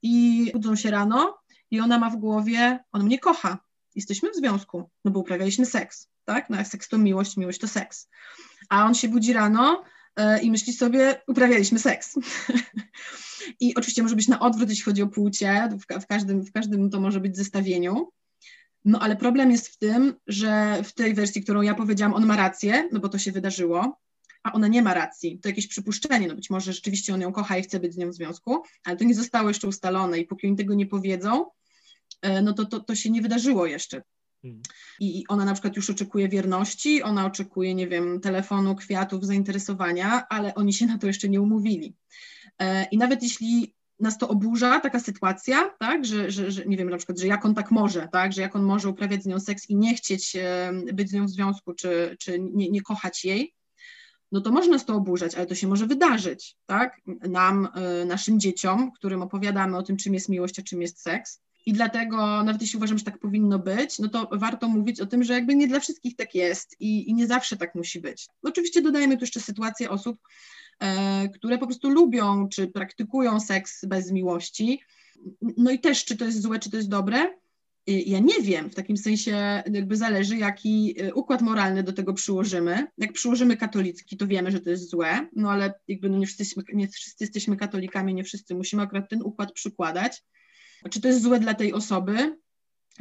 I 0.02 0.50
budzą 0.54 0.76
się 0.76 0.90
rano 0.90 1.38
i 1.70 1.80
ona 1.80 1.98
ma 1.98 2.10
w 2.10 2.16
głowie, 2.16 2.78
on 2.92 3.04
mnie 3.04 3.18
kocha, 3.18 3.58
jesteśmy 3.94 4.30
w 4.30 4.36
związku, 4.36 4.90
no 5.04 5.10
bo 5.10 5.20
uprawialiśmy 5.20 5.66
seks, 5.66 6.08
tak? 6.24 6.50
No 6.50 6.64
seks 6.64 6.88
to 6.88 6.98
miłość, 6.98 7.36
miłość 7.36 7.58
to 7.58 7.68
seks. 7.68 8.08
A 8.68 8.86
on 8.86 8.94
się 8.94 9.08
budzi 9.08 9.32
rano 9.32 9.84
e, 10.16 10.42
i 10.42 10.50
myśli 10.50 10.72
sobie, 10.72 11.22
uprawialiśmy 11.26 11.78
seks. 11.78 12.14
I 13.60 13.74
oczywiście 13.74 14.02
może 14.02 14.16
być 14.16 14.28
na 14.28 14.40
odwrót, 14.40 14.70
jeśli 14.70 14.84
chodzi 14.84 15.02
o 15.02 15.06
płcie, 15.06 15.68
w, 16.00 16.06
każdym, 16.06 16.44
w 16.44 16.52
każdym 16.52 16.90
to 16.90 17.00
może 17.00 17.20
być 17.20 17.36
zestawieniu. 17.36 18.08
No 18.84 18.98
ale 18.98 19.16
problem 19.16 19.50
jest 19.50 19.68
w 19.68 19.78
tym, 19.78 20.14
że 20.26 20.82
w 20.84 20.92
tej 20.92 21.14
wersji, 21.14 21.42
którą 21.42 21.62
ja 21.62 21.74
powiedziałam, 21.74 22.14
on 22.14 22.26
ma 22.26 22.36
rację, 22.36 22.88
no 22.92 23.00
bo 23.00 23.08
to 23.08 23.18
się 23.18 23.32
wydarzyło, 23.32 24.00
a 24.42 24.52
ona 24.52 24.68
nie 24.68 24.82
ma 24.82 24.94
racji. 24.94 25.38
To 25.38 25.48
jakieś 25.48 25.66
przypuszczenie, 25.66 26.28
no 26.28 26.34
być 26.34 26.50
może 26.50 26.72
rzeczywiście 26.72 27.14
on 27.14 27.20
ją 27.20 27.32
kocha 27.32 27.58
i 27.58 27.62
chce 27.62 27.80
być 27.80 27.94
z 27.94 27.96
nią 27.96 28.10
w 28.10 28.14
związku, 28.14 28.62
ale 28.84 28.96
to 28.96 29.04
nie 29.04 29.14
zostało 29.14 29.48
jeszcze 29.48 29.68
ustalone 29.68 30.18
i 30.18 30.26
póki 30.26 30.46
oni 30.46 30.56
tego 30.56 30.74
nie 30.74 30.86
powiedzą, 30.86 31.46
e, 32.22 32.42
no 32.42 32.52
to, 32.52 32.64
to, 32.64 32.80
to 32.80 32.94
się 32.94 33.10
nie 33.10 33.22
wydarzyło 33.22 33.66
jeszcze. 33.66 34.02
Hmm. 34.42 34.62
I 35.00 35.24
ona 35.28 35.44
na 35.44 35.52
przykład 35.52 35.76
już 35.76 35.90
oczekuje 35.90 36.28
wierności, 36.28 37.02
ona 37.02 37.26
oczekuje, 37.26 37.74
nie 37.74 37.88
wiem, 37.88 38.20
telefonu, 38.20 38.76
kwiatów, 38.76 39.26
zainteresowania, 39.26 40.28
ale 40.28 40.54
oni 40.54 40.72
się 40.72 40.86
na 40.86 40.98
to 40.98 41.06
jeszcze 41.06 41.28
nie 41.28 41.40
umówili. 41.40 41.94
E, 42.58 42.84
I 42.84 42.98
nawet 42.98 43.22
jeśli 43.22 43.74
nas 44.00 44.18
to 44.18 44.28
oburza, 44.28 44.80
taka 44.80 45.00
sytuacja, 45.00 45.70
tak, 45.78 46.04
że, 46.04 46.30
że, 46.30 46.50
że, 46.50 46.64
nie 46.66 46.76
wiem, 46.76 46.90
na 46.90 46.96
przykład, 46.96 47.18
że 47.18 47.26
jak 47.26 47.44
on 47.44 47.54
tak 47.54 47.70
może, 47.70 48.08
tak, 48.12 48.32
że 48.32 48.42
jak 48.42 48.56
on 48.56 48.62
może 48.62 48.88
uprawiać 48.88 49.22
z 49.22 49.26
nią 49.26 49.40
seks 49.40 49.70
i 49.70 49.76
nie 49.76 49.94
chcieć 49.94 50.36
być 50.92 51.10
z 51.10 51.12
nią 51.12 51.26
w 51.26 51.30
związku, 51.30 51.74
czy, 51.74 52.16
czy 52.20 52.40
nie, 52.40 52.70
nie 52.70 52.82
kochać 52.82 53.24
jej, 53.24 53.54
no 54.32 54.40
to 54.40 54.50
może 54.50 54.70
nas 54.70 54.84
to 54.84 54.94
oburzać, 54.94 55.34
ale 55.34 55.46
to 55.46 55.54
się 55.54 55.68
może 55.68 55.86
wydarzyć, 55.86 56.56
tak, 56.66 57.00
nam, 57.06 57.68
e, 57.74 58.04
naszym 58.04 58.40
dzieciom, 58.40 58.92
którym 58.92 59.22
opowiadamy 59.22 59.76
o 59.76 59.82
tym, 59.82 59.96
czym 59.96 60.14
jest 60.14 60.28
miłość, 60.28 60.58
a 60.58 60.62
czym 60.62 60.82
jest 60.82 61.02
seks. 61.02 61.40
I 61.66 61.72
dlatego, 61.72 62.42
nawet 62.44 62.62
jeśli 62.62 62.76
uważam, 62.76 62.98
że 62.98 63.04
tak 63.04 63.18
powinno 63.18 63.58
być, 63.58 63.98
no 63.98 64.08
to 64.08 64.28
warto 64.32 64.68
mówić 64.68 65.00
o 65.00 65.06
tym, 65.06 65.24
że 65.24 65.32
jakby 65.32 65.54
nie 65.54 65.68
dla 65.68 65.80
wszystkich 65.80 66.16
tak 66.16 66.34
jest 66.34 66.76
i, 66.80 67.10
i 67.10 67.14
nie 67.14 67.26
zawsze 67.26 67.56
tak 67.56 67.74
musi 67.74 68.00
być. 68.00 68.28
Oczywiście 68.42 68.82
dodajemy 68.82 69.16
tu 69.16 69.22
jeszcze 69.22 69.40
sytuację 69.40 69.90
osób, 69.90 70.18
które 71.34 71.58
po 71.58 71.66
prostu 71.66 71.90
lubią 71.90 72.48
czy 72.48 72.68
praktykują 72.68 73.40
seks 73.40 73.84
bez 73.84 74.12
miłości. 74.12 74.80
No 75.56 75.70
i 75.70 75.78
też, 75.78 76.04
czy 76.04 76.16
to 76.16 76.24
jest 76.24 76.42
złe, 76.42 76.58
czy 76.58 76.70
to 76.70 76.76
jest 76.76 76.88
dobre, 76.88 77.26
ja 77.86 78.18
nie 78.18 78.42
wiem, 78.42 78.70
w 78.70 78.74
takim 78.74 78.96
sensie 78.96 79.62
jakby 79.72 79.96
zależy, 79.96 80.36
jaki 80.36 80.94
e, 80.98 81.14
układ 81.14 81.42
moralny 81.42 81.82
do 81.82 81.92
tego 81.92 82.14
przyłożymy. 82.14 82.86
Jak 82.98 83.12
przyłożymy 83.12 83.56
katolicki, 83.56 84.16
to 84.16 84.26
wiemy, 84.26 84.50
że 84.50 84.60
to 84.60 84.70
jest 84.70 84.90
złe, 84.90 85.28
no 85.36 85.50
ale 85.50 85.74
jakby 85.88 86.10
no 86.10 86.18
nie, 86.18 86.26
wszyscy, 86.26 86.62
nie 86.72 86.88
wszyscy 86.88 87.24
jesteśmy 87.24 87.56
katolikami, 87.56 88.14
nie 88.14 88.24
wszyscy 88.24 88.54
musimy 88.54 88.82
akurat 88.82 89.08
ten 89.08 89.22
układ 89.22 89.52
przykładać. 89.52 90.24
Czy 90.90 91.00
to 91.00 91.08
jest 91.08 91.22
złe 91.22 91.40
dla 91.40 91.54
tej 91.54 91.72
osoby? 91.72 92.36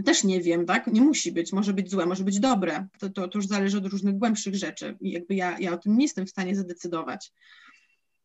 Też 0.05 0.23
nie 0.23 0.41
wiem, 0.41 0.65
tak? 0.65 0.87
Nie 0.87 1.01
musi 1.01 1.31
być, 1.31 1.53
może 1.53 1.73
być 1.73 1.91
złe, 1.91 2.05
może 2.05 2.23
być 2.23 2.39
dobre. 2.39 2.87
To, 2.99 3.09
to, 3.09 3.27
to 3.27 3.37
już 3.37 3.47
zależy 3.47 3.77
od 3.77 3.85
różnych 3.85 4.17
głębszych 4.17 4.55
rzeczy 4.55 4.97
i 5.01 5.11
jakby 5.11 5.35
ja, 5.35 5.59
ja 5.59 5.73
o 5.73 5.77
tym 5.77 5.97
nie 5.97 6.05
jestem 6.05 6.25
w 6.25 6.29
stanie 6.29 6.55
zadecydować. 6.55 7.31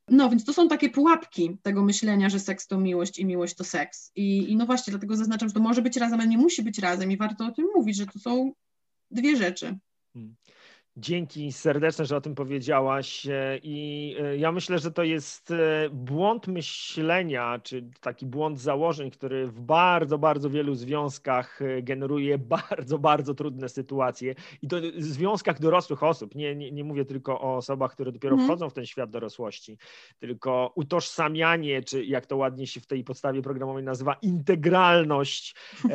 No, 0.09 0.31
więc 0.31 0.45
to 0.45 0.53
są 0.53 0.69
takie 0.69 0.91
pułapki 0.91 1.59
tego 1.63 1.85
myślenia, 1.85 2.29
że 2.29 2.41
seks 2.41 2.67
to 2.67 2.79
miłość 2.79 3.19
i 3.19 3.27
miłość 3.27 3.55
to 3.55 3.65
seks. 3.65 4.13
I, 4.17 4.53
I 4.53 4.57
no 4.57 4.67
właśnie, 4.67 4.91
dlatego 4.91 5.17
zaznaczam, 5.17 5.49
że 5.49 5.55
to 5.55 5.61
może 5.61 5.83
być 5.83 5.97
razem, 5.97 6.21
ale 6.21 6.29
nie 6.29 6.39
musi 6.39 6.63
być 6.63 6.79
razem 6.79 7.13
i 7.13 7.17
warto 7.17 7.47
o 7.47 7.51
tym 7.51 7.67
mówić, 7.75 7.97
że 7.97 8.07
to 8.07 8.19
są 8.19 8.53
dwie 9.11 9.37
rzeczy. 9.37 9.79
Dzięki 10.97 11.53
serdeczne, 11.53 12.07
że 12.07 12.17
o 12.17 12.21
tym 12.21 12.35
powiedziałaś. 12.35 13.27
E, 13.27 13.59
I 13.63 14.17
e, 14.21 14.37
ja 14.37 14.53
myślę, 14.53 14.79
że 14.79 14.91
to 14.91 15.03
jest 15.03 15.51
e, 15.51 15.89
błąd 15.93 16.47
myślenia, 16.47 17.61
czy 17.63 17.91
taki 18.01 18.27
błąd 18.27 18.61
założeń, 18.61 19.11
który 19.11 19.47
w 19.47 19.61
bardzo, 19.61 20.19
bardzo 20.19 20.51
wielu 20.51 20.75
związkach 20.75 21.61
generuje 21.83 22.39
bardzo, 22.57 22.99
bardzo 22.99 23.35
trudne 23.35 23.69
sytuacje. 23.69 24.35
I 24.63 24.69
to 24.69 24.77
w 24.97 25.03
związkach 25.03 25.61
dorosłych 25.61 26.03
osób. 26.03 26.35
Nie, 26.35 26.57
nie, 26.57 26.73
nie 26.73 26.85
mówię 26.85 27.05
tylko 27.05 27.41
o 27.41 27.57
osobach, 27.57 27.93
które 27.93 28.13
dopiero 28.13 28.35
mhm. 28.35 28.49
wchodzą 28.49 28.71
w 28.71 28.75
ten 28.75 28.87
świat 28.87 29.11
dorosłości, 29.11 29.79
tylko 30.19 30.73
utożsamianie, 30.75 31.83
czy 31.83 32.05
jak 32.05 32.27
to 32.27 32.37
ładnie 32.37 32.67
się 32.67 32.81
w 32.81 32.87
tej 32.87 33.05
podstawie 33.05 33.43
programowej 33.43 33.85
nazywa, 33.85 34.15
integralność. 34.23 35.55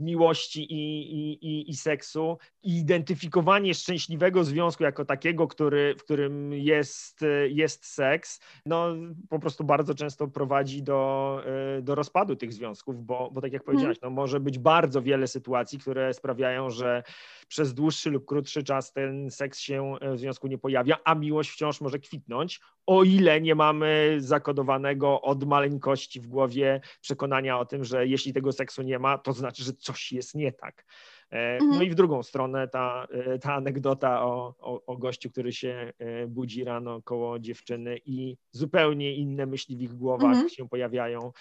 miłości 0.00 0.72
i, 0.72 1.12
i, 1.14 1.46
i, 1.46 1.70
i 1.70 1.74
seksu 1.76 2.38
i 2.62 2.78
identyfikowanie 2.78 3.74
szczęśliwego 3.74 4.44
związku 4.44 4.82
jako 4.82 5.04
takiego, 5.04 5.48
który, 5.48 5.94
w 5.98 6.04
którym 6.04 6.52
jest, 6.52 7.24
jest 7.48 7.86
seks, 7.86 8.40
no 8.66 8.94
po 9.28 9.38
prostu 9.38 9.64
bardzo 9.64 9.94
często 9.94 10.28
prowadzi 10.28 10.82
do, 10.82 11.42
e, 11.78 11.82
do 11.82 11.94
rozpadu 11.94 12.36
tych 12.36 12.52
związków, 12.52 13.04
bo, 13.04 13.30
bo 13.32 13.40
tak 13.40 13.52
jak 13.52 13.64
powiedziałaś, 13.64 13.96
mhm. 13.96 14.12
no 14.12 14.22
może 14.22 14.40
być 14.40 14.58
bardzo 14.58 15.02
wiele 15.02 15.26
sytuacji, 15.26 15.78
które 15.78 16.14
sprawiają, 16.14 16.70
że 16.70 17.02
przez 17.50 17.74
dłuższy 17.74 18.10
lub 18.10 18.24
krótszy 18.24 18.62
czas 18.62 18.92
ten 18.92 19.30
seks 19.30 19.58
się 19.58 19.94
w 20.14 20.18
związku 20.18 20.46
nie 20.46 20.58
pojawia, 20.58 20.96
a 21.04 21.14
miłość 21.14 21.50
wciąż 21.50 21.80
może 21.80 21.98
kwitnąć, 21.98 22.60
o 22.86 23.04
ile 23.04 23.40
nie 23.40 23.54
mamy 23.54 24.16
zakodowanego 24.18 25.20
od 25.20 25.44
maleńkości 25.44 26.20
w 26.20 26.26
głowie 26.26 26.80
przekonania 27.00 27.58
o 27.58 27.64
tym, 27.64 27.84
że 27.84 28.06
jeśli 28.06 28.32
tego 28.32 28.52
seksu 28.52 28.82
nie 28.82 28.98
ma, 28.98 29.18
to 29.18 29.32
znaczy, 29.32 29.64
że 29.64 29.72
coś 29.72 30.12
jest 30.12 30.34
nie 30.34 30.52
tak. 30.52 30.84
E, 31.30 31.58
no 31.58 31.64
mhm. 31.64 31.84
i 31.84 31.90
w 31.90 31.94
drugą 31.94 32.22
stronę 32.22 32.68
ta, 32.68 33.06
e, 33.10 33.38
ta 33.38 33.54
anegdota 33.54 34.24
o, 34.24 34.54
o, 34.58 34.84
o, 34.86 34.96
gościu, 34.96 35.30
który 35.30 35.52
się 35.52 35.92
e, 35.98 36.26
budzi 36.26 36.64
rano 36.64 37.02
koło 37.02 37.38
dziewczyny 37.38 37.98
i 38.06 38.36
zupełnie 38.50 39.14
inne 39.14 39.46
myśli 39.46 39.76
w 39.76 39.82
ich 39.82 39.94
głowach 39.94 40.32
mhm. 40.32 40.48
się 40.48 40.68
pojawiają, 40.68 41.32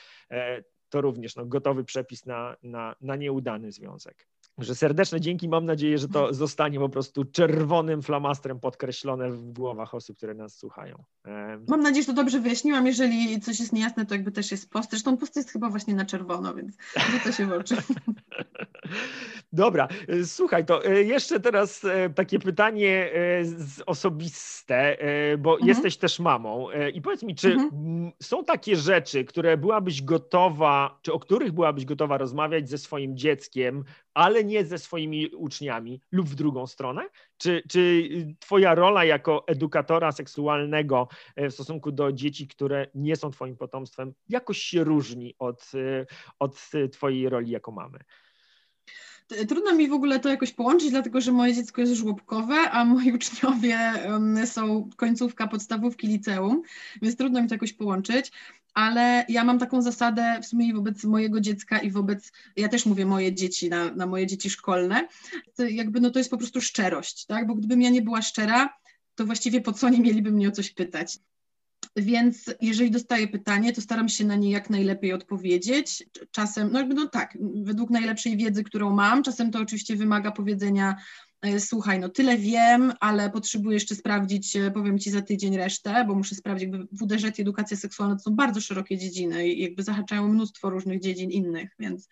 to 0.90 1.02
również 1.02 1.36
no, 1.36 1.46
gotowy 1.46 1.84
przepis 1.84 2.26
na, 2.26 2.56
na, 2.64 2.96
na 3.02 3.16
nieudany 3.16 3.72
związek. 3.72 4.28
Że 4.60 4.76
serdeczne 4.76 5.22
dzięki, 5.22 5.50
mam 5.50 5.66
nadzieję, 5.66 5.98
że 5.98 6.08
to 6.08 6.34
zostanie 6.34 6.80
po 6.80 6.90
prostu 6.90 7.26
czerwonym 7.26 8.02
flamastrem 8.02 8.60
podkreślone 8.60 9.32
w 9.32 9.52
głowach 9.52 9.94
osób, 9.94 10.18
które 10.18 10.34
nas 10.34 10.58
słuchają. 10.58 11.04
Mam 11.68 11.82
nadzieję, 11.82 12.04
że 12.04 12.08
to 12.08 12.14
dobrze 12.14 12.40
wyjaśniłam. 12.40 12.88
Jeżeli 12.88 13.42
coś 13.42 13.60
jest 13.60 13.74
niejasne, 13.74 14.06
to 14.06 14.16
jakby 14.16 14.32
też 14.32 14.52
jest 14.52 14.70
post. 14.70 14.90
Zresztą 14.90 15.18
post 15.18 15.36
jest 15.36 15.52
chyba 15.52 15.70
właśnie 15.70 15.96
na 15.96 16.06
czerwono, 16.06 16.54
więc 16.54 16.78
to 17.24 17.32
się 17.32 17.46
w 17.46 17.52
oczy. 17.52 17.76
Dobra, 19.54 19.88
słuchaj, 20.26 20.66
to 20.66 20.86
e, 20.86 21.04
jeszcze 21.04 21.40
teraz 21.40 21.86
e, 21.86 22.10
takie 22.10 22.40
pytanie 22.40 23.12
osobiste, 23.86 24.98
bo 25.40 25.52
mhm. 25.52 25.68
jesteś 25.68 25.98
też 25.98 26.20
mamą 26.20 26.68
i 26.94 27.02
powiedz 27.02 27.24
mi, 27.24 27.36
czy 27.36 27.54
mhm. 27.54 28.12
są 28.24 28.46
takie 28.46 28.76
rzeczy, 28.76 29.26
które 29.26 29.58
byłabyś 29.58 30.02
gotowa, 30.02 31.00
czy 31.02 31.14
o 31.14 31.20
których 31.20 31.52
byłabyś 31.52 31.86
gotowa 31.86 32.18
rozmawiać 32.18 32.70
ze 32.70 32.78
swoim 32.78 33.18
dzieckiem, 33.18 33.84
ale 34.14 34.44
nie 34.44 34.66
ze 34.66 34.78
swoimi 34.78 35.28
uczniami 35.28 36.02
lub 36.12 36.28
w 36.28 36.36
drugą 36.36 36.68
stronę? 36.68 37.10
Czy, 37.38 37.64
czy 37.70 38.10
twoja 38.40 38.76
rola 38.76 39.06
jako 39.06 39.48
edukatora 39.48 40.12
seksualnego 40.12 41.08
w 41.38 41.52
stosunku 41.52 41.92
do 41.92 42.12
dzieci, 42.12 42.48
które 42.48 42.88
nie 42.96 43.16
są 43.16 43.32
twoim 43.32 43.58
potomstwem, 43.58 44.14
jakoś 44.30 44.58
się 44.58 44.84
różni 44.84 45.36
od, 45.40 45.72
od 46.40 46.70
twojej 46.92 47.30
roli 47.30 47.52
jako 47.52 47.72
mamy? 47.72 48.00
Trudno 49.48 49.76
mi 49.76 49.88
w 49.88 49.94
ogóle 49.94 50.20
to 50.20 50.30
jakoś 50.30 50.52
połączyć, 50.52 50.90
dlatego 50.90 51.22
że 51.22 51.32
moje 51.32 51.54
dziecko 51.54 51.82
jest 51.82 51.94
żłobkowe, 51.94 52.56
a 52.56 52.86
moi 52.86 53.12
uczniowie 53.16 53.80
są 54.46 54.90
końcówka 54.96 55.48
podstawówki 55.48 56.08
liceum, 56.08 56.62
więc 57.02 57.16
trudno 57.16 57.42
mi 57.42 57.48
to 57.48 57.56
jakoś 57.56 57.74
połączyć. 57.74 58.32
Ale 58.74 59.26
ja 59.30 59.44
mam 59.44 59.60
taką 59.60 59.82
zasadę 59.82 60.40
w 60.42 60.46
sumie 60.46 60.74
wobec 60.74 61.04
mojego 61.04 61.42
dziecka 61.42 61.80
i 61.80 61.92
wobec, 61.92 62.32
ja 62.56 62.70
też 62.70 62.86
mówię 62.86 63.06
moje 63.06 63.34
dzieci, 63.34 63.70
na, 63.70 63.92
na 63.92 64.06
moje 64.06 64.28
dzieci 64.28 64.50
szkolne, 64.50 65.08
to 65.56 65.64
jakby 65.66 66.00
no 66.00 66.10
to 66.10 66.20
jest 66.20 66.32
po 66.32 66.38
prostu 66.38 66.62
szczerość, 66.62 67.26
tak? 67.26 67.48
Bo 67.48 67.56
gdybym 67.56 67.82
ja 67.82 67.90
nie 67.90 68.02
była 68.02 68.22
szczera, 68.22 68.78
to 69.16 69.26
właściwie 69.26 69.62
po 69.62 69.74
co 69.74 69.88
oni 69.88 70.02
mieliby 70.02 70.32
mnie 70.32 70.50
o 70.50 70.52
coś 70.52 70.72
pytać? 70.72 71.20
Więc 72.02 72.56
jeżeli 72.62 72.92
dostaję 72.92 73.28
pytanie, 73.28 73.74
to 73.74 73.82
staram 73.82 74.10
się 74.10 74.26
na 74.26 74.36
nie 74.36 74.52
jak 74.52 74.70
najlepiej 74.70 75.14
odpowiedzieć. 75.14 76.04
Czasem, 76.32 76.72
no, 76.72 76.86
no 76.86 77.08
tak, 77.08 77.38
według 77.64 77.90
najlepszej 77.90 78.38
wiedzy, 78.38 78.64
którą 78.64 78.96
mam, 78.96 79.24
czasem 79.24 79.52
to 79.52 79.60
oczywiście 79.60 79.96
wymaga 79.96 80.32
powiedzenia, 80.32 80.96
e, 81.42 81.60
słuchaj, 81.60 82.00
no 82.00 82.10
tyle 82.10 82.38
wiem, 82.38 82.94
ale 83.00 83.30
potrzebuję 83.30 83.74
jeszcze 83.74 83.96
sprawdzić, 83.96 84.56
e, 84.56 84.72
powiem 84.72 85.00
Ci 85.00 85.12
za 85.12 85.22
tydzień 85.22 85.58
resztę, 85.58 86.06
bo 86.08 86.16
muszę 86.16 86.36
sprawdzić, 86.36 86.70
jakby 86.70 86.88
WDŻ 86.92 87.40
i 87.40 87.42
edukacja 87.42 87.78
seksualna 87.78 88.16
to 88.16 88.22
są 88.22 88.36
bardzo 88.36 88.62
szerokie 88.62 88.98
dziedziny 88.98 89.48
i 89.48 89.62
jakby 89.62 89.84
zahaczają 89.84 90.28
mnóstwo 90.28 90.70
różnych 90.70 91.00
dziedzin 91.00 91.32
innych, 91.32 91.70
więc, 91.80 92.08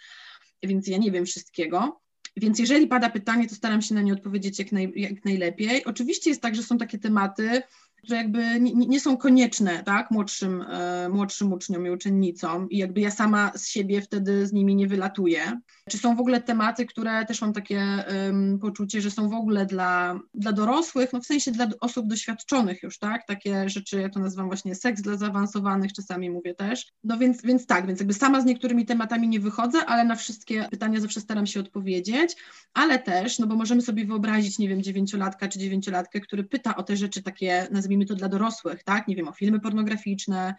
więc 0.64 0.88
ja 0.88 0.98
nie 0.98 1.12
wiem 1.12 1.26
wszystkiego. 1.26 2.02
Więc 2.38 2.60
jeżeli 2.60 2.88
pada 2.88 3.10
pytanie, 3.10 3.50
to 3.50 3.56
staram 3.56 3.82
się 3.82 3.96
na 3.96 4.02
nie 4.02 4.14
odpowiedzieć 4.14 4.60
jak, 4.60 4.72
naj, 4.72 4.94
jak 4.96 5.26
najlepiej. 5.26 5.86
Oczywiście 5.86 6.30
jest 6.30 6.42
tak, 6.42 6.56
że 6.56 6.64
są 6.64 6.78
takie 6.78 7.00
tematy, 7.00 7.62
które 7.98 8.18
jakby 8.18 8.60
nie, 8.60 8.74
nie 8.74 9.00
są 9.00 9.18
konieczne, 9.18 9.84
tak, 9.84 10.12
młodszym, 10.12 10.62
e, 10.62 11.10
młodszym 11.10 11.54
uczniom 11.54 11.88
i 11.88 11.90
uczennicom 11.90 12.70
i 12.70 12.78
jakby 12.78 13.02
ja 13.02 13.12
sama 13.12 13.52
z 13.56 13.68
siebie 13.68 14.02
wtedy 14.02 14.48
z 14.48 14.54
nimi 14.54 14.76
nie 14.76 14.88
wylatuję. 14.88 15.60
Czy 15.90 15.98
są 15.98 16.16
w 16.16 16.20
ogóle 16.20 16.42
tematy, 16.42 16.86
które 16.86 17.26
też 17.26 17.42
mam 17.42 17.54
takie 17.54 18.04
um, 18.28 18.60
poczucie, 18.60 19.02
że 19.02 19.12
są 19.12 19.30
w 19.30 19.34
ogóle 19.34 19.66
dla, 19.66 20.20
dla 20.34 20.52
dorosłych, 20.52 21.14
no 21.14 21.22
w 21.22 21.26
sensie 21.26 21.52
dla 21.52 21.68
osób 21.80 22.08
doświadczonych 22.08 22.84
już, 22.84 23.00
tak, 23.00 23.28
takie 23.28 23.70
rzeczy, 23.70 24.02
ja 24.02 24.10
to 24.10 24.20
nazywam 24.20 24.48
właśnie 24.48 24.76
seks 24.76 25.02
dla 25.02 25.18
zaawansowanych, 25.18 25.94
czasami 25.94 26.30
mówię 26.30 26.54
też. 26.54 26.88
No 27.04 27.18
więc, 27.18 27.42
więc 27.42 27.66
tak, 27.66 27.88
więc 27.88 28.00
jakby 28.00 28.14
sama 28.14 28.42
z 28.42 28.46
niektórymi 28.46 28.86
tematami 28.86 29.28
nie 29.28 29.40
wychodzę, 29.40 29.86
ale 29.86 30.06
na 30.06 30.16
wszystkie 30.16 30.68
pytania 30.72 31.00
zawsze 31.00 31.22
staram 31.22 31.46
się 31.46 31.60
odpowiedzieć, 31.60 32.36
ale 32.74 33.00
też, 33.00 33.40
no 33.40 33.48
bo 33.48 33.56
możemy 33.56 33.82
sobie 33.82 34.06
wyobrazić, 34.06 34.60
nie 34.60 34.70
wiem, 34.70 34.84
dziewięciolatka 34.84 35.48
czy 35.48 35.60
dziewięciolatkę, 35.60 36.20
który 36.20 36.44
pyta 36.44 36.76
o 36.76 36.84
te 36.84 36.98
rzeczy 36.98 37.24
takie, 37.24 37.68
nazwijmy 37.72 37.87
nazwijmy 37.88 38.06
to 38.06 38.16
dla 38.16 38.30
dorosłych, 38.30 38.84
tak? 38.84 39.08
Nie 39.08 39.16
wiem, 39.16 39.28
o 39.28 39.32
filmy 39.32 39.60
pornograficzne, 39.60 40.56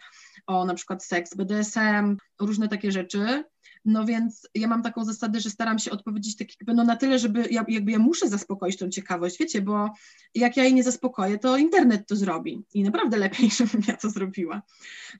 o 0.47 0.65
na 0.65 0.73
przykład 0.73 1.05
seks, 1.05 1.35
BDSM, 1.35 2.17
różne 2.39 2.67
takie 2.67 2.91
rzeczy. 2.91 3.43
No 3.85 4.05
więc 4.05 4.49
ja 4.55 4.67
mam 4.67 4.83
taką 4.83 5.05
zasadę, 5.05 5.39
że 5.39 5.49
staram 5.49 5.79
się 5.79 5.91
odpowiedzieć 5.91 6.35
tak 6.35 6.47
jakby 6.59 6.73
no 6.73 6.83
na 6.83 6.95
tyle, 6.95 7.19
żeby 7.19 7.47
ja, 7.51 7.65
jakby 7.67 7.91
ja 7.91 7.99
muszę 7.99 8.29
zaspokoić 8.29 8.77
tą 8.77 8.89
ciekawość, 8.89 9.39
wiecie, 9.39 9.61
bo 9.61 9.89
jak 10.35 10.57
ja 10.57 10.63
jej 10.63 10.73
nie 10.73 10.83
zaspokoję, 10.83 11.37
to 11.37 11.57
internet 11.57 12.07
to 12.07 12.15
zrobi 12.15 12.63
i 12.73 12.83
naprawdę 12.83 13.17
lepiej, 13.17 13.49
żebym 13.57 13.81
ja 13.87 13.97
to 13.97 14.09
zrobiła. 14.09 14.61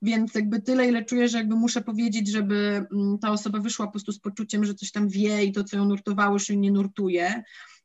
Więc 0.01 0.35
jakby 0.35 0.61
tyle, 0.61 0.87
ile 0.87 1.05
czuję, 1.05 1.27
że 1.27 1.37
jakby 1.37 1.55
muszę 1.55 1.81
powiedzieć, 1.81 2.31
żeby 2.31 2.85
mm, 2.91 3.19
ta 3.19 3.31
osoba 3.31 3.59
wyszła 3.59 3.85
po 3.85 3.91
prostu 3.91 4.11
z 4.11 4.19
poczuciem, 4.19 4.65
że 4.65 4.73
coś 4.73 4.91
tam 4.91 5.09
wie 5.09 5.43
i 5.43 5.51
to, 5.51 5.63
co 5.63 5.77
ją 5.77 5.85
nurtowało, 5.85 6.33
już 6.33 6.49
jej 6.49 6.57
nie 6.57 6.71
nurtuje, 6.71 7.43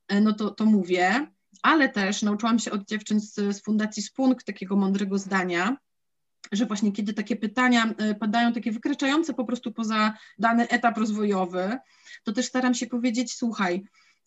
e, 0.09 0.21
no 0.21 0.33
to, 0.33 0.51
to 0.51 0.67
mówię 0.67 1.27
ale 1.65 1.89
też 1.89 2.23
nauczyłam 2.23 2.59
się 2.59 2.71
od 2.71 2.89
dziewczyn 2.89 3.21
z, 3.21 3.35
z 3.35 3.63
Fundacji 3.63 4.03
Spunk 4.03 4.43
takiego 4.43 4.77
mądrego 4.77 5.19
zdania, 5.19 5.77
że 6.53 6.67
właśnie 6.67 6.93
kiedy 6.93 7.13
takie 7.13 7.37
pytania 7.37 7.95
e, 7.99 8.15
padają, 8.15 8.53
takie 8.53 8.73
wykraczające 8.73 9.35
po 9.35 9.45
prostu 9.45 9.73
poza 9.73 10.15
dany 10.39 10.69
etap 10.69 10.99
rozwojowy, 10.99 11.79
to 12.25 12.33
też 12.33 12.47
staram 12.47 12.75
się 12.75 12.87
powiedzieć, 12.87 13.35
słuchaj, 13.35 13.85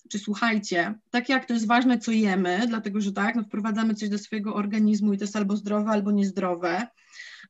czy 0.10 0.20
słuchajcie, 0.20 0.96
tak 1.10 1.30
jak 1.30 1.46
to 1.46 1.54
jest 1.54 1.68
ważne, 1.68 2.00
co 2.00 2.12
jemy, 2.12 2.66
dlatego 2.68 3.02
że 3.02 3.12
tak, 3.12 3.36
no 3.36 3.44
wprowadzamy 3.44 3.96
coś 3.96 4.10
do 4.10 4.18
swojego 4.18 4.56
organizmu 4.56 5.14
i 5.14 5.18
to 5.18 5.24
jest 5.24 5.36
albo 5.36 5.56
zdrowe, 5.56 5.92
albo 5.92 6.12
niezdrowe, 6.12 6.88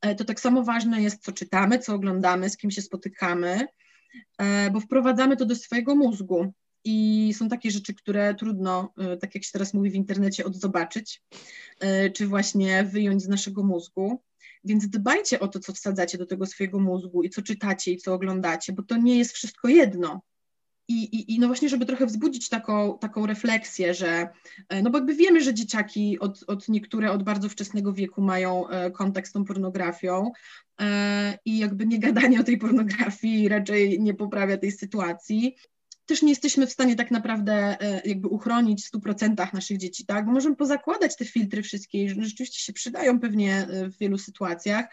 e, 0.01 0.15
to 0.15 0.25
tak 0.25 0.39
samo 0.39 0.63
ważne 0.63 1.01
jest, 1.01 1.23
co 1.23 1.31
czytamy, 1.31 1.79
co 1.79 1.93
oglądamy, 1.93 2.49
z 2.49 2.57
kim 2.57 2.71
się 2.71 2.81
spotykamy, 2.81 3.67
e, 4.37 4.71
bo 4.71 4.79
wprowadzamy 4.79 5.37
to 5.37 5.45
do 5.45 5.55
swojego 5.55 5.95
mózgu 5.95 6.53
i 6.89 7.33
są 7.33 7.49
takie 7.49 7.71
rzeczy, 7.71 7.93
które 7.93 8.35
trudno, 8.35 8.93
e, 8.97 9.17
tak 9.17 9.35
jak 9.35 9.43
się 9.43 9.51
teraz 9.51 9.73
mówi 9.73 9.91
w 9.91 9.95
internecie, 9.95 10.45
odzobaczyć, 10.45 11.21
e, 11.79 12.09
czy 12.09 12.27
właśnie 12.27 12.83
wyjąć 12.83 13.23
z 13.23 13.27
naszego 13.27 13.63
mózgu. 13.63 14.21
Więc 14.63 14.87
dbajcie 14.89 15.39
o 15.39 15.47
to, 15.47 15.59
co 15.59 15.73
wsadzacie 15.73 16.17
do 16.17 16.25
tego 16.25 16.45
swojego 16.45 16.79
mózgu 16.79 17.23
i 17.23 17.29
co 17.29 17.41
czytacie 17.41 17.91
i 17.91 17.97
co 17.97 18.13
oglądacie, 18.13 18.73
bo 18.73 18.83
to 18.83 18.97
nie 18.97 19.17
jest 19.17 19.31
wszystko 19.31 19.67
jedno. 19.67 20.21
I, 20.89 21.03
i, 21.03 21.35
I, 21.35 21.39
no 21.39 21.47
właśnie, 21.47 21.69
żeby 21.69 21.85
trochę 21.85 22.05
wzbudzić 22.05 22.49
taką, 22.49 22.97
taką 22.97 23.25
refleksję, 23.25 23.93
że 23.93 24.29
e, 24.69 24.81
no 24.81 24.89
bo 24.89 24.97
jakby 24.97 25.15
wiemy, 25.15 25.41
że 25.41 25.53
dzieciaki 25.53 26.19
od, 26.19 26.43
od 26.47 26.69
niektóre 26.69 27.11
od 27.11 27.23
bardzo 27.23 27.49
wczesnego 27.49 27.93
wieku 27.93 28.21
mają 28.21 28.63
kontakt 28.93 29.29
z 29.29 29.31
tą 29.31 29.45
pornografią 29.45 30.31
i 31.45 31.57
jakby 31.57 31.85
nie 31.85 31.99
gadanie 31.99 32.39
o 32.39 32.43
tej 32.43 32.57
pornografii 32.57 33.49
raczej 33.49 33.99
nie 33.99 34.13
poprawia 34.13 34.57
tej 34.57 34.71
sytuacji 34.71 35.55
też 36.07 36.21
nie 36.21 36.29
jesteśmy 36.29 36.67
w 36.67 36.71
stanie 36.71 36.95
tak 36.95 37.11
naprawdę 37.11 37.53
e, 37.81 38.01
jakby 38.05 38.27
uchronić 38.27 38.85
w 38.85 38.91
100% 38.91 39.53
naszych 39.53 39.77
dzieci, 39.77 40.05
tak? 40.05 40.25
Bo 40.25 40.31
możemy 40.31 40.55
pozakładać 40.55 41.15
te 41.15 41.25
filtry 41.25 41.63
wszystkie 41.63 42.03
i 42.03 42.09
rzeczywiście 42.09 42.59
się 42.59 42.73
przydają 42.73 43.19
pewnie 43.19 43.55
e, 43.55 43.89
w 43.89 43.97
wielu 43.97 44.17
sytuacjach, 44.17 44.85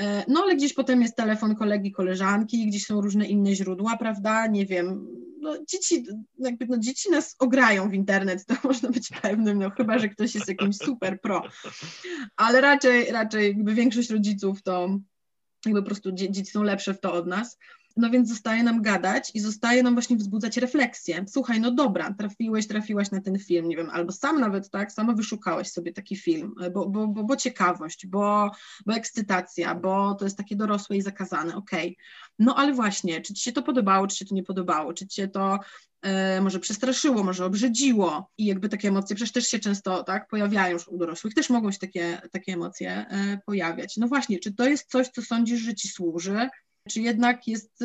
e, 0.00 0.24
no 0.28 0.42
ale 0.42 0.56
gdzieś 0.56 0.74
potem 0.74 1.02
jest 1.02 1.16
telefon 1.16 1.54
kolegi, 1.54 1.92
koleżanki, 1.92 2.66
gdzieś 2.66 2.86
są 2.86 3.00
różne 3.00 3.26
inne 3.26 3.54
źródła, 3.54 3.96
prawda? 3.96 4.46
Nie 4.46 4.66
wiem. 4.66 5.06
No, 5.40 5.56
dzieci, 5.68 6.06
jakby, 6.38 6.66
no, 6.66 6.78
dzieci 6.78 7.10
nas 7.10 7.36
ograją 7.38 7.90
w 7.90 7.94
internet, 7.94 8.46
to 8.46 8.54
można 8.68 8.88
być 8.88 9.10
pewnym, 9.22 9.58
no 9.58 9.70
chyba, 9.70 9.98
że 9.98 10.08
ktoś 10.08 10.34
jest 10.34 10.48
jakimś 10.48 10.76
super 10.76 11.20
pro. 11.20 11.42
Ale 12.36 12.60
raczej, 12.60 13.12
raczej 13.12 13.48
jakby 13.48 13.74
większość 13.74 14.10
rodziców 14.10 14.62
to 14.62 14.98
jakby 15.66 15.82
po 15.82 15.86
prostu 15.86 16.12
dzieci 16.12 16.46
są 16.46 16.62
lepsze 16.62 16.94
w 16.94 17.00
to 17.00 17.12
od 17.12 17.26
nas. 17.26 17.58
No 17.96 18.10
więc 18.10 18.28
zostaje 18.28 18.62
nam 18.62 18.82
gadać 18.82 19.30
i 19.34 19.40
zostaje 19.40 19.82
nam 19.82 19.94
właśnie 19.94 20.16
wzbudzać 20.16 20.56
refleksję. 20.56 21.24
Słuchaj, 21.28 21.60
no 21.60 21.70
dobra, 21.70 22.14
trafiłeś, 22.14 22.66
trafiłaś 22.66 23.10
na 23.10 23.20
ten 23.20 23.38
film, 23.38 23.68
nie 23.68 23.76
wiem, 23.76 23.90
albo 23.90 24.12
sam 24.12 24.40
nawet, 24.40 24.70
tak, 24.70 24.92
sama 24.92 25.12
wyszukałeś 25.12 25.70
sobie 25.70 25.92
taki 25.92 26.16
film, 26.16 26.54
bo, 26.72 26.88
bo, 26.88 27.08
bo, 27.08 27.24
bo 27.24 27.36
ciekawość, 27.36 28.06
bo, 28.06 28.50
bo 28.86 28.94
ekscytacja, 28.94 29.74
bo 29.74 30.14
to 30.14 30.24
jest 30.24 30.36
takie 30.36 30.56
dorosłe 30.56 30.96
i 30.96 31.02
zakazane, 31.02 31.56
okej. 31.56 31.88
Okay. 31.88 32.04
No 32.38 32.54
ale 32.56 32.72
właśnie, 32.72 33.20
czy 33.20 33.34
ci 33.34 33.42
się 33.42 33.52
to 33.52 33.62
podobało, 33.62 34.06
czy 34.06 34.16
się 34.16 34.24
to 34.24 34.34
nie 34.34 34.42
podobało, 34.42 34.92
czy 34.92 35.06
ci 35.06 35.16
się 35.16 35.28
to 35.28 35.58
e, 36.02 36.40
może 36.40 36.60
przestraszyło, 36.60 37.24
może 37.24 37.44
obrzydziło 37.44 38.30
i 38.38 38.46
jakby 38.46 38.68
takie 38.68 38.88
emocje 38.88 39.16
przecież 39.16 39.32
też 39.32 39.46
się 39.46 39.58
często 39.58 40.04
tak 40.04 40.28
pojawiają 40.28 40.72
już 40.72 40.88
u 40.88 40.98
dorosłych, 40.98 41.34
też 41.34 41.50
mogą 41.50 41.72
się 41.72 41.78
takie, 41.78 42.22
takie 42.32 42.52
emocje 42.52 42.90
e, 42.90 43.38
pojawiać. 43.46 43.96
No 43.96 44.08
właśnie, 44.08 44.38
czy 44.38 44.54
to 44.54 44.68
jest 44.68 44.90
coś, 44.90 45.08
co 45.08 45.22
sądzisz, 45.22 45.60
że 45.60 45.74
ci 45.74 45.88
służy, 45.88 46.48
czy 46.88 47.00
jednak 47.00 47.48
jest, 47.48 47.84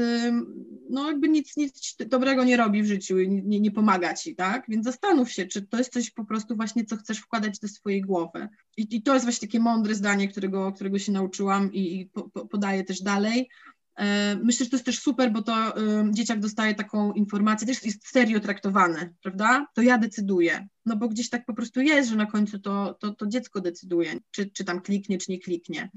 no 0.89 1.07
jakby 1.07 1.29
nic, 1.29 1.57
nic 1.57 1.95
dobrego 2.07 2.43
nie 2.43 2.57
robi 2.57 2.83
w 2.83 2.87
życiu 2.87 3.17
nie, 3.17 3.59
nie, 3.59 3.71
pomaga 3.71 4.13
ci, 4.13 4.35
tak? 4.35 4.65
Więc 4.67 4.85
zastanów 4.85 5.31
się, 5.31 5.45
czy 5.45 5.61
to 5.61 5.77
jest 5.77 5.93
coś 5.93 6.11
po 6.11 6.25
prostu 6.25 6.55
właśnie, 6.55 6.85
co 6.85 6.97
chcesz 6.97 7.19
wkładać 7.19 7.59
do 7.59 7.67
swojej 7.67 8.01
głowy. 8.01 8.47
I, 8.77 8.95
i 8.95 9.01
to 9.01 9.13
jest 9.13 9.25
właśnie 9.25 9.47
takie 9.47 9.59
mądre 9.59 9.95
zdanie, 9.95 10.27
którego, 10.27 10.71
którego 10.71 10.99
się 10.99 11.11
nauczyłam 11.11 11.73
i, 11.73 11.99
i 11.99 12.05
po, 12.05 12.29
po, 12.29 12.45
podaję 12.45 12.83
też 12.83 13.01
dalej. 13.01 13.49
E, 13.97 14.35
myślę, 14.43 14.63
że 14.63 14.69
to 14.69 14.75
jest 14.75 14.85
też 14.85 14.99
super, 14.99 15.31
bo 15.31 15.41
to 15.41 15.73
dzieciak 16.11 16.39
dostaje 16.39 16.75
taką 16.75 17.13
informację, 17.13 17.67
też 17.67 17.83
jest 17.83 18.07
serio 18.07 18.39
traktowany, 18.39 19.13
prawda? 19.23 19.67
To 19.73 19.81
ja 19.81 19.97
decyduję. 19.97 20.67
No 20.85 20.95
bo 20.95 21.07
gdzieś 21.07 21.29
tak 21.29 21.45
po 21.45 21.53
prostu 21.53 21.81
jest, 21.81 22.09
że 22.09 22.15
na 22.15 22.25
końcu 22.25 22.59
to, 22.59 22.93
to, 22.93 23.11
to 23.11 23.27
dziecko 23.27 23.61
decyduje, 23.61 24.13
czy, 24.31 24.51
czy 24.51 24.65
tam 24.65 24.81
kliknie, 24.81 25.17
czy 25.17 25.31
nie 25.31 25.39
kliknie. 25.39 25.89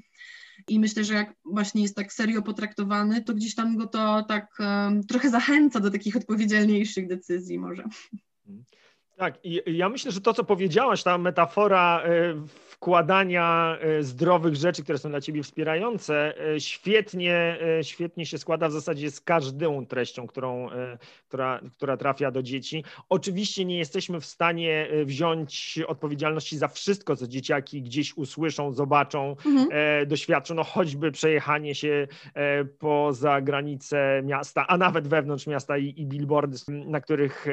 I 0.68 0.80
myślę, 0.80 1.04
że 1.04 1.14
jak 1.14 1.34
właśnie 1.44 1.82
jest 1.82 1.96
tak 1.96 2.12
serio 2.12 2.42
potraktowany, 2.42 3.22
to 3.22 3.34
gdzieś 3.34 3.54
tam 3.54 3.76
go 3.76 3.86
to 3.86 4.24
tak 4.28 4.58
um, 4.60 5.06
trochę 5.06 5.30
zachęca 5.30 5.80
do 5.80 5.90
takich 5.90 6.16
odpowiedzialniejszych 6.16 7.08
decyzji 7.08 7.58
może. 7.58 7.84
Tak, 9.16 9.38
i 9.44 9.62
ja 9.66 9.88
myślę, 9.88 10.12
że 10.12 10.20
to, 10.20 10.34
co 10.34 10.44
powiedziałaś, 10.44 11.02
ta 11.02 11.18
metafora 11.18 12.02
e, 12.04 12.34
wkładania 12.80 13.78
e, 13.80 14.02
zdrowych 14.02 14.56
rzeczy, 14.56 14.82
które 14.82 14.98
są 14.98 15.10
dla 15.10 15.20
ciebie 15.20 15.42
wspierające, 15.42 16.34
e, 16.54 16.60
świetnie, 16.60 17.58
świetnie 17.82 18.26
się 18.26 18.38
składa 18.38 18.68
w 18.68 18.72
zasadzie 18.72 19.10
z 19.10 19.20
każdą 19.20 19.86
treścią, 19.86 20.26
którą, 20.26 20.68
która, 21.28 21.60
która 21.76 21.96
trafia 21.96 22.30
do 22.30 22.42
dzieci. 22.42 22.84
Oczywiście 23.08 23.64
nie 23.64 23.78
jesteśmy 23.78 24.20
w 24.20 24.26
stanie 24.26 24.88
wziąć 25.04 25.78
odpowiedzialności 25.86 26.58
za 26.58 26.68
wszystko, 26.68 27.16
co 27.16 27.26
dzieciaki 27.26 27.82
gdzieś 27.82 28.16
usłyszą, 28.16 28.72
zobaczą, 28.72 29.36
mhm. 29.46 29.68
doświadczą, 30.08 30.54
no 30.54 30.64
choćby 30.64 31.12
przejechanie 31.12 31.74
się 31.74 32.08
poza 32.78 33.40
granice 33.40 34.22
miasta, 34.24 34.66
a 34.66 34.76
nawet 34.76 35.08
wewnątrz 35.08 35.46
miasta 35.46 35.78
i, 35.78 35.94
i 35.96 36.06
billboardy, 36.06 36.56
na 36.68 37.00
których 37.00 37.46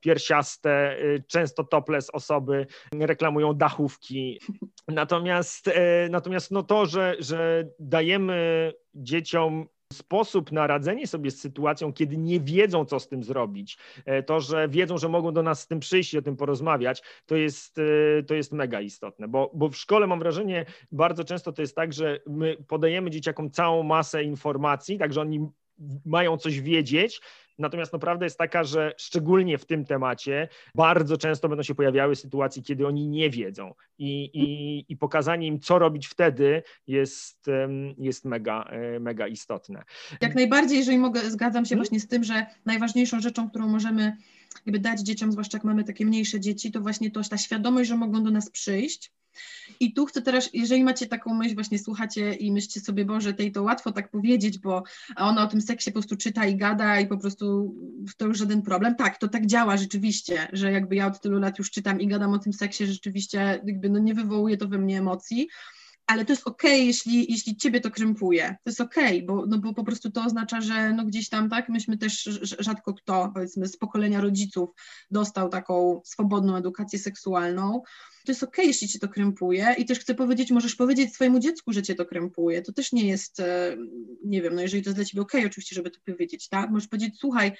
piersiaste 0.00 0.96
często 1.26 1.64
topless 1.64 2.10
osoby 2.10 2.66
reklamują 2.92 3.54
dachówki. 3.54 4.40
Natomiast, 4.88 5.68
e, 5.68 6.08
natomiast 6.10 6.50
no 6.50 6.62
to, 6.62 6.86
że, 6.86 7.16
że 7.18 7.68
dajemy 7.78 8.72
dzieciom 8.94 9.66
sposób 9.92 10.52
na 10.52 10.66
radzenie 10.66 11.06
sobie 11.06 11.30
z 11.30 11.40
sytuacją, 11.40 11.92
kiedy 11.92 12.16
nie 12.16 12.40
wiedzą, 12.40 12.84
co 12.84 13.00
z 13.00 13.08
tym 13.08 13.24
zrobić, 13.24 13.78
e, 14.04 14.22
to, 14.22 14.40
że 14.40 14.68
wiedzą, 14.68 14.98
że 14.98 15.08
mogą 15.08 15.32
do 15.32 15.42
nas 15.42 15.60
z 15.60 15.66
tym 15.66 15.80
przyjść 15.80 16.14
i 16.14 16.18
o 16.18 16.22
tym 16.22 16.36
porozmawiać, 16.36 17.02
to 17.26 17.36
jest, 17.36 17.78
e, 17.78 18.22
to 18.22 18.34
jest 18.34 18.52
mega 18.52 18.80
istotne, 18.80 19.28
bo, 19.28 19.50
bo 19.54 19.68
w 19.68 19.76
szkole 19.76 20.06
mam 20.06 20.18
wrażenie, 20.18 20.66
bardzo 20.92 21.24
często 21.24 21.52
to 21.52 21.62
jest 21.62 21.76
tak, 21.76 21.92
że 21.92 22.20
my 22.26 22.56
podajemy 22.68 23.10
dzieciakom 23.10 23.50
całą 23.50 23.82
masę 23.82 24.24
informacji, 24.24 24.98
także 24.98 25.20
oni 25.20 25.48
mają 26.04 26.36
coś 26.36 26.60
wiedzieć, 26.60 27.20
Natomiast 27.60 27.92
no, 27.92 27.98
prawda 27.98 28.26
jest 28.26 28.38
taka, 28.38 28.64
że 28.64 28.94
szczególnie 28.96 29.58
w 29.58 29.64
tym 29.64 29.84
temacie 29.84 30.48
bardzo 30.74 31.16
często 31.16 31.48
będą 31.48 31.62
się 31.62 31.74
pojawiały 31.74 32.16
sytuacje, 32.16 32.62
kiedy 32.62 32.86
oni 32.86 33.08
nie 33.08 33.30
wiedzą 33.30 33.74
i, 33.98 34.24
i, 34.24 34.92
i 34.92 34.96
pokazanie 34.96 35.46
im, 35.46 35.60
co 35.60 35.78
robić 35.78 36.06
wtedy 36.06 36.62
jest, 36.86 37.46
jest 37.98 38.24
mega, 38.24 38.62
e, 38.62 39.00
mega 39.00 39.26
istotne. 39.26 39.82
Jak 40.20 40.34
najbardziej, 40.34 40.78
jeżeli 40.78 40.98
mogę, 40.98 41.30
zgadzam 41.30 41.64
się 41.64 41.68
hmm? 41.68 41.84
właśnie 41.84 42.00
z 42.00 42.08
tym, 42.08 42.24
że 42.24 42.46
najważniejszą 42.66 43.20
rzeczą, 43.20 43.50
którą 43.50 43.68
możemy 43.68 44.16
jakby 44.66 44.78
dać 44.78 45.00
dzieciom, 45.00 45.32
zwłaszcza 45.32 45.58
jak 45.58 45.64
mamy 45.64 45.84
takie 45.84 46.06
mniejsze 46.06 46.40
dzieci, 46.40 46.72
to 46.72 46.80
właśnie 46.80 47.10
to 47.10 47.20
ta 47.30 47.38
świadomość, 47.38 47.88
że 47.88 47.96
mogą 47.96 48.24
do 48.24 48.30
nas 48.30 48.50
przyjść, 48.50 49.12
i 49.80 49.92
tu 49.92 50.06
chcę 50.06 50.22
teraz, 50.22 50.50
jeżeli 50.52 50.84
macie 50.84 51.06
taką 51.06 51.34
myśl, 51.34 51.54
właśnie 51.54 51.78
słuchacie 51.78 52.34
i 52.34 52.52
myślicie 52.52 52.80
sobie, 52.80 53.04
Boże, 53.04 53.34
tej 53.34 53.52
to 53.52 53.62
łatwo 53.62 53.92
tak 53.92 54.10
powiedzieć, 54.10 54.58
bo 54.58 54.82
ona 55.16 55.44
o 55.44 55.46
tym 55.46 55.60
seksie 55.60 55.90
po 55.90 55.98
prostu 55.98 56.16
czyta 56.16 56.46
i 56.46 56.56
gada 56.56 57.00
i 57.00 57.06
po 57.06 57.18
prostu 57.18 57.74
to 58.16 58.26
już 58.26 58.38
żaden 58.38 58.62
problem. 58.62 58.94
Tak, 58.94 59.18
to 59.18 59.28
tak 59.28 59.46
działa 59.46 59.76
rzeczywiście, 59.76 60.48
że 60.52 60.72
jakby 60.72 60.96
ja 60.96 61.06
od 61.06 61.20
tylu 61.20 61.38
lat 61.38 61.58
już 61.58 61.70
czytam 61.70 62.00
i 62.00 62.06
gadam 62.06 62.32
o 62.32 62.38
tym 62.38 62.52
seksie, 62.52 62.86
rzeczywiście 62.86 63.60
jakby 63.64 63.88
no 63.88 63.98
nie 63.98 64.14
wywołuje 64.14 64.56
to 64.56 64.68
we 64.68 64.78
mnie 64.78 64.98
emocji, 64.98 65.48
ale 66.10 66.24
to 66.24 66.32
jest 66.32 66.46
okej, 66.46 66.70
okay, 66.70 66.84
jeśli, 66.84 67.32
jeśli 67.32 67.56
ciebie 67.56 67.80
to 67.80 67.90
krępuje. 67.90 68.56
To 68.64 68.70
jest 68.70 68.80
okej, 68.80 69.24
okay, 69.24 69.26
bo, 69.26 69.46
no 69.46 69.58
bo 69.58 69.74
po 69.74 69.84
prostu 69.84 70.10
to 70.10 70.24
oznacza, 70.24 70.60
że 70.60 70.92
no 70.92 71.04
gdzieś 71.04 71.28
tam, 71.28 71.50
tak, 71.50 71.68
myśmy 71.68 71.98
też 71.98 72.28
rzadko 72.58 72.94
kto, 72.94 73.30
powiedzmy, 73.34 73.68
z 73.68 73.76
pokolenia 73.76 74.20
rodziców 74.20 74.70
dostał 75.10 75.48
taką 75.48 76.00
swobodną 76.04 76.56
edukację 76.56 76.98
seksualną. 76.98 77.82
To 78.24 78.32
jest 78.32 78.42
okej, 78.42 78.64
okay, 78.64 78.66
jeśli 78.66 78.88
cię 78.88 78.98
to 78.98 79.08
krępuje 79.08 79.74
i 79.78 79.84
też 79.84 79.98
chcę 79.98 80.14
powiedzieć, 80.14 80.50
możesz 80.50 80.74
powiedzieć 80.74 81.14
swojemu 81.14 81.38
dziecku, 81.38 81.72
że 81.72 81.82
cię 81.82 81.94
to 81.94 82.06
krępuje. 82.06 82.62
To 82.62 82.72
też 82.72 82.92
nie 82.92 83.08
jest, 83.08 83.40
e, 83.40 83.76
nie 84.24 84.42
wiem, 84.42 84.54
no 84.54 84.60
jeżeli 84.62 84.82
to 84.82 84.90
jest 84.90 84.98
dla 84.98 85.04
ciebie 85.04 85.22
okej, 85.22 85.46
oczywiście, 85.46 85.74
żeby 85.74 85.90
to 85.90 86.00
powiedzieć, 86.06 86.48
tak? 86.48 86.70
Możesz 86.70 86.88
powiedzieć, 86.88 87.18
słuchaj, 87.18 87.52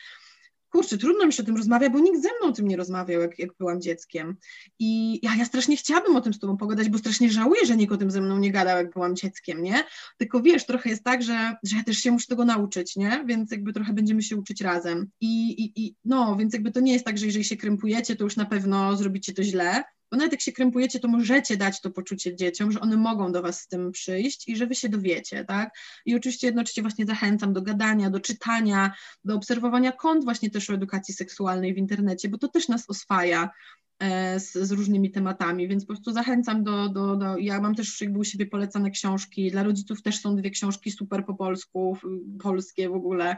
kurczę, 0.70 0.98
trudno 0.98 1.26
mi 1.26 1.32
się 1.32 1.42
o 1.42 1.46
tym 1.46 1.56
rozmawia, 1.56 1.90
bo 1.90 1.98
nikt 1.98 2.22
ze 2.22 2.28
mną 2.28 2.48
o 2.48 2.52
tym 2.52 2.68
nie 2.68 2.76
rozmawiał, 2.76 3.20
jak, 3.20 3.38
jak 3.38 3.50
byłam 3.58 3.80
dzieckiem. 3.80 4.36
I 4.78 5.20
ja, 5.22 5.36
ja 5.36 5.44
strasznie 5.44 5.76
chciałabym 5.76 6.16
o 6.16 6.20
tym 6.20 6.34
z 6.34 6.38
tobą 6.38 6.56
pogadać, 6.56 6.88
bo 6.88 6.98
strasznie 6.98 7.30
żałuję, 7.30 7.66
że 7.66 7.76
nikt 7.76 7.92
o 7.92 7.96
tym 7.96 8.10
ze 8.10 8.20
mną 8.20 8.38
nie 8.38 8.52
gadał, 8.52 8.76
jak 8.76 8.92
byłam 8.92 9.16
dzieckiem, 9.16 9.62
nie? 9.62 9.84
Tylko 10.18 10.42
wiesz, 10.42 10.66
trochę 10.66 10.90
jest 10.90 11.04
tak, 11.04 11.22
że, 11.22 11.56
że 11.62 11.76
ja 11.76 11.84
też 11.84 11.96
się 11.96 12.10
muszę 12.10 12.26
tego 12.26 12.44
nauczyć, 12.44 12.96
nie? 12.96 13.24
Więc 13.26 13.50
jakby 13.50 13.72
trochę 13.72 13.92
będziemy 13.92 14.22
się 14.22 14.36
uczyć 14.36 14.60
razem. 14.60 15.10
I, 15.20 15.50
i, 15.50 15.86
i 15.86 15.94
no, 16.04 16.36
więc 16.36 16.54
jakby 16.54 16.72
to 16.72 16.80
nie 16.80 16.92
jest 16.92 17.04
tak, 17.04 17.18
że 17.18 17.26
jeżeli 17.26 17.44
się 17.44 17.56
krępujecie, 17.56 18.16
to 18.16 18.24
już 18.24 18.36
na 18.36 18.46
pewno 18.46 18.96
zrobicie 18.96 19.34
to 19.34 19.42
źle, 19.42 19.84
bo 20.10 20.16
nawet 20.16 20.32
jak 20.32 20.40
się 20.40 20.52
krępujecie, 20.52 21.00
to 21.00 21.08
możecie 21.08 21.56
dać 21.56 21.80
to 21.80 21.90
poczucie 21.90 22.36
dzieciom, 22.36 22.72
że 22.72 22.80
one 22.80 22.96
mogą 22.96 23.32
do 23.32 23.42
Was 23.42 23.60
z 23.60 23.68
tym 23.68 23.92
przyjść 23.92 24.48
i 24.48 24.56
że 24.56 24.66
Wy 24.66 24.74
się 24.74 24.88
dowiecie, 24.88 25.44
tak? 25.44 25.78
I 26.06 26.14
oczywiście 26.14 26.46
jednocześnie 26.46 26.82
właśnie 26.82 27.06
zachęcam 27.06 27.52
do 27.52 27.62
gadania, 27.62 28.10
do 28.10 28.20
czytania, 28.20 28.92
do 29.24 29.34
obserwowania 29.34 29.92
kont 29.92 30.24
właśnie 30.24 30.50
też 30.50 30.70
o 30.70 30.74
edukacji 30.74 31.14
seksualnej 31.14 31.74
w 31.74 31.78
internecie, 31.78 32.28
bo 32.28 32.38
to 32.38 32.48
też 32.48 32.68
nas 32.68 32.90
oswaja 32.90 33.50
e, 33.98 34.40
z, 34.40 34.52
z, 34.52 34.72
różnymi 34.72 35.10
tematami, 35.10 35.68
więc 35.68 35.84
po 35.84 35.94
prostu 35.94 36.12
zachęcam 36.12 36.64
do, 36.64 36.88
do, 36.88 37.16
do, 37.16 37.38
ja 37.38 37.60
mam 37.60 37.74
też 37.74 38.00
jakby 38.00 38.18
u 38.18 38.24
siebie 38.24 38.46
polecane 38.46 38.90
książki, 38.90 39.50
dla 39.50 39.62
rodziców 39.62 40.02
też 40.02 40.20
są 40.20 40.36
dwie 40.36 40.50
książki 40.50 40.90
super 40.90 41.24
po 41.24 41.34
polsku, 41.34 41.96
polskie 42.42 42.88
w 42.88 42.94
ogóle, 42.94 43.36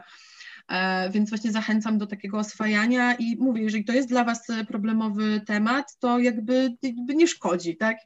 więc 1.11 1.29
właśnie 1.29 1.51
zachęcam 1.51 1.97
do 1.97 2.07
takiego 2.07 2.37
oswajania 2.37 3.15
i 3.15 3.37
mówię, 3.39 3.61
jeżeli 3.61 3.85
to 3.85 3.93
jest 3.93 4.09
dla 4.09 4.23
Was 4.23 4.47
problemowy 4.67 5.41
temat, 5.45 5.97
to 5.99 6.19
jakby, 6.19 6.75
jakby 6.81 7.15
nie 7.15 7.27
szkodzi, 7.27 7.77
tak? 7.77 7.97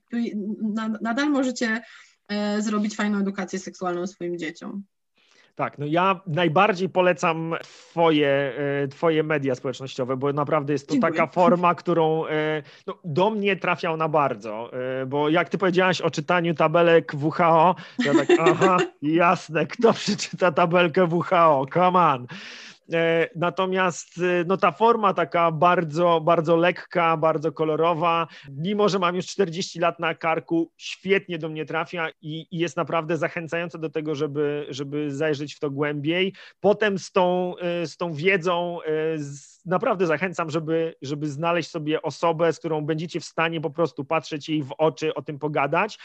Nadal 1.01 1.30
możecie 1.30 1.82
e, 2.28 2.62
zrobić 2.62 2.95
fajną 2.95 3.20
edukację 3.20 3.60
seksualną 3.60 4.08
swoim 4.08 4.38
dzieciom. 4.38 4.84
Tak, 5.58 5.78
no 5.78 5.86
ja 5.86 6.22
najbardziej 6.28 6.89
polecam 6.89 7.55
twoje, 7.64 8.53
e, 8.84 8.88
twoje 8.88 9.24
media 9.24 9.55
społecznościowe, 9.55 10.18
bo 10.18 10.34
naprawdę 10.34 10.74
jest 10.74 10.88
to 10.88 10.93
Dziękuję. 10.93 11.14
taka 11.14 11.28
forma, 11.28 11.76
którą 11.76 12.24
no, 12.88 12.97
do 13.03 13.30
mnie 13.30 13.55
trafiał 13.55 13.97
na 13.97 14.10
bardzo, 14.10 14.72
bo 15.08 15.30
jak 15.30 15.49
ty 15.49 15.58
powiedziałaś 15.58 16.01
o 16.01 16.12
czytaniu 16.12 16.53
tabelek 16.53 17.14
WHO, 17.22 17.76
ja 18.05 18.14
tak, 18.14 18.28
aha, 18.39 18.78
jasne, 19.01 19.66
kto 19.66 19.93
przeczyta 19.93 20.51
tabelkę 20.51 21.05
WHO, 21.05 21.66
come 21.74 21.99
on. 21.99 22.28
E, 22.94 23.30
natomiast 23.36 24.18
e, 24.18 24.44
no, 24.48 24.58
ta 24.58 24.72
forma 24.72 25.14
taka 25.14 25.52
bardzo, 25.52 26.22
bardzo 26.22 26.56
lekka, 26.56 27.18
bardzo 27.18 27.52
kolorowa, 27.52 28.28
mimo 28.50 28.90
że 28.90 29.00
mam 29.00 29.16
już 29.16 29.26
40 29.26 29.80
lat 29.80 30.00
na 30.00 30.16
karku, 30.16 30.72
świetnie 30.78 31.38
do 31.38 31.50
mnie 31.50 31.66
trafia 31.66 32.10
i, 32.22 32.48
i 32.52 32.58
jest 32.58 32.78
naprawdę 32.78 33.18
zachęcająca 33.18 33.78
do 33.78 33.90
tego, 33.90 34.16
żeby, 34.16 34.66
żeby 34.70 35.16
zajrzeć 35.16 35.56
w 35.56 35.60
to 35.60 35.72
głębiej. 35.72 36.34
Potem 36.60 37.00
z 37.00 37.12
tą, 37.12 37.58
e, 37.58 37.88
z 37.88 37.98
tą 37.98 38.14
wiedzą 38.14 38.80
z, 39.18 39.66
naprawdę 39.66 40.08
zachęcam, 40.08 40.50
żeby, 40.50 40.96
żeby 41.02 41.30
znaleźć 41.30 41.70
sobie 41.70 42.02
osobę, 42.02 42.54
z 42.54 42.60
którą 42.60 42.82
będziecie 42.82 43.20
w 43.20 43.26
stanie 43.26 43.62
po 43.62 43.70
prostu 43.70 44.06
patrzeć 44.06 44.50
jej 44.50 44.64
w 44.64 44.72
oczy, 44.78 45.14
o 45.14 45.22
tym 45.22 45.40
pogadać. 45.40 46.00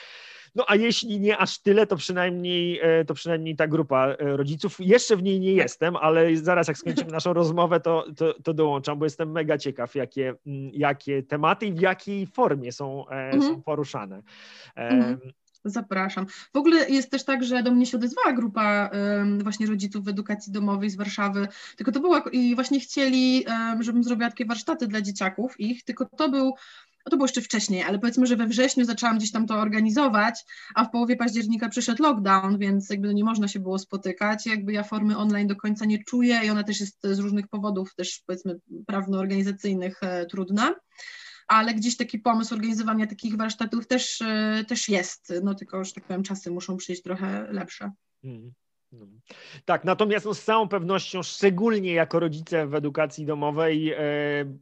No 0.54 0.64
a 0.68 0.76
jeśli 0.76 1.20
nie 1.20 1.38
aż 1.38 1.58
tyle, 1.58 1.86
to 1.86 1.96
przynajmniej, 1.96 2.80
e, 2.82 3.04
to 3.04 3.14
przynajmniej 3.14 3.56
ta 3.56 3.66
grupa 3.66 4.06
e, 4.06 4.36
rodziców. 4.36 4.76
Jeszcze 4.80 5.16
w 5.16 5.22
niej 5.22 5.40
nie 5.40 5.52
jestem, 5.52 5.96
ale 5.96 6.36
zaraz 6.36 6.68
jak 6.68 6.78
skończymy 6.78 7.10
naszą 7.10 7.32
rozmowę, 7.32 7.80
to, 7.80 8.04
to, 8.16 8.34
to 8.42 8.54
dołączam, 8.54 8.98
bo 8.98 9.06
jestem 9.06 9.32
mega 9.32 9.58
ciekaw, 9.58 9.94
jakie, 9.94 10.34
mm, 10.46 10.70
jakie 10.74 11.22
tematy 11.22 11.66
i 11.66 11.72
w 11.72 11.80
jakiej 11.80 12.26
formie 12.26 12.72
są, 12.72 13.08
e, 13.08 13.10
mhm. 13.10 13.42
są 13.42 13.62
poruszane. 13.62 14.22
Mhm. 14.76 15.18
Zapraszam. 15.64 16.26
W 16.52 16.56
ogóle 16.56 16.90
jest 16.90 17.10
też 17.10 17.24
tak, 17.24 17.44
że 17.44 17.62
do 17.62 17.70
mnie 17.70 17.86
się 17.86 17.96
odezwała 17.96 18.32
grupa 18.32 18.90
um, 18.92 19.42
właśnie 19.42 19.66
rodziców 19.66 20.04
w 20.04 20.08
edukacji 20.08 20.52
domowej 20.52 20.90
z 20.90 20.96
Warszawy, 20.96 21.48
tylko 21.76 21.92
to 21.92 22.00
była 22.00 22.24
i 22.32 22.54
właśnie 22.54 22.80
chcieli, 22.80 23.44
um, 23.48 23.82
żebym 23.82 24.04
zrobiła 24.04 24.30
takie 24.30 24.46
warsztaty 24.46 24.86
dla 24.86 25.00
dzieciaków 25.00 25.60
ich, 25.60 25.84
tylko 25.84 26.06
to 26.16 26.28
był 26.28 26.54
no 27.06 27.10
to 27.10 27.16
było 27.16 27.24
jeszcze 27.24 27.40
wcześniej, 27.40 27.82
ale 27.82 27.98
powiedzmy, 27.98 28.26
że 28.26 28.36
we 28.36 28.46
wrześniu 28.46 28.84
zaczęłam 28.84 29.18
gdzieś 29.18 29.32
tam 29.32 29.46
to 29.46 29.54
organizować, 29.54 30.44
a 30.74 30.84
w 30.84 30.90
połowie 30.90 31.16
października 31.16 31.68
przyszedł 31.68 32.02
lockdown, 32.02 32.58
więc 32.58 32.90
jakby 32.90 33.06
no 33.06 33.12
nie 33.12 33.24
można 33.24 33.48
się 33.48 33.60
było 33.60 33.78
spotykać. 33.78 34.46
Jakby 34.46 34.72
ja 34.72 34.82
formy 34.82 35.16
online 35.16 35.48
do 35.48 35.56
końca 35.56 35.84
nie 35.84 36.04
czuję 36.04 36.40
i 36.44 36.50
ona 36.50 36.62
też 36.62 36.80
jest 36.80 36.98
z 37.02 37.18
różnych 37.18 37.48
powodów, 37.48 37.94
też 37.94 38.22
powiedzmy 38.26 38.60
prawno-organizacyjnych 38.86 40.02
e, 40.02 40.26
trudna 40.26 40.74
ale 41.46 41.74
gdzieś 41.74 41.96
taki 41.96 42.18
pomysł 42.18 42.54
organizowania 42.54 43.06
takich 43.06 43.36
warsztatów 43.36 43.86
też, 43.86 44.22
e, 44.22 44.64
też 44.68 44.88
jest, 44.88 45.32
no 45.42 45.54
tylko, 45.54 45.84
że 45.84 45.92
tak 45.92 46.04
powiem, 46.04 46.22
czasy 46.22 46.50
muszą 46.50 46.76
przyjść 46.76 47.02
trochę 47.02 47.52
lepsze. 47.52 47.90
No. 48.92 49.06
Tak, 49.64 49.84
natomiast 49.84 50.26
no, 50.26 50.34
z 50.34 50.44
całą 50.44 50.68
pewnością, 50.68 51.22
szczególnie 51.22 51.92
jako 51.92 52.20
rodzice 52.20 52.66
w 52.66 52.74
edukacji 52.74 53.26
domowej, 53.26 53.92
e, 53.92 53.98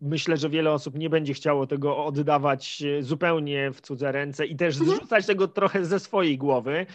myślę, 0.03 0.37
że 0.37 0.51
wiele 0.51 0.72
osób 0.72 0.95
nie 0.95 1.11
będzie 1.11 1.35
chciało 1.35 1.66
tego 1.66 2.05
oddawać 2.05 2.83
e, 2.83 3.03
zupełnie 3.03 3.70
w 3.72 3.81
cudze 3.81 4.12
ręce 4.12 4.47
i 4.47 4.57
też 4.57 4.81
mhm. 4.81 4.97
zrzucać 4.97 5.26
tego 5.26 5.49
trochę 5.49 5.85
ze 5.85 6.01
swojej 6.01 6.39
głowy, 6.39 6.87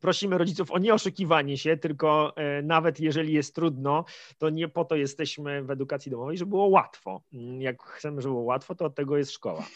prosimy 0.00 0.38
rodziców 0.38 0.70
o 0.70 0.78
nieoszukiwanie 0.78 1.58
się, 1.58 1.76
tylko 1.76 2.32
e, 2.36 2.62
nawet 2.62 3.00
jeżeli 3.00 3.32
jest 3.32 3.54
trudno, 3.54 4.04
to 4.38 4.50
nie 4.50 4.68
po 4.68 4.84
to 4.84 4.96
jesteśmy 4.96 5.62
w 5.62 5.70
edukacji 5.70 6.10
domowej, 6.10 6.38
żeby 6.38 6.50
było 6.50 6.66
łatwo. 6.66 7.22
Mm, 7.32 7.62
jak 7.62 7.82
chcemy, 7.82 8.22
żeby 8.22 8.32
było 8.32 8.44
łatwo, 8.44 8.74
to 8.74 8.84
od 8.84 8.94
tego 8.94 9.16
jest 9.16 9.32
szkoła. 9.32 9.66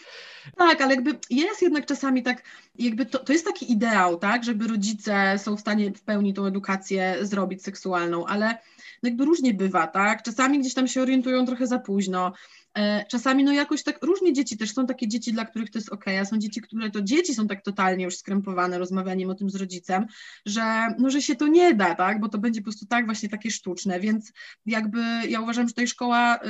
Tak, 0.57 0.81
ale 0.81 0.95
jakby 0.95 1.19
jest 1.31 1.63
jednak 1.63 1.87
czasami 1.87 2.23
tak, 2.23 2.43
jakby 2.79 3.07
to, 3.07 3.19
to 3.19 3.33
jest 3.33 3.45
taki 3.45 3.73
ideał, 3.73 4.19
tak, 4.19 4.45
żeby 4.45 4.69
rodzice 4.69 5.39
są 5.39 5.57
w 5.57 5.61
stanie 5.61 5.93
w 5.93 6.03
pełni 6.03 6.35
tą 6.35 6.47
edukację 6.47 7.17
zrobić 7.21 7.63
seksualną, 7.63 8.27
ale 8.27 8.59
no 9.03 9.09
jakby 9.09 9.25
różnie 9.25 9.55
bywa, 9.55 9.87
tak? 9.87 10.23
Czasami 10.23 10.59
gdzieś 10.59 10.75
tam 10.75 10.89
się 10.89 11.03
orientują 11.03 11.47
trochę 11.47 11.67
za 11.67 11.79
późno. 11.79 12.33
E, 12.79 13.05
czasami 13.09 13.45
no 13.45 13.53
jakoś 13.53 13.83
tak 13.83 14.05
różnie 14.05 14.33
dzieci 14.33 14.57
też 14.57 14.75
są 14.75 14.87
takie 14.87 15.09
dzieci, 15.09 15.33
dla 15.33 15.45
których 15.45 15.71
to 15.71 15.79
jest 15.79 15.93
ok, 15.93 16.05
a 16.21 16.25
są 16.25 16.39
dzieci, 16.39 16.61
które 16.61 16.91
to 16.91 17.03
dzieci 17.03 17.35
są 17.35 17.47
tak 17.47 17.63
totalnie 17.63 18.05
już 18.05 18.17
skrępowane 18.17 18.79
rozmawianiem 18.79 19.31
o 19.31 19.35
tym 19.35 19.51
z 19.51 19.57
rodzicem, 19.57 20.07
że 20.47 20.87
no, 20.99 21.11
że 21.11 21.23
się 21.23 21.37
to 21.37 21.47
nie 21.47 21.75
da, 21.75 21.95
tak, 21.95 22.21
bo 22.21 22.29
to 22.29 22.39
będzie 22.39 22.61
po 22.61 22.65
prostu 22.65 22.87
tak 22.87 23.07
właśnie 23.07 23.29
takie 23.29 23.51
sztuczne, 23.51 24.01
więc 24.01 24.33
jakby 24.67 25.01
ja 25.29 25.41
uważam, 25.41 25.69
że 25.69 25.73
tutaj 25.73 25.87
szkoła, 25.87 26.41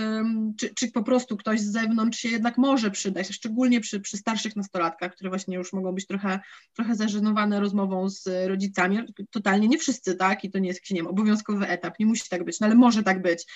czy, 0.58 0.74
czy 0.74 0.92
po 0.92 1.02
prostu 1.02 1.36
ktoś 1.36 1.60
z 1.60 1.72
zewnątrz 1.72 2.18
się 2.18 2.28
jednak 2.28 2.58
może 2.58 2.90
przydać, 2.90 3.28
szczególnie 3.28 3.80
przy, 3.80 4.00
przy 4.00 4.16
starszych 4.16 4.56
nastolatkach, 4.56 5.12
które 5.12 5.30
właśnie 5.30 5.56
już 5.56 5.72
mogą 5.72 5.92
być 5.92 6.06
trochę, 6.06 6.40
trochę 6.72 6.94
zażenowane 6.94 7.60
rozmową 7.60 8.08
z 8.08 8.28
rodzicami, 8.48 8.98
totalnie 9.30 9.68
nie 9.68 9.78
wszyscy, 9.78 10.14
tak, 10.14 10.44
i 10.44 10.50
to 10.50 10.58
nie 10.58 10.68
jest 10.68 10.90
nie 10.90 10.96
wiem, 10.96 11.06
obowiązkowy 11.06 11.68
etap, 11.68 11.98
nie 11.98 12.06
musi 12.06 12.28
tak 12.28 12.44
być, 12.44 12.60
no 12.60 12.66
ale 12.66 12.74
może 12.74 13.02
tak 13.02 13.22
być, 13.22 13.46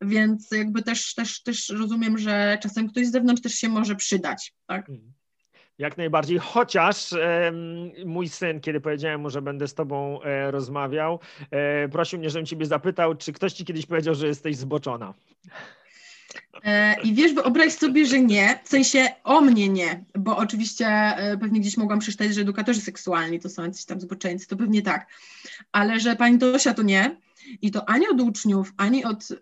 więc 0.00 0.50
jakby 0.50 0.82
też, 0.82 1.14
też, 1.14 1.42
też 1.42 1.68
rozumiem, 1.68 2.18
że 2.18 2.58
czasem 2.62 2.88
ktoś 2.88 3.06
z 3.06 3.10
zewnątrz 3.10 3.42
też 3.42 3.54
się 3.54 3.68
może 3.68 3.96
przydać, 3.96 4.54
tak? 4.66 4.88
Mhm. 4.88 5.12
Jak 5.78 5.96
najbardziej, 5.96 6.38
chociaż 6.38 7.12
e, 7.12 7.52
mój 8.04 8.28
syn, 8.28 8.60
kiedy 8.60 8.80
powiedziałem 8.80 9.20
mu, 9.20 9.30
że 9.30 9.42
będę 9.42 9.68
z 9.68 9.74
tobą 9.74 10.22
e, 10.22 10.50
rozmawiał, 10.50 11.20
e, 11.50 11.88
prosił 11.88 12.18
mnie, 12.18 12.30
żebym 12.30 12.46
ciebie 12.46 12.66
zapytał, 12.66 13.14
czy 13.14 13.32
ktoś 13.32 13.52
ci 13.52 13.64
kiedyś 13.64 13.86
powiedział, 13.86 14.14
że 14.14 14.26
jesteś 14.26 14.56
zboczona. 14.56 15.14
E, 16.64 16.96
I 17.02 17.14
wiesz, 17.14 17.32
wyobraź 17.32 17.72
sobie, 17.72 18.06
że 18.06 18.20
nie, 18.20 18.58
w 18.64 18.68
sensie 18.68 19.08
o 19.24 19.40
mnie 19.40 19.68
nie, 19.68 20.04
bo 20.18 20.36
oczywiście 20.36 20.86
e, 20.86 21.38
pewnie 21.38 21.60
gdzieś 21.60 21.76
mogłam 21.76 21.98
przeczytać, 21.98 22.34
że 22.34 22.40
edukatorzy 22.40 22.80
seksualni 22.80 23.40
to 23.40 23.48
są 23.48 23.64
jacyś 23.64 23.84
tam 23.84 24.00
zboczeńcy, 24.00 24.48
to 24.48 24.56
pewnie 24.56 24.82
tak, 24.82 25.06
ale 25.72 26.00
że 26.00 26.16
pani 26.16 26.38
Tosia 26.38 26.74
to 26.74 26.82
nie, 26.82 27.16
i 27.62 27.70
to 27.70 27.88
ani 27.88 28.08
od 28.08 28.20
uczniów, 28.20 28.72
ani 28.76 29.04
od 29.04 29.30
y, 29.30 29.36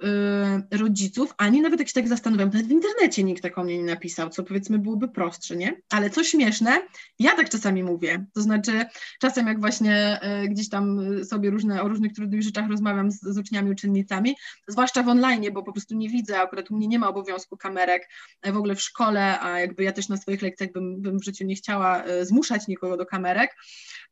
rodziców, 0.71 1.35
ani 1.39 1.61
nawet 1.61 1.81
jak 1.81 1.89
się 1.89 1.95
tak 1.95 2.09
zastanawiam, 2.09 2.49
nawet 2.49 2.67
w 2.67 2.71
internecie 2.71 3.25
nikt 3.25 3.43
tak 3.43 3.59
o 3.59 3.65
mnie 3.65 3.79
nie 3.79 3.85
napisał, 3.85 4.31
co 4.31 4.43
powiedzmy 4.43 4.79
byłoby 4.79 5.09
prostsze, 5.09 5.57
nie? 5.57 5.81
Ale 5.91 6.11
co 6.11 6.25
śmieszne, 6.25 6.83
ja 7.19 7.37
tak 7.37 7.51
czasami 7.51 7.83
mówię. 7.83 8.27
To 8.35 8.43
znaczy, 8.43 8.85
czasem 9.21 9.47
jak 9.47 9.61
właśnie 9.61 10.21
y, 10.45 10.49
gdzieś 10.49 10.69
tam 10.69 11.01
sobie 11.25 11.51
różne, 11.51 11.83
o 11.83 11.89
różnych 11.89 12.13
trudnych 12.13 12.43
rzeczach 12.43 12.71
rozmawiam 12.71 13.11
z, 13.11 13.21
z 13.21 13.39
uczniami, 13.39 13.71
uczennicami, 13.71 14.35
zwłaszcza 14.69 15.03
w 15.03 15.09
online, 15.09 15.45
bo 15.53 15.63
po 15.63 15.73
prostu 15.73 15.95
nie 15.95 16.09
widzę, 16.09 16.41
akurat 16.41 16.71
u 16.71 16.77
mnie 16.77 16.89
nie 16.89 16.99
ma 16.99 17.09
obowiązku 17.09 17.57
kamerek 17.57 18.09
e, 18.43 18.53
w 18.53 18.57
ogóle 18.57 18.75
w 18.75 18.83
szkole, 18.83 19.41
a 19.41 19.61
jakby 19.61 19.83
ja 19.83 19.93
też 19.93 20.09
na 20.09 20.17
swoich 20.17 20.43
lekcjach 20.43 20.73
bym, 20.73 21.03
bym 21.03 21.19
w 21.19 21.25
życiu 21.25 21.45
nie 21.45 21.55
chciała 21.55 22.07
y, 22.07 22.27
zmuszać 22.27 22.69
nikogo 22.69 22.97
do 22.97 23.07
kamerek, 23.07 23.57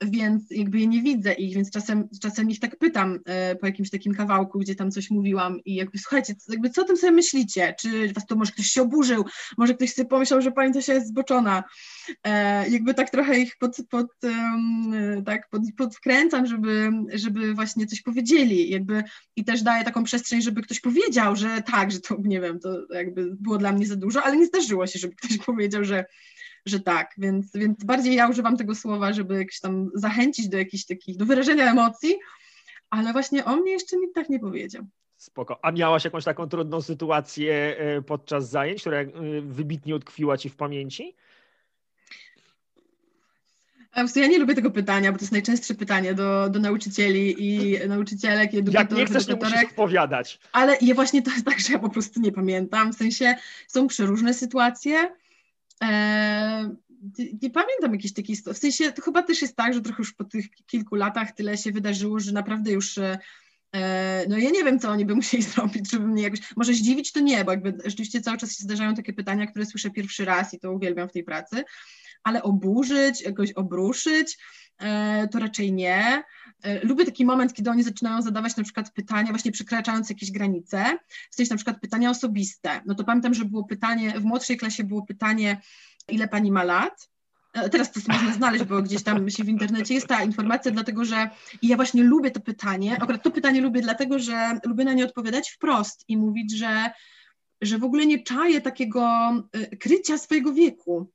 więc 0.01 0.51
jakby 0.51 0.81
je 0.81 0.87
nie 0.87 1.03
widzę 1.03 1.33
ich, 1.33 1.55
więc 1.55 1.71
czasem, 1.71 2.09
czasem 2.23 2.51
ich 2.51 2.61
tak 2.61 2.77
pytam 2.77 3.15
y, 3.53 3.57
po 3.57 3.67
jakimś 3.73 3.91
takim 3.91 4.15
kawałku, 4.15 4.59
gdzie 4.59 4.75
tam 4.75 4.91
coś 4.91 5.11
mówiłam 5.11 5.61
i 5.65 5.75
jakby 5.75 5.99
słuchajcie, 5.99 6.35
jakby 6.49 6.71
co 6.71 6.83
o 6.83 6.85
tym 6.85 6.97
sobie 6.97 7.13
myślicie? 7.13 7.75
Czy 7.81 8.13
was 8.13 8.27
to 8.27 8.37
może 8.37 8.53
ktoś 8.53 8.67
się 8.67 8.83
oburzył, 8.83 9.25
może 9.59 9.75
ktoś 9.75 9.95
sobie 9.95 10.09
pomyślał, 10.09 10.43
że 10.43 10.53
pani 10.53 10.75
Tosia 10.75 10.95
jest 10.95 11.09
zboczona. 11.09 11.65
E, 12.25 12.69
jakby 12.69 12.95
tak 12.95 13.11
trochę 13.11 13.39
ich 13.39 13.57
pod, 13.57 13.77
pod, 13.91 14.07
um, 14.23 15.25
tak 15.25 15.49
pod, 15.49 15.63
podkręcam, 15.77 16.47
żeby, 16.47 16.91
żeby 17.13 17.55
właśnie 17.55 17.87
coś 17.87 18.03
powiedzieli 18.03 18.71
jakby 18.71 19.05
i 19.37 19.45
też 19.45 19.63
daję 19.63 19.85
taką 19.85 20.05
przestrzeń, 20.05 20.43
żeby 20.43 20.63
ktoś 20.63 20.81
powiedział, 20.81 21.37
że 21.37 21.63
tak, 21.63 21.93
że 21.93 22.01
to 22.01 22.17
nie 22.25 22.41
wiem, 22.41 22.61
to 22.61 22.95
jakby 22.95 23.37
było 23.41 23.59
dla 23.59 23.73
mnie 23.73 23.87
za 23.87 23.97
dużo, 23.97 24.23
ale 24.23 24.37
nie 24.37 24.47
zdarzyło 24.47 24.87
się, 24.87 24.99
żeby 24.99 25.15
ktoś 25.15 25.39
powiedział, 25.47 25.85
że 25.85 26.05
że 26.67 26.81
tak, 26.81 27.15
więc, 27.19 27.53
więc 27.55 27.85
bardziej 27.85 28.15
ja 28.15 28.29
używam 28.29 28.57
tego 28.57 28.75
słowa, 28.75 29.13
żeby 29.13 29.39
jakoś 29.39 29.61
tam 29.61 29.91
zachęcić 29.95 30.49
do 30.49 30.59
jakichś 30.59 30.85
takich, 30.85 31.17
do 31.17 31.27
wyrażenia 31.27 31.71
emocji, 31.71 32.15
ale 32.93 33.13
właśnie 33.13 33.45
o 33.45 33.57
mnie 33.57 33.73
jeszcze 33.73 33.97
nikt 33.97 34.15
tak 34.15 34.29
nie 34.29 34.41
powiedział. 34.41 34.85
Spoko. 35.17 35.65
A 35.65 35.71
miałaś 35.71 36.05
jakąś 36.05 36.25
taką 36.25 36.49
trudną 36.49 36.83
sytuację 36.83 37.77
e, 37.79 38.03
podczas 38.03 38.51
zajęć, 38.51 38.81
która 38.81 38.97
e, 38.97 39.07
wybitnie 39.41 39.95
utkwiła 39.95 40.37
ci 40.37 40.49
w 40.49 40.57
pamięci? 40.57 41.17
Ja 44.17 44.27
nie 44.27 44.39
lubię 44.39 44.55
tego 44.55 44.71
pytania, 44.71 45.13
bo 45.13 45.19
to 45.19 45.23
jest 45.23 45.33
najczęstsze 45.33 45.75
pytanie 45.75 46.15
do, 46.15 46.51
do 46.51 46.59
nauczycieli 46.59 47.35
i 47.39 47.79
nauczycielek 47.89 48.55
i 48.55 48.59
edukatorów. 48.59 48.99
Jak 48.99 49.11
nie 49.11 49.15
chcesz, 49.17 49.29
nie 49.29 49.35
musisz 49.35 49.65
odpowiadać. 49.65 50.41
Ale 50.53 50.77
je 50.81 50.95
właśnie 50.95 51.23
to 51.23 51.31
jest 51.31 51.47
tak, 51.47 51.61
że 51.61 51.73
ja 51.73 51.79
po 51.79 51.89
prostu 51.89 52.21
nie 52.21 52.33
pamiętam. 52.33 52.93
W 52.93 52.97
sensie 52.97 53.35
są 53.69 53.87
przeróżne 53.87 54.35
sytuacje. 54.35 55.17
Eee, 55.81 56.71
nie 57.43 57.51
pamiętam 57.51 57.93
jakiejś 57.93 58.13
takiej, 58.13 58.37
w 58.37 58.59
sensie 58.59 58.93
to 58.93 59.03
chyba 59.03 59.23
też 59.23 59.43
jest 59.43 59.57
tak, 59.57 59.75
że 59.75 59.81
trochę 59.81 59.97
już 59.99 60.13
po 60.13 60.25
tych 60.25 60.51
kilku 60.67 60.95
latach 60.95 61.33
tyle 61.33 61.57
się 61.57 61.73
wydarzyło, 61.73 62.21
że 62.21 62.33
naprawdę 62.33 62.73
już 62.73 62.99
e, 62.99 63.19
e, 63.73 64.25
no 64.29 64.39
ja 64.39 64.51
nie 64.51 64.65
wiem, 64.65 64.79
co 64.79 64.91
oni 64.91 65.05
by 65.05 65.15
musieli 65.15 65.43
zrobić, 65.53 65.91
żeby 65.91 66.07
mnie 66.07 66.23
jakoś, 66.23 66.57
może 66.57 66.75
zdziwić 66.75 67.13
to 67.13 67.21
nie, 67.21 67.45
bo 67.45 67.51
jakby 67.51 67.79
rzeczywiście 67.85 68.21
cały 68.21 68.39
czas 68.39 68.57
się 68.57 68.65
zdarzają 68.65 68.95
takie 68.95 69.13
pytania, 69.13 69.47
które 69.47 69.67
słyszę 69.67 69.91
pierwszy 69.91 70.25
raz 70.25 70.55
i 70.55 70.59
to 70.59 70.73
uwielbiam 70.73 71.09
w 71.09 71.13
tej 71.13 71.25
pracy, 71.25 71.65
ale 72.25 72.43
oburzyć, 72.43 73.21
jakoś 73.21 73.53
obruszyć, 73.53 74.39
e, 74.79 75.29
to 75.29 75.39
raczej 75.39 75.73
nie. 75.73 76.23
Lubię 76.83 77.05
taki 77.05 77.25
moment, 77.25 77.55
kiedy 77.55 77.71
oni 77.71 77.83
zaczynają 77.83 78.23
zadawać 78.23 78.57
na 78.57 78.65
przykład 78.65 78.93
pytania, 78.93 79.31
właśnie 79.31 79.53
przekraczając 79.53 80.11
jakieś 80.11 80.31
granice, 80.31 80.99
w 81.31 81.35
sensie 81.35 81.51
na 81.51 81.57
przykład 81.57 81.81
pytania 81.81 82.11
osobiste. 82.11 82.81
No 82.87 82.95
to 82.95 83.05
pamiętam, 83.05 83.35
że 83.35 83.45
było 83.45 83.65
pytanie, 83.65 84.21
w 84.21 84.25
młodszej 84.25 84.57
klasie 84.57 84.85
było 84.85 85.03
pytanie, 85.03 85.61
ile 86.09 86.29
pani 86.29 86.53
ma 86.53 86.65
lat. 86.65 87.09
E, 87.53 87.69
teraz 87.69 87.93
to 87.93 88.01
można 88.09 88.33
znaleźć, 88.33 88.65
bo 88.65 88.83
gdzieś 88.83 89.03
tam 89.03 89.31
się 89.31 89.45
w 89.45 89.49
internecie 89.49 89.95
jest 89.95 90.07
ta 90.07 90.23
informacja, 90.23 90.71
dlatego 90.71 91.05
że 91.05 91.31
ja 91.63 91.77
właśnie 91.77 92.03
lubię 92.03 92.31
to 92.31 92.41
pytanie. 92.41 92.97
Akurat 93.01 93.23
to 93.23 93.31
pytanie 93.31 93.61
lubię, 93.61 93.81
dlatego 93.81 94.19
że 94.19 94.61
lubię 94.67 94.85
na 94.85 94.93
nie 94.93 95.05
odpowiadać 95.05 95.51
wprost 95.51 96.05
i 96.09 96.17
mówić, 96.17 96.57
że, 96.57 96.91
że 97.61 97.79
w 97.79 97.85
ogóle 97.85 98.07
nie 98.07 98.23
czaję 98.23 98.61
takiego 98.61 99.33
e, 99.53 99.77
krycia 99.77 100.19
swojego 100.19 100.55
wieku. 100.55 101.11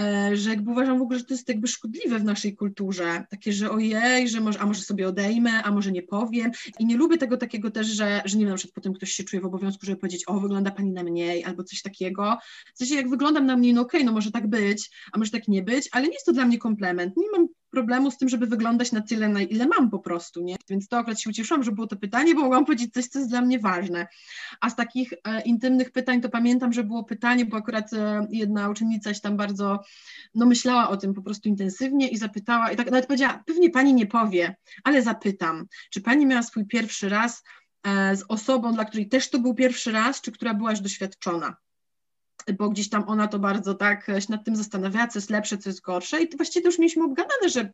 E, 0.00 0.36
że 0.36 0.50
jakby 0.50 0.70
uważam 0.70 0.98
w 0.98 1.02
ogóle, 1.02 1.18
że 1.18 1.24
to 1.24 1.34
jest 1.34 1.48
jakby 1.48 1.68
szkodliwe 1.68 2.18
w 2.18 2.24
naszej 2.24 2.56
kulturze, 2.56 3.24
takie, 3.30 3.52
że 3.52 3.70
ojej, 3.70 4.28
że 4.28 4.40
może, 4.40 4.58
a 4.58 4.66
może 4.66 4.82
sobie 4.82 5.08
odejmę, 5.08 5.62
a 5.62 5.70
może 5.70 5.92
nie 5.92 6.02
powiem. 6.02 6.50
I 6.78 6.86
nie 6.86 6.96
lubię 6.96 7.18
tego 7.18 7.36
takiego 7.36 7.70
też, 7.70 7.86
że, 7.86 8.22
że 8.24 8.38
nie 8.38 8.44
wiem, 8.44 8.50
na 8.50 8.56
przykład 8.56 8.74
potem 8.74 8.94
ktoś 8.94 9.12
się 9.12 9.24
czuje 9.24 9.42
w 9.42 9.46
obowiązku, 9.46 9.86
żeby 9.86 10.00
powiedzieć, 10.00 10.24
o 10.26 10.40
wygląda 10.40 10.70
pani 10.70 10.90
na 10.90 11.02
mniej 11.02 11.44
albo 11.44 11.64
coś 11.64 11.82
takiego, 11.82 12.38
w 12.74 12.78
sensie 12.78 12.94
jak 12.94 13.10
wyglądam 13.10 13.46
na 13.46 13.56
mniej, 13.56 13.74
no 13.74 13.80
okej, 13.80 14.00
okay, 14.00 14.06
no 14.06 14.12
może 14.12 14.30
tak 14.30 14.46
być, 14.46 14.90
a 15.12 15.18
może 15.18 15.30
tak 15.30 15.48
nie 15.48 15.62
być, 15.62 15.88
ale 15.92 16.06
nie 16.06 16.14
jest 16.14 16.26
to 16.26 16.32
dla 16.32 16.46
mnie 16.46 16.58
komplement, 16.58 17.16
nie 17.16 17.30
mam 17.30 17.48
problemu 17.76 18.10
z 18.10 18.18
tym, 18.18 18.28
żeby 18.28 18.46
wyglądać 18.46 18.92
na 18.92 19.00
tyle, 19.00 19.28
na 19.28 19.40
ile 19.40 19.66
mam 19.66 19.90
po 19.90 19.98
prostu, 19.98 20.42
nie? 20.42 20.56
Więc 20.68 20.88
to 20.88 20.98
akurat 20.98 21.20
się 21.20 21.30
ucieszyłam, 21.30 21.62
że 21.62 21.72
było 21.72 21.86
to 21.86 21.96
pytanie, 21.96 22.34
bo 22.34 22.40
mogłam 22.40 22.64
powiedzieć 22.64 22.92
coś, 22.92 23.06
co 23.06 23.18
jest 23.18 23.30
dla 23.30 23.40
mnie 23.40 23.58
ważne. 23.58 24.06
A 24.60 24.70
z 24.70 24.76
takich 24.76 25.12
e, 25.12 25.42
intymnych 25.42 25.92
pytań 25.92 26.20
to 26.20 26.28
pamiętam, 26.28 26.72
że 26.72 26.84
było 26.84 27.04
pytanie, 27.04 27.46
bo 27.46 27.56
akurat 27.56 27.92
e, 27.92 28.26
jedna 28.30 28.68
uczennica 28.68 29.14
się 29.14 29.20
tam 29.20 29.36
bardzo, 29.36 29.80
no 30.34 30.46
myślała 30.46 30.88
o 30.88 30.96
tym 30.96 31.14
po 31.14 31.22
prostu 31.22 31.48
intensywnie 31.48 32.08
i 32.08 32.16
zapytała, 32.16 32.70
i 32.72 32.76
tak 32.76 32.86
nawet 32.90 33.06
powiedziała, 33.06 33.42
pewnie 33.46 33.70
pani 33.70 33.94
nie 33.94 34.06
powie, 34.06 34.56
ale 34.84 35.02
zapytam, 35.02 35.66
czy 35.90 36.00
pani 36.00 36.26
miała 36.26 36.42
swój 36.42 36.66
pierwszy 36.66 37.08
raz 37.08 37.42
e, 37.86 38.16
z 38.16 38.24
osobą, 38.28 38.74
dla 38.74 38.84
której 38.84 39.08
też 39.08 39.30
to 39.30 39.38
był 39.38 39.54
pierwszy 39.54 39.92
raz, 39.92 40.20
czy 40.20 40.32
która 40.32 40.54
była 40.54 40.70
już 40.70 40.80
doświadczona? 40.80 41.56
Bo 42.52 42.70
gdzieś 42.70 42.88
tam 42.88 43.04
ona 43.08 43.28
to 43.28 43.38
bardzo 43.38 43.74
tak 43.74 44.06
się 44.06 44.26
nad 44.28 44.44
tym 44.44 44.56
zastanawiała, 44.56 45.06
co 45.06 45.18
jest 45.18 45.30
lepsze, 45.30 45.58
co 45.58 45.68
jest 45.68 45.80
gorsze 45.80 46.22
i 46.22 46.36
właściwie 46.36 46.62
to 46.62 46.68
już 46.68 46.78
mieliśmy 46.78 47.04
obgadane, 47.04 47.48
że 47.48 47.72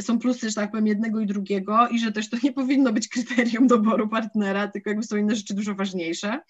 są 0.00 0.18
plusy, 0.18 0.48
że 0.48 0.54
tak 0.54 0.70
powiem, 0.70 0.86
jednego 0.86 1.20
i 1.20 1.26
drugiego 1.26 1.88
i 1.88 1.98
że 1.98 2.12
też 2.12 2.30
to 2.30 2.36
nie 2.42 2.52
powinno 2.62 2.92
być 2.92 3.08
kryterium 3.08 3.66
doboru 3.66 4.08
partnera, 4.08 4.68
tylko 4.68 4.90
jakby 4.90 5.04
są 5.04 5.16
inne 5.16 5.36
rzeczy 5.36 5.54
dużo 5.54 5.74
ważniejsze. 5.74 6.40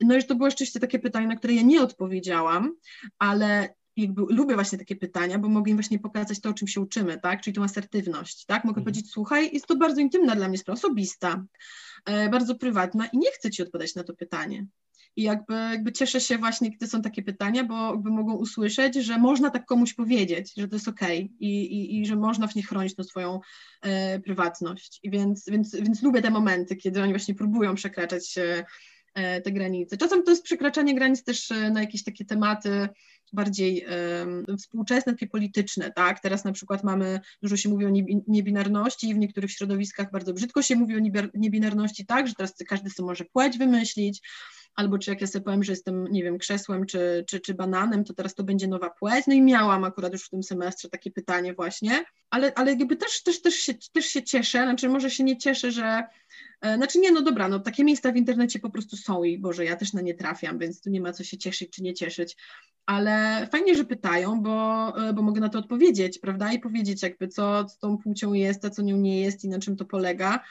No 0.00 0.16
i 0.16 0.24
to 0.24 0.34
było 0.34 0.50
rzeczywiście 0.50 0.80
takie 0.80 0.98
pytanie, 0.98 1.26
na 1.26 1.36
które 1.36 1.54
ja 1.54 1.62
nie 1.62 1.82
odpowiedziałam, 1.82 2.76
ale 3.18 3.74
jakby 3.96 4.22
lubię 4.28 4.54
właśnie 4.54 4.78
takie 4.78 4.96
pytania, 4.96 5.38
bo 5.38 5.48
mogę 5.48 5.70
im 5.70 5.76
właśnie 5.76 5.98
pokazać 5.98 6.40
to, 6.40 6.50
o 6.50 6.54
czym 6.54 6.68
się 6.68 6.80
uczymy, 6.80 7.20
tak, 7.20 7.40
czyli 7.40 7.54
tą 7.54 7.64
asertywność, 7.64 8.44
tak, 8.44 8.64
mogę 8.64 8.80
mhm. 8.80 8.84
powiedzieć, 8.84 9.10
słuchaj, 9.10 9.50
jest 9.52 9.66
to 9.66 9.76
bardzo 9.76 10.00
intymna 10.00 10.36
dla 10.36 10.48
mnie 10.48 10.58
sprawa, 10.58 10.78
osobista, 10.78 11.44
e, 12.04 12.28
bardzo 12.28 12.54
prywatna 12.54 13.06
i 13.06 13.18
nie 13.18 13.30
chcę 13.32 13.50
Ci 13.50 13.62
odpowiadać 13.62 13.94
na 13.94 14.04
to 14.04 14.14
pytanie, 14.14 14.66
i 15.18 15.22
jakby, 15.22 15.54
jakby 15.54 15.92
cieszę 15.92 16.20
się 16.20 16.38
właśnie, 16.38 16.70
kiedy 16.70 16.86
są 16.86 17.02
takie 17.02 17.22
pytania, 17.22 17.64
bo 17.64 17.90
jakby 17.90 18.10
mogą 18.10 18.34
usłyszeć, 18.34 18.94
że 18.94 19.18
można 19.18 19.50
tak 19.50 19.66
komuś 19.66 19.94
powiedzieć, 19.94 20.52
że 20.56 20.68
to 20.68 20.76
jest 20.76 20.88
okej 20.88 21.18
okay 21.18 21.36
i, 21.40 21.62
i, 21.62 22.00
i 22.00 22.06
że 22.06 22.16
można 22.16 22.46
w 22.46 22.54
nich 22.54 22.68
chronić 22.68 22.94
tą 22.94 23.04
swoją 23.04 23.40
e, 23.82 24.20
prywatność. 24.20 25.00
I 25.02 25.10
więc, 25.10 25.44
więc, 25.48 25.76
więc 25.76 26.02
lubię 26.02 26.22
te 26.22 26.30
momenty, 26.30 26.76
kiedy 26.76 27.02
oni 27.02 27.12
właśnie 27.12 27.34
próbują 27.34 27.74
przekraczać 27.74 28.38
e, 29.14 29.40
te 29.40 29.52
granice. 29.52 29.96
Czasem 29.96 30.22
to 30.22 30.30
jest 30.30 30.42
przekraczanie 30.42 30.94
granic 30.94 31.24
też 31.24 31.50
e, 31.50 31.70
na 31.70 31.80
jakieś 31.80 32.04
takie 32.04 32.24
tematy 32.24 32.88
bardziej 33.32 33.86
um, 34.18 34.56
współczesne, 34.58 35.12
takie 35.12 35.26
polityczne, 35.26 35.92
tak? 35.92 36.20
Teraz 36.20 36.44
na 36.44 36.52
przykład 36.52 36.84
mamy, 36.84 37.20
dużo 37.42 37.56
się 37.56 37.68
mówi 37.68 37.86
o 37.86 37.90
niebinarności 38.26 39.08
i 39.08 39.14
w 39.14 39.18
niektórych 39.18 39.50
środowiskach 39.50 40.10
bardzo 40.10 40.34
brzydko 40.34 40.62
się 40.62 40.76
mówi 40.76 40.96
o 40.96 41.28
niebinarności, 41.34 42.06
tak, 42.06 42.28
że 42.28 42.34
teraz 42.34 42.54
każdy 42.68 42.90
sobie 42.90 43.06
może 43.06 43.24
płeć 43.24 43.58
wymyślić, 43.58 44.22
albo 44.78 44.98
czy 44.98 45.10
jak 45.10 45.20
ja 45.20 45.26
sobie 45.26 45.44
powiem, 45.44 45.64
że 45.64 45.72
jestem, 45.72 46.04
nie 46.10 46.22
wiem, 46.22 46.38
krzesłem 46.38 46.86
czy, 46.86 47.24
czy, 47.26 47.40
czy 47.40 47.54
bananem, 47.54 48.04
to 48.04 48.14
teraz 48.14 48.34
to 48.34 48.44
będzie 48.44 48.68
nowa 48.68 48.90
płeć. 48.90 49.26
No 49.26 49.34
i 49.34 49.42
miałam 49.42 49.84
akurat 49.84 50.12
już 50.12 50.24
w 50.24 50.30
tym 50.30 50.42
semestrze 50.42 50.88
takie 50.88 51.10
pytanie 51.10 51.54
właśnie, 51.54 52.04
ale, 52.30 52.52
ale 52.54 52.70
jakby 52.70 52.96
też, 52.96 53.22
też, 53.22 53.42
też, 53.42 53.54
się, 53.54 53.74
też 53.92 54.06
się 54.06 54.22
cieszę, 54.22 54.62
znaczy 54.62 54.88
może 54.88 55.10
się 55.10 55.24
nie 55.24 55.38
cieszę, 55.38 55.72
że 55.72 56.04
e, 56.60 56.76
znaczy 56.76 56.98
nie, 56.98 57.12
no 57.12 57.22
dobra, 57.22 57.48
no 57.48 57.58
takie 57.58 57.84
miejsca 57.84 58.12
w 58.12 58.16
internecie 58.16 58.58
po 58.58 58.70
prostu 58.70 58.96
są 58.96 59.24
i 59.24 59.38
Boże, 59.38 59.64
ja 59.64 59.76
też 59.76 59.92
na 59.92 60.00
nie 60.00 60.14
trafiam, 60.14 60.58
więc 60.58 60.80
tu 60.80 60.90
nie 60.90 61.00
ma 61.00 61.12
co 61.12 61.24
się 61.24 61.38
cieszyć 61.38 61.70
czy 61.70 61.82
nie 61.82 61.94
cieszyć, 61.94 62.36
ale 62.86 63.46
fajnie, 63.52 63.74
że 63.74 63.84
pytają, 63.84 64.42
bo, 64.42 64.92
e, 65.08 65.12
bo 65.12 65.22
mogę 65.22 65.40
na 65.40 65.48
to 65.48 65.58
odpowiedzieć, 65.58 66.18
prawda, 66.18 66.52
i 66.52 66.58
powiedzieć 66.58 67.02
jakby 67.02 67.28
co, 67.28 67.64
co 67.64 67.78
tą 67.78 67.98
płcią 67.98 68.32
jest, 68.32 68.64
a 68.64 68.70
co 68.70 68.82
nią 68.82 68.96
nie 68.96 69.20
jest 69.20 69.44
i 69.44 69.48
na 69.48 69.58
czym 69.58 69.76
to 69.76 69.84
polega. 69.84 70.44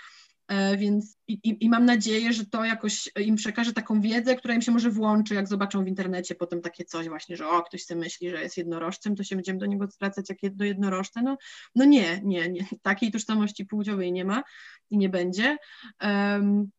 E, 0.48 0.78
więc 0.78 1.18
i, 1.28 1.58
i, 1.62 1.70
mam 1.70 1.86
nadzieję, 1.86 2.34
że 2.34 2.46
to 2.46 2.66
jakoś 2.66 3.10
im 3.20 3.36
przekaże 3.36 3.74
taką 3.74 4.02
wiedzę, 4.02 4.36
która 4.36 4.54
im 4.54 4.62
się 4.62 4.72
może 4.72 4.90
włączy, 4.90 5.34
jak 5.34 5.48
zobaczą 5.48 5.84
w 5.84 5.88
internecie 5.88 6.36
potem 6.36 6.62
takie 6.62 6.86
coś 6.86 7.10
właśnie, 7.10 7.38
że 7.38 7.50
o, 7.50 7.64
ktoś 7.64 7.84
sobie 7.84 8.00
myśli, 8.00 8.30
że 8.30 8.42
jest 8.42 8.58
jednorożcem, 8.58 9.16
to 9.16 9.24
się 9.24 9.36
będziemy 9.36 9.60
do 9.60 9.66
niego 9.66 9.88
zwracać 9.88 10.26
jak 10.30 10.56
do 10.56 10.66
jednorożca. 10.66 11.22
No, 11.22 11.38
no 11.76 11.86
nie, 11.86 12.22
nie, 12.24 12.50
nie, 12.50 12.66
takiej 12.82 13.12
tożsamości 13.12 13.66
płciowej 13.66 14.12
nie 14.12 14.26
ma 14.26 14.44
i 14.90 14.98
nie 14.98 15.10
będzie. 15.10 15.58
Um, 16.02 16.72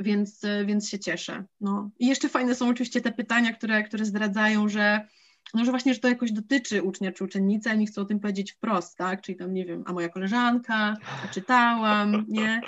więc, 0.00 0.42
więc 0.66 0.88
się 0.88 0.98
cieszę. 0.98 1.44
No. 1.60 1.90
I 1.98 2.06
jeszcze 2.06 2.28
fajne 2.28 2.54
są 2.54 2.68
oczywiście 2.68 3.00
te 3.00 3.12
pytania, 3.12 3.52
które, 3.52 3.82
które 3.82 4.04
zdradzają, 4.04 4.68
że 4.68 5.08
no, 5.54 5.64
że 5.64 5.70
właśnie, 5.70 5.94
że 5.94 6.00
to 6.00 6.08
jakoś 6.08 6.32
dotyczy 6.32 6.82
ucznia 6.82 7.12
czy 7.12 7.24
uczennicy, 7.24 7.70
a 7.70 7.74
nie 7.74 7.86
chcą 7.86 8.02
o 8.02 8.04
tym 8.04 8.20
powiedzieć 8.20 8.52
wprost, 8.52 8.96
tak, 8.96 9.22
czyli 9.22 9.38
tam, 9.38 9.54
nie 9.54 9.64
wiem, 9.64 9.82
a 9.86 9.92
moja 9.92 10.08
koleżanka, 10.08 10.96
a 11.24 11.28
czytałam, 11.28 12.24
nie, 12.28 12.60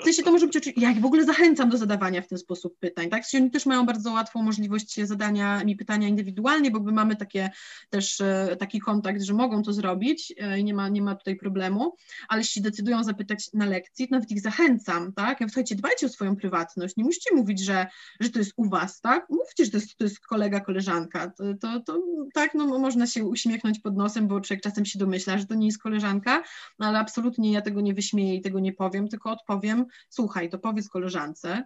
w 0.00 0.04
sensie 0.04 0.22
to 0.22 0.32
może 0.32 0.46
być, 0.46 0.72
ja 0.76 0.90
ich 0.90 1.00
w 1.00 1.04
ogóle 1.04 1.24
zachęcam 1.24 1.68
do 1.68 1.76
zadawania 1.76 2.22
w 2.22 2.28
ten 2.28 2.38
sposób 2.38 2.78
pytań, 2.78 3.08
tak, 3.10 3.22
oni 3.34 3.50
też 3.50 3.66
mają 3.66 3.86
bardzo 3.86 4.12
łatwą 4.12 4.42
możliwość 4.42 5.06
zadania 5.06 5.64
mi 5.64 5.76
pytania 5.76 6.08
indywidualnie, 6.08 6.70
bo 6.70 6.92
mamy 6.92 7.16
takie 7.16 7.50
też 7.90 8.20
e, 8.20 8.56
taki 8.58 8.80
kontakt, 8.80 9.22
że 9.22 9.34
mogą 9.34 9.62
to 9.62 9.72
zrobić 9.72 10.34
e, 10.38 10.58
i 10.58 10.64
nie 10.64 10.74
ma, 10.74 10.88
nie 10.88 11.02
ma 11.02 11.14
tutaj 11.14 11.36
problemu, 11.36 11.94
ale 12.28 12.40
jeśli 12.40 12.62
decydują 12.62 13.04
zapytać 13.04 13.52
na 13.52 13.66
lekcji, 13.66 14.08
to 14.08 14.14
nawet 14.14 14.30
ich 14.30 14.40
zachęcam, 14.40 15.12
tak, 15.12 15.40
ja 15.40 15.48
słuchajcie, 15.48 15.74
dbajcie 15.74 16.06
o 16.06 16.08
swoją 16.08 16.36
prywatność, 16.36 16.96
nie 16.96 17.04
musicie 17.04 17.34
mówić, 17.34 17.64
że, 17.64 17.86
że 18.20 18.30
to 18.30 18.38
jest 18.38 18.52
u 18.56 18.68
was, 18.68 19.00
tak, 19.00 19.26
mówcie, 19.30 19.64
że 19.64 19.70
to 19.70 19.76
jest, 19.76 19.96
to 19.96 20.04
jest 20.04 20.20
kolega, 20.20 20.60
koleżanka, 20.60 21.30
to, 21.30 21.44
to, 21.60 21.80
to 21.80 22.02
tak, 22.34 22.54
no 22.54 22.78
można 22.78 23.06
się 23.06 23.24
uśmiechnąć 23.24 23.80
pod 23.80 23.96
nosem, 23.96 24.28
bo 24.28 24.40
człowiek 24.40 24.62
czasem 24.62 24.86
się 24.86 24.98
domyśla, 24.98 25.38
że 25.38 25.46
to 25.46 25.54
nie 25.54 25.66
jest 25.66 25.82
koleżanka, 25.82 26.42
no 26.78 26.86
ale 26.86 26.98
absolutnie 26.98 27.52
ja 27.52 27.62
tego 27.62 27.80
nie 27.80 27.94
wyśmieję 27.94 28.34
i 28.34 28.40
tego 28.40 28.60
nie 28.60 28.72
powiem, 28.72 29.08
tylko 29.08 29.30
odpowiem, 29.30 29.86
słuchaj, 30.08 30.50
to 30.50 30.58
powiedz 30.58 30.88
koleżance, 30.88 31.64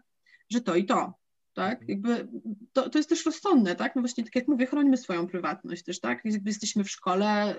że 0.50 0.60
to 0.60 0.74
i 0.74 0.84
to, 0.84 1.22
tak, 1.54 1.80
mhm. 1.80 1.88
jakby 1.88 2.28
to, 2.72 2.90
to 2.90 2.98
jest 2.98 3.08
też 3.08 3.26
rozsądne, 3.26 3.76
tak, 3.76 3.96
no 3.96 4.02
właśnie 4.02 4.24
tak 4.24 4.36
jak 4.36 4.48
mówię, 4.48 4.66
chronimy 4.66 4.96
swoją 4.96 5.26
prywatność 5.26 5.84
też, 5.84 6.00
tak, 6.00 6.20
jakby 6.24 6.50
jesteśmy 6.50 6.84
w 6.84 6.90
szkole, 6.90 7.56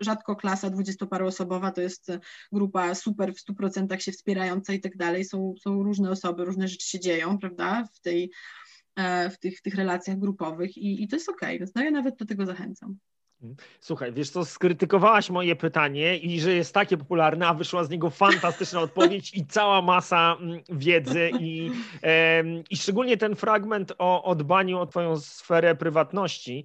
rzadko 0.00 0.36
klasa 0.36 0.70
dwudziestoparoosobowa 0.70 1.70
to 1.70 1.80
jest 1.80 2.12
grupa 2.52 2.94
super 2.94 3.34
w 3.34 3.40
stu 3.40 3.54
procentach 3.54 4.02
się 4.02 4.12
wspierająca 4.12 4.72
i 4.72 4.80
tak 4.80 4.96
dalej, 4.96 5.24
są, 5.24 5.54
są 5.60 5.82
różne 5.82 6.10
osoby, 6.10 6.44
różne 6.44 6.68
rzeczy 6.68 6.88
się 6.88 7.00
dzieją, 7.00 7.38
prawda, 7.38 7.88
w 7.94 8.00
tej 8.00 8.30
w 9.30 9.38
tych, 9.38 9.58
w 9.58 9.62
tych 9.62 9.74
relacjach 9.74 10.18
grupowych 10.18 10.76
i, 10.76 11.02
i 11.02 11.08
to 11.08 11.16
jest 11.16 11.28
okej, 11.28 11.48
okay, 11.48 11.58
więc 11.58 11.74
no 11.74 11.82
ja 11.82 11.90
nawet 11.90 12.16
do 12.16 12.26
tego 12.26 12.46
zachęcam. 12.46 12.96
Mhm. 13.42 13.56
Słuchaj, 13.80 14.12
wiesz 14.12 14.30
co, 14.30 14.44
skrytykowałaś 14.44 15.30
moje 15.30 15.56
pytanie 15.56 16.16
i 16.16 16.40
że 16.40 16.52
jest 16.52 16.74
takie 16.74 16.96
popularne, 16.96 17.46
a 17.46 17.54
wyszła 17.54 17.84
z 17.84 17.90
niego 17.90 18.10
fantastyczna 18.10 18.80
odpowiedź 18.80 19.34
i 19.34 19.46
cała 19.46 19.82
masa 19.82 20.36
mm, 20.40 20.60
wiedzy 20.68 21.30
i, 21.40 21.70
i 22.70 22.76
szczególnie 22.76 23.16
ten 23.16 23.36
fragment 23.36 23.92
o, 23.98 24.24
o 24.24 24.34
dbaniu 24.34 24.78
o 24.78 24.86
twoją 24.86 25.20
sferę 25.20 25.74
prywatności 25.74 26.64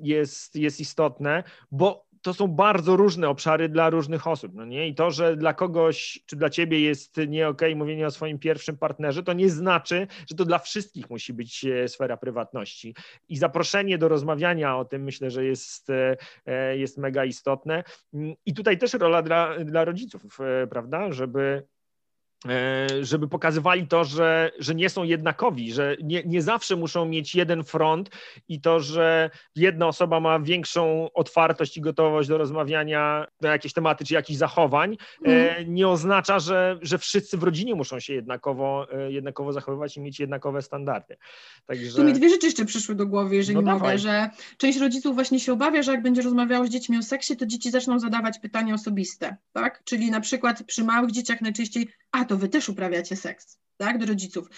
jest, 0.00 0.56
jest 0.56 0.80
istotne, 0.80 1.42
bo 1.70 2.05
to 2.26 2.34
są 2.34 2.48
bardzo 2.48 2.96
różne 2.96 3.28
obszary 3.28 3.68
dla 3.68 3.90
różnych 3.90 4.26
osób, 4.26 4.54
no 4.54 4.64
nie? 4.64 4.88
I 4.88 4.94
to, 4.94 5.10
że 5.10 5.36
dla 5.36 5.54
kogoś, 5.54 6.20
czy 6.26 6.36
dla 6.36 6.50
ciebie 6.50 6.80
jest 6.80 7.16
nie 7.28 7.48
okej 7.48 7.68
okay 7.72 7.76
mówienie 7.76 8.06
o 8.06 8.10
swoim 8.10 8.38
pierwszym 8.38 8.78
partnerze, 8.78 9.22
to 9.22 9.32
nie 9.32 9.50
znaczy, 9.50 10.06
że 10.30 10.36
to 10.36 10.44
dla 10.44 10.58
wszystkich 10.58 11.10
musi 11.10 11.32
być 11.32 11.64
e, 11.64 11.88
sfera 11.88 12.16
prywatności. 12.16 12.94
I 13.28 13.36
zaproszenie 13.36 13.98
do 13.98 14.08
rozmawiania 14.08 14.76
o 14.76 14.84
tym 14.84 15.02
myślę, 15.02 15.30
że 15.30 15.44
jest, 15.44 15.90
e, 15.90 16.16
e, 16.46 16.78
jest 16.78 16.98
mega 16.98 17.24
istotne. 17.24 17.84
I 18.46 18.54
tutaj 18.54 18.78
też 18.78 18.94
rola 18.94 19.22
dla, 19.22 19.58
dla 19.64 19.84
rodziców, 19.84 20.38
prawda, 20.70 21.12
żeby 21.12 21.62
żeby 23.00 23.28
pokazywali 23.28 23.86
to, 23.86 24.04
że, 24.04 24.50
że 24.58 24.74
nie 24.74 24.90
są 24.90 25.04
jednakowi, 25.04 25.72
że 25.72 25.96
nie, 26.02 26.22
nie 26.26 26.42
zawsze 26.42 26.76
muszą 26.76 27.04
mieć 27.04 27.34
jeden 27.34 27.64
front 27.64 28.10
i 28.48 28.60
to, 28.60 28.80
że 28.80 29.30
jedna 29.56 29.86
osoba 29.86 30.20
ma 30.20 30.40
większą 30.40 31.08
otwartość 31.14 31.76
i 31.76 31.80
gotowość 31.80 32.28
do 32.28 32.38
rozmawiania 32.38 33.26
na 33.40 33.48
jakieś 33.48 33.72
tematy 33.72 34.04
czy 34.04 34.14
jakichś 34.14 34.38
zachowań, 34.38 34.96
mm. 35.24 35.74
nie 35.74 35.88
oznacza, 35.88 36.38
że, 36.38 36.78
że 36.82 36.98
wszyscy 36.98 37.38
w 37.38 37.42
rodzinie 37.42 37.74
muszą 37.74 38.00
się 38.00 38.14
jednakowo, 38.14 38.86
e, 38.92 39.12
jednakowo 39.12 39.52
zachowywać 39.52 39.96
i 39.96 40.00
mieć 40.00 40.20
jednakowe 40.20 40.62
standardy. 40.62 41.16
Także... 41.66 41.96
Tu 41.96 42.04
mi 42.04 42.12
dwie 42.12 42.28
rzeczy 42.28 42.46
jeszcze 42.46 42.64
przyszły 42.64 42.94
do 42.94 43.06
głowy, 43.06 43.36
jeżeli 43.36 43.62
no 43.62 43.74
mogę, 43.74 43.98
że 43.98 44.30
część 44.56 44.78
rodziców 44.78 45.14
właśnie 45.14 45.40
się 45.40 45.52
obawia, 45.52 45.82
że 45.82 45.92
jak 45.92 46.02
będzie 46.02 46.22
rozmawiało 46.22 46.66
z 46.66 46.70
dziećmi 46.70 46.98
o 46.98 47.02
seksie, 47.02 47.36
to 47.36 47.46
dzieci 47.46 47.70
zaczną 47.70 47.98
zadawać 47.98 48.38
pytania 48.38 48.74
osobiste, 48.74 49.36
tak? 49.52 49.82
Czyli 49.84 50.10
na 50.10 50.20
przykład 50.20 50.62
przy 50.62 50.84
małych 50.84 51.10
dzieciach 51.10 51.40
najczęściej 51.40 51.88
a 52.16 52.24
to 52.24 52.35
wy 52.36 52.48
też 52.48 52.68
uprawiacie 52.68 53.16
seks, 53.16 53.58
tak, 53.76 53.98
do 53.98 54.06
rodziców. 54.06 54.48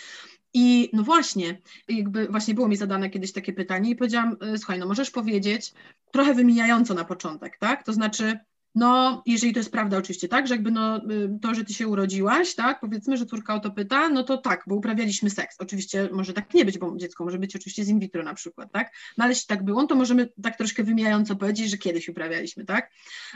I 0.54 0.90
no 0.92 1.02
właśnie, 1.02 1.60
jakby 1.88 2.28
właśnie 2.28 2.54
było 2.54 2.68
mi 2.68 2.76
zadane 2.76 3.10
kiedyś 3.10 3.32
takie 3.32 3.52
pytanie 3.52 3.90
i 3.90 3.96
powiedziałam, 3.96 4.36
e, 4.40 4.58
słuchaj, 4.58 4.78
no 4.78 4.86
możesz 4.86 5.10
powiedzieć 5.10 5.72
trochę 6.12 6.34
wymijająco 6.34 6.94
na 6.94 7.04
początek, 7.04 7.56
tak, 7.58 7.82
to 7.82 7.92
znaczy 7.92 8.38
no, 8.74 9.22
jeżeli 9.26 9.52
to 9.52 9.60
jest 9.60 9.72
prawda 9.72 9.98
oczywiście, 9.98 10.28
tak, 10.28 10.46
że 10.46 10.54
jakby 10.54 10.70
no, 10.70 10.96
y, 10.96 11.38
to, 11.42 11.54
że 11.54 11.64
ty 11.64 11.74
się 11.74 11.88
urodziłaś, 11.88 12.54
tak, 12.54 12.80
powiedzmy, 12.80 13.16
że 13.16 13.26
córka 13.26 13.54
o 13.54 13.60
to 13.60 13.70
pyta, 13.70 14.08
no 14.08 14.24
to 14.24 14.36
tak, 14.38 14.64
bo 14.66 14.74
uprawialiśmy 14.74 15.30
seks. 15.30 15.56
Oczywiście 15.58 16.08
może 16.12 16.32
tak 16.32 16.54
nie 16.54 16.64
być, 16.64 16.78
bo 16.78 16.96
dziecko 16.96 17.24
może 17.24 17.38
być 17.38 17.56
oczywiście 17.56 17.84
z 17.84 17.88
in 17.88 17.98
vitro 17.98 18.22
na 18.22 18.34
przykład, 18.34 18.72
tak, 18.72 18.92
no 19.18 19.24
ale 19.24 19.32
jeśli 19.32 19.46
tak 19.46 19.64
było, 19.64 19.86
to 19.86 19.94
możemy 19.94 20.28
tak 20.42 20.56
troszkę 20.56 20.84
wymijająco 20.84 21.36
powiedzieć, 21.36 21.70
że 21.70 21.78
kiedyś 21.78 22.08
uprawialiśmy, 22.08 22.64
tak, 22.64 22.90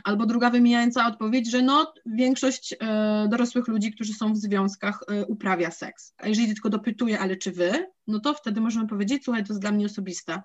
albo 0.05 0.27
druga 0.27 0.51
wymijająca 0.51 1.07
odpowiedź, 1.07 1.51
że 1.51 1.63
no, 1.63 1.95
większość 2.07 2.75
e, 2.81 3.29
dorosłych 3.31 3.69
ludzi, 3.69 3.93
którzy 3.93 4.15
są 4.15 4.33
w 4.33 4.37
związkach 4.37 5.01
e, 5.09 5.27
uprawia 5.27 5.71
seks. 5.71 6.15
A 6.19 6.29
jeżeli 6.29 6.47
tylko 6.49 6.71
dopytuje, 6.71 7.21
ale 7.21 7.37
czy 7.37 7.53
wy, 7.53 7.87
no 8.07 8.21
to 8.21 8.35
wtedy 8.35 8.61
możemy 8.61 8.87
powiedzieć, 8.87 9.25
słuchaj, 9.25 9.45
to 9.45 9.53
jest 9.53 9.61
dla 9.61 9.73
mnie 9.73 9.87
osobista 9.87 10.43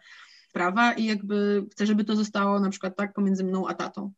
sprawa 0.49 0.93
i 0.93 1.05
jakby 1.05 1.65
chcę, 1.71 1.85
żeby 1.85 2.03
to 2.03 2.15
zostało 2.15 2.59
na 2.59 2.69
przykład 2.69 2.95
tak 2.95 3.13
pomiędzy 3.13 3.43
mną 3.43 3.67
a 3.67 3.73
tatą. 3.73 4.11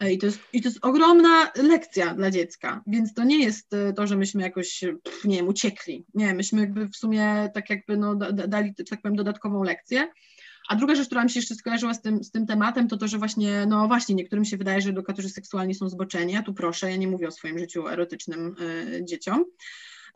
E, 0.00 0.12
I 0.12 0.18
to, 0.18 0.26
jest, 0.26 0.38
I 0.52 0.62
to 0.62 0.68
jest 0.68 0.84
ogromna 0.84 1.52
lekcja 1.56 2.14
dla 2.14 2.30
dziecka, 2.30 2.82
więc 2.86 3.14
to 3.14 3.24
nie 3.24 3.44
jest 3.44 3.74
e, 3.74 3.92
to, 3.92 4.06
że 4.06 4.16
myśmy 4.16 4.42
jakoś, 4.42 4.84
nie 5.24 5.36
wiem, 5.36 5.48
uciekli. 5.48 6.04
Nie, 6.14 6.34
myśmy 6.34 6.60
jakby 6.60 6.88
w 6.88 6.96
sumie 6.96 7.50
tak 7.54 7.70
jakby 7.70 7.96
no, 7.96 8.14
dali, 8.32 8.74
tak 8.90 9.02
powiem, 9.02 9.16
dodatkową 9.16 9.62
lekcję. 9.62 10.08
A 10.68 10.76
druga 10.76 10.94
rzecz, 10.94 11.06
która 11.06 11.24
mi 11.24 11.30
się 11.30 11.40
jeszcze 11.40 11.54
skojarzyła 11.54 11.94
z 11.94 12.02
tym, 12.02 12.24
z 12.24 12.30
tym 12.30 12.46
tematem, 12.46 12.88
to 12.88 12.96
to, 12.96 13.08
że 13.08 13.18
właśnie, 13.18 13.66
no 13.66 13.86
właśnie, 13.86 14.14
niektórym 14.14 14.44
się 14.44 14.56
wydaje, 14.56 14.80
że 14.80 14.90
edukatorzy 14.90 15.28
seksualni 15.28 15.74
są 15.74 15.88
zboczeni, 15.88 16.36
a 16.36 16.42
tu 16.42 16.54
proszę, 16.54 16.90
ja 16.90 16.96
nie 16.96 17.08
mówię 17.08 17.28
o 17.28 17.30
swoim 17.30 17.58
życiu 17.58 17.88
erotycznym 17.88 18.56
y, 18.60 19.04
dzieciom, 19.04 19.44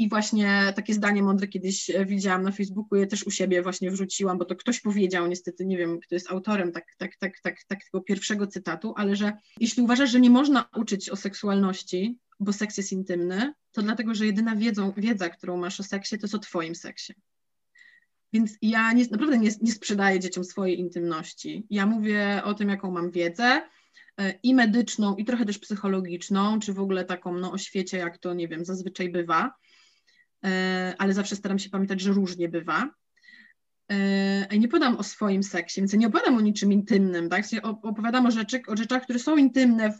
i 0.00 0.08
właśnie 0.08 0.72
takie 0.76 0.94
zdanie 0.94 1.22
mądre 1.22 1.48
kiedyś 1.48 1.90
e, 1.90 2.06
widziałam 2.06 2.42
na 2.42 2.52
Facebooku, 2.52 2.98
je 2.98 3.06
też 3.06 3.26
u 3.26 3.30
siebie 3.30 3.62
właśnie 3.62 3.90
wrzuciłam, 3.90 4.38
bo 4.38 4.44
to 4.44 4.56
ktoś 4.56 4.80
powiedział, 4.80 5.26
niestety 5.26 5.66
nie 5.66 5.76
wiem, 5.76 6.00
kto 6.00 6.14
jest 6.14 6.30
autorem 6.30 6.72
tak, 6.72 6.84
tak, 6.98 7.16
tak, 7.16 7.40
tak, 7.42 7.56
tak 7.66 7.84
tego 7.84 8.04
pierwszego 8.04 8.46
cytatu, 8.46 8.94
ale 8.96 9.16
że 9.16 9.32
jeśli 9.60 9.82
uważasz, 9.82 10.10
że 10.10 10.20
nie 10.20 10.30
można 10.30 10.68
uczyć 10.76 11.10
o 11.10 11.16
seksualności, 11.16 12.18
bo 12.40 12.52
seks 12.52 12.76
jest 12.76 12.92
intymny, 12.92 13.52
to 13.72 13.82
dlatego, 13.82 14.14
że 14.14 14.26
jedyna 14.26 14.56
wiedzą, 14.56 14.92
wiedza, 14.96 15.28
którą 15.28 15.56
masz 15.56 15.80
o 15.80 15.82
seksie, 15.82 16.18
to 16.18 16.24
jest 16.24 16.34
o 16.34 16.38
twoim 16.38 16.74
seksie. 16.74 17.14
Więc 18.32 18.56
ja 18.62 18.92
nie, 18.92 19.04
naprawdę 19.10 19.38
nie, 19.38 19.50
nie 19.62 19.72
sprzedaję 19.72 20.20
dzieciom 20.20 20.44
swojej 20.44 20.78
intymności. 20.78 21.66
Ja 21.70 21.86
mówię 21.86 22.42
o 22.44 22.54
tym, 22.54 22.68
jaką 22.68 22.90
mam 22.90 23.10
wiedzę, 23.10 23.62
e, 24.18 24.34
i 24.42 24.54
medyczną, 24.54 25.16
i 25.16 25.24
trochę 25.24 25.44
też 25.44 25.58
psychologiczną, 25.58 26.60
czy 26.60 26.72
w 26.72 26.80
ogóle 26.80 27.04
taką 27.04 27.34
no, 27.34 27.52
o 27.52 27.58
świecie, 27.58 27.98
jak 27.98 28.18
to, 28.18 28.34
nie 28.34 28.48
wiem, 28.48 28.64
zazwyczaj 28.64 29.08
bywa. 29.08 29.54
E, 30.44 30.94
ale 30.98 31.14
zawsze 31.14 31.36
staram 31.36 31.58
się 31.58 31.70
pamiętać, 31.70 32.00
że 32.00 32.12
różnie 32.12 32.48
bywa. 32.48 32.90
E, 33.90 34.58
nie 34.58 34.68
podam 34.68 34.96
o 34.96 35.02
swoim 35.02 35.42
seksie, 35.42 35.80
więc 35.80 35.92
nie 35.92 36.06
opowiadam 36.06 36.36
o 36.36 36.40
niczym 36.40 36.72
intymnym, 36.72 37.28
tak? 37.28 37.44
Opowiadam 37.62 38.26
o, 38.26 38.30
rzeczy, 38.30 38.62
o 38.66 38.76
rzeczach, 38.76 39.02
które 39.02 39.18
są 39.18 39.36
intymne 39.36 39.92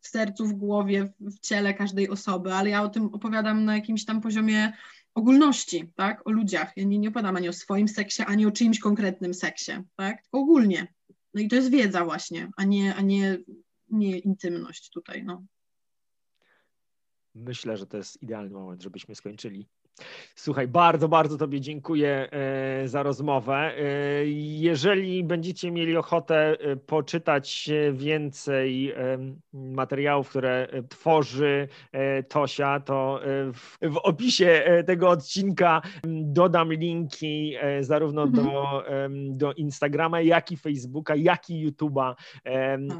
w 0.00 0.08
sercu, 0.08 0.46
w 0.46 0.52
głowie, 0.52 1.12
w 1.20 1.40
ciele 1.40 1.74
każdej 1.74 2.08
osoby, 2.08 2.54
ale 2.54 2.70
ja 2.70 2.82
o 2.82 2.88
tym 2.88 3.06
opowiadam 3.06 3.64
na 3.64 3.74
jakimś 3.74 4.04
tam 4.04 4.20
poziomie 4.20 4.72
ogólności, 5.14 5.92
tak? 5.94 6.26
O 6.26 6.30
ludziach. 6.30 6.72
Ja 6.76 6.84
nie, 6.84 6.98
nie 6.98 7.08
opowiadam 7.08 7.36
ani 7.36 7.48
o 7.48 7.52
swoim 7.52 7.88
seksie, 7.88 8.22
ani 8.22 8.46
o 8.46 8.50
czyimś 8.50 8.78
konkretnym 8.78 9.34
seksie, 9.34 9.72
tak? 9.96 10.22
Tylko 10.22 10.38
ogólnie. 10.38 10.94
No 11.34 11.40
i 11.40 11.48
to 11.48 11.56
jest 11.56 11.70
wiedza 11.70 12.04
właśnie, 12.04 12.50
a 12.56 12.64
nie, 12.64 12.94
a 12.94 13.00
nie, 13.00 13.38
nie 13.90 14.18
intymność 14.18 14.90
tutaj, 14.90 15.24
no. 15.24 15.44
Myślę, 17.34 17.76
że 17.76 17.86
to 17.86 17.96
jest 17.96 18.22
idealny 18.22 18.54
moment, 18.54 18.82
żebyśmy 18.82 19.14
skończyli. 19.14 19.68
Słuchaj, 20.38 20.68
bardzo, 20.68 21.08
bardzo 21.08 21.38
Tobie 21.38 21.60
dziękuję 21.60 22.28
e, 22.30 22.88
za 22.88 23.02
rozmowę. 23.02 23.54
E, 23.54 23.82
jeżeli 24.58 25.24
będziecie 25.24 25.70
mieli 25.70 25.96
ochotę 25.96 26.56
e, 26.60 26.76
poczytać 26.76 27.70
więcej 27.92 28.94
materiałów, 29.52 30.28
które 30.28 30.68
tworzy 30.88 31.68
Tosia, 32.28 32.80
to 32.80 33.20
w, 33.52 33.96
opisie 34.02 34.82
tego 34.86 35.08
odcinka 35.08 35.82
dodam 36.22 36.72
linki 36.72 37.54
zarówno 37.80 38.22
mhm. 38.22 38.46
do, 38.46 38.84
do 39.30 39.52
Instagrama, 39.52 40.20
jak 40.20 40.52
i 40.52 40.56
Facebooka, 40.56 41.16
jak 41.16 41.50
i 41.50 41.70
YouTube'a 41.70 42.14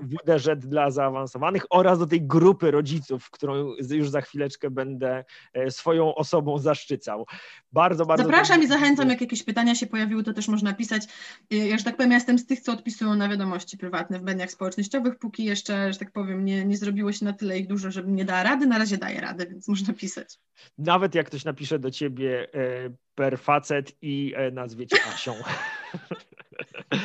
WDŻ 0.03 0.57
dla 0.57 0.91
zaawansowanych 0.91 1.63
oraz 1.71 1.99
do 1.99 2.07
tej 2.07 2.23
grupy 2.23 2.71
rodziców, 2.71 3.31
którą 3.31 3.75
już 3.91 4.11
za 4.11 4.21
chwileczkę 4.21 4.71
będę 4.71 5.25
swoją 5.69 6.15
osobą 6.15 6.59
zaszczycił 6.59 6.88
zaszczycał. 6.89 7.27
Bardzo, 7.73 8.07
bardzo. 8.07 8.25
Zapraszam 8.25 8.63
i 8.63 8.67
zachęcam, 8.67 9.11
jak 9.11 9.21
jakieś 9.21 9.43
pytania 9.43 9.75
się 9.75 9.87
pojawiły, 9.87 10.23
to 10.25 10.33
też 10.33 10.49
można 10.49 10.75
pisać. 10.75 11.03
Ja, 11.51 11.79
że 11.79 11.85
tak 11.85 11.97
powiem, 11.97 12.11
ja 12.11 12.17
jestem 12.17 12.39
z 12.39 12.47
tych, 12.47 12.61
co 12.61 12.73
odpisują 12.73 13.15
na 13.15 13.29
wiadomości 13.29 13.79
prywatne 13.79 14.19
w 14.19 14.23
mediach 14.23 14.51
społecznościowych, 14.51 15.19
póki 15.19 15.45
jeszcze, 15.45 15.93
że 15.93 15.99
tak 15.99 16.13
powiem, 16.13 16.45
nie, 16.45 16.65
nie 16.65 16.77
zrobiło 16.77 17.13
się 17.13 17.25
na 17.25 17.33
tyle 17.33 17.59
ich 17.59 17.67
dużo, 17.67 17.91
żebym 17.91 18.15
nie 18.15 18.25
dała 18.25 18.43
rady. 18.43 18.67
Na 18.67 18.79
razie 18.79 18.99
daję 18.99 19.21
radę, 19.21 19.47
więc 19.47 19.69
można 19.69 19.95
pisać. 19.95 20.39
Nawet 20.79 21.15
jak 21.15 21.27
ktoś 21.27 21.45
napisze 21.45 21.79
do 21.79 21.91
ciebie 21.91 22.49
e, 22.55 22.91
per 23.15 23.39
facet 23.39 23.93
i 24.03 24.33
e, 24.37 24.51
nazwie 24.51 24.87
cię 24.87 24.97
Asią. 25.15 25.35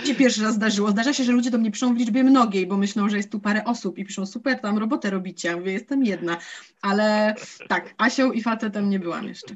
się 0.05 0.15
pierwszy 0.15 0.43
raz 0.43 0.55
zdarzyło. 0.55 0.91
Zdarza 0.91 1.13
się, 1.13 1.23
że 1.23 1.31
ludzie 1.31 1.51
do 1.51 1.57
mnie 1.57 1.71
piszą 1.71 1.93
w 1.93 1.97
liczbie 1.97 2.23
mnogiej, 2.23 2.67
bo 2.67 2.77
myślą, 2.77 3.09
że 3.09 3.17
jest 3.17 3.31
tu 3.31 3.39
parę 3.39 3.65
osób 3.65 3.97
i 3.97 4.05
piszą 4.05 4.25
super, 4.25 4.59
tam 4.59 4.77
robotę 4.77 5.09
robicie. 5.09 5.47
Ja 5.47 5.57
mówię, 5.57 5.71
jestem 5.71 6.03
jedna. 6.05 6.37
Ale 6.81 7.35
tak, 7.67 7.93
Asią 7.97 8.31
i 8.31 8.41
facetem 8.41 8.89
nie 8.89 8.99
byłam 8.99 9.27
jeszcze. 9.27 9.55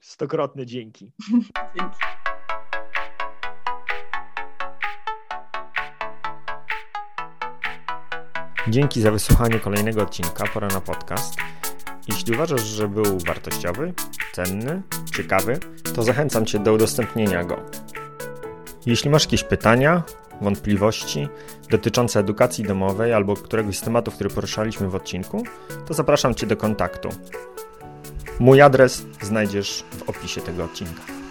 Stokrotne 0.00 0.66
dzięki. 0.66 1.10
dzięki. 1.76 1.96
Dzięki 8.68 9.00
za 9.00 9.10
wysłuchanie 9.10 9.58
kolejnego 9.58 10.02
odcinka 10.02 10.44
Pora 10.54 10.68
na 10.68 10.80
podcast. 10.80 11.34
Jeśli 12.08 12.34
uważasz, 12.34 12.62
że 12.62 12.88
był 12.88 13.18
wartościowy, 13.26 13.92
cenny, 14.32 14.82
ciekawy, 15.16 15.58
to 15.94 16.02
zachęcam 16.02 16.46
Cię 16.46 16.58
do 16.58 16.72
udostępnienia 16.72 17.44
go. 17.44 17.56
Jeśli 18.86 19.10
masz 19.10 19.24
jakieś 19.24 19.44
pytania, 19.44 20.02
wątpliwości 20.40 21.28
dotyczące 21.70 22.20
edukacji 22.20 22.64
domowej 22.64 23.12
albo 23.12 23.36
któregoś 23.36 23.78
z 23.78 23.82
tematów, 23.82 24.14
który 24.14 24.30
poruszaliśmy 24.30 24.88
w 24.88 24.94
odcinku, 24.94 25.42
to 25.86 25.94
zapraszam 25.94 26.34
Cię 26.34 26.46
do 26.46 26.56
kontaktu. 26.56 27.08
Mój 28.40 28.60
adres 28.60 29.06
znajdziesz 29.22 29.84
w 29.90 30.08
opisie 30.10 30.40
tego 30.40 30.64
odcinka. 30.64 31.21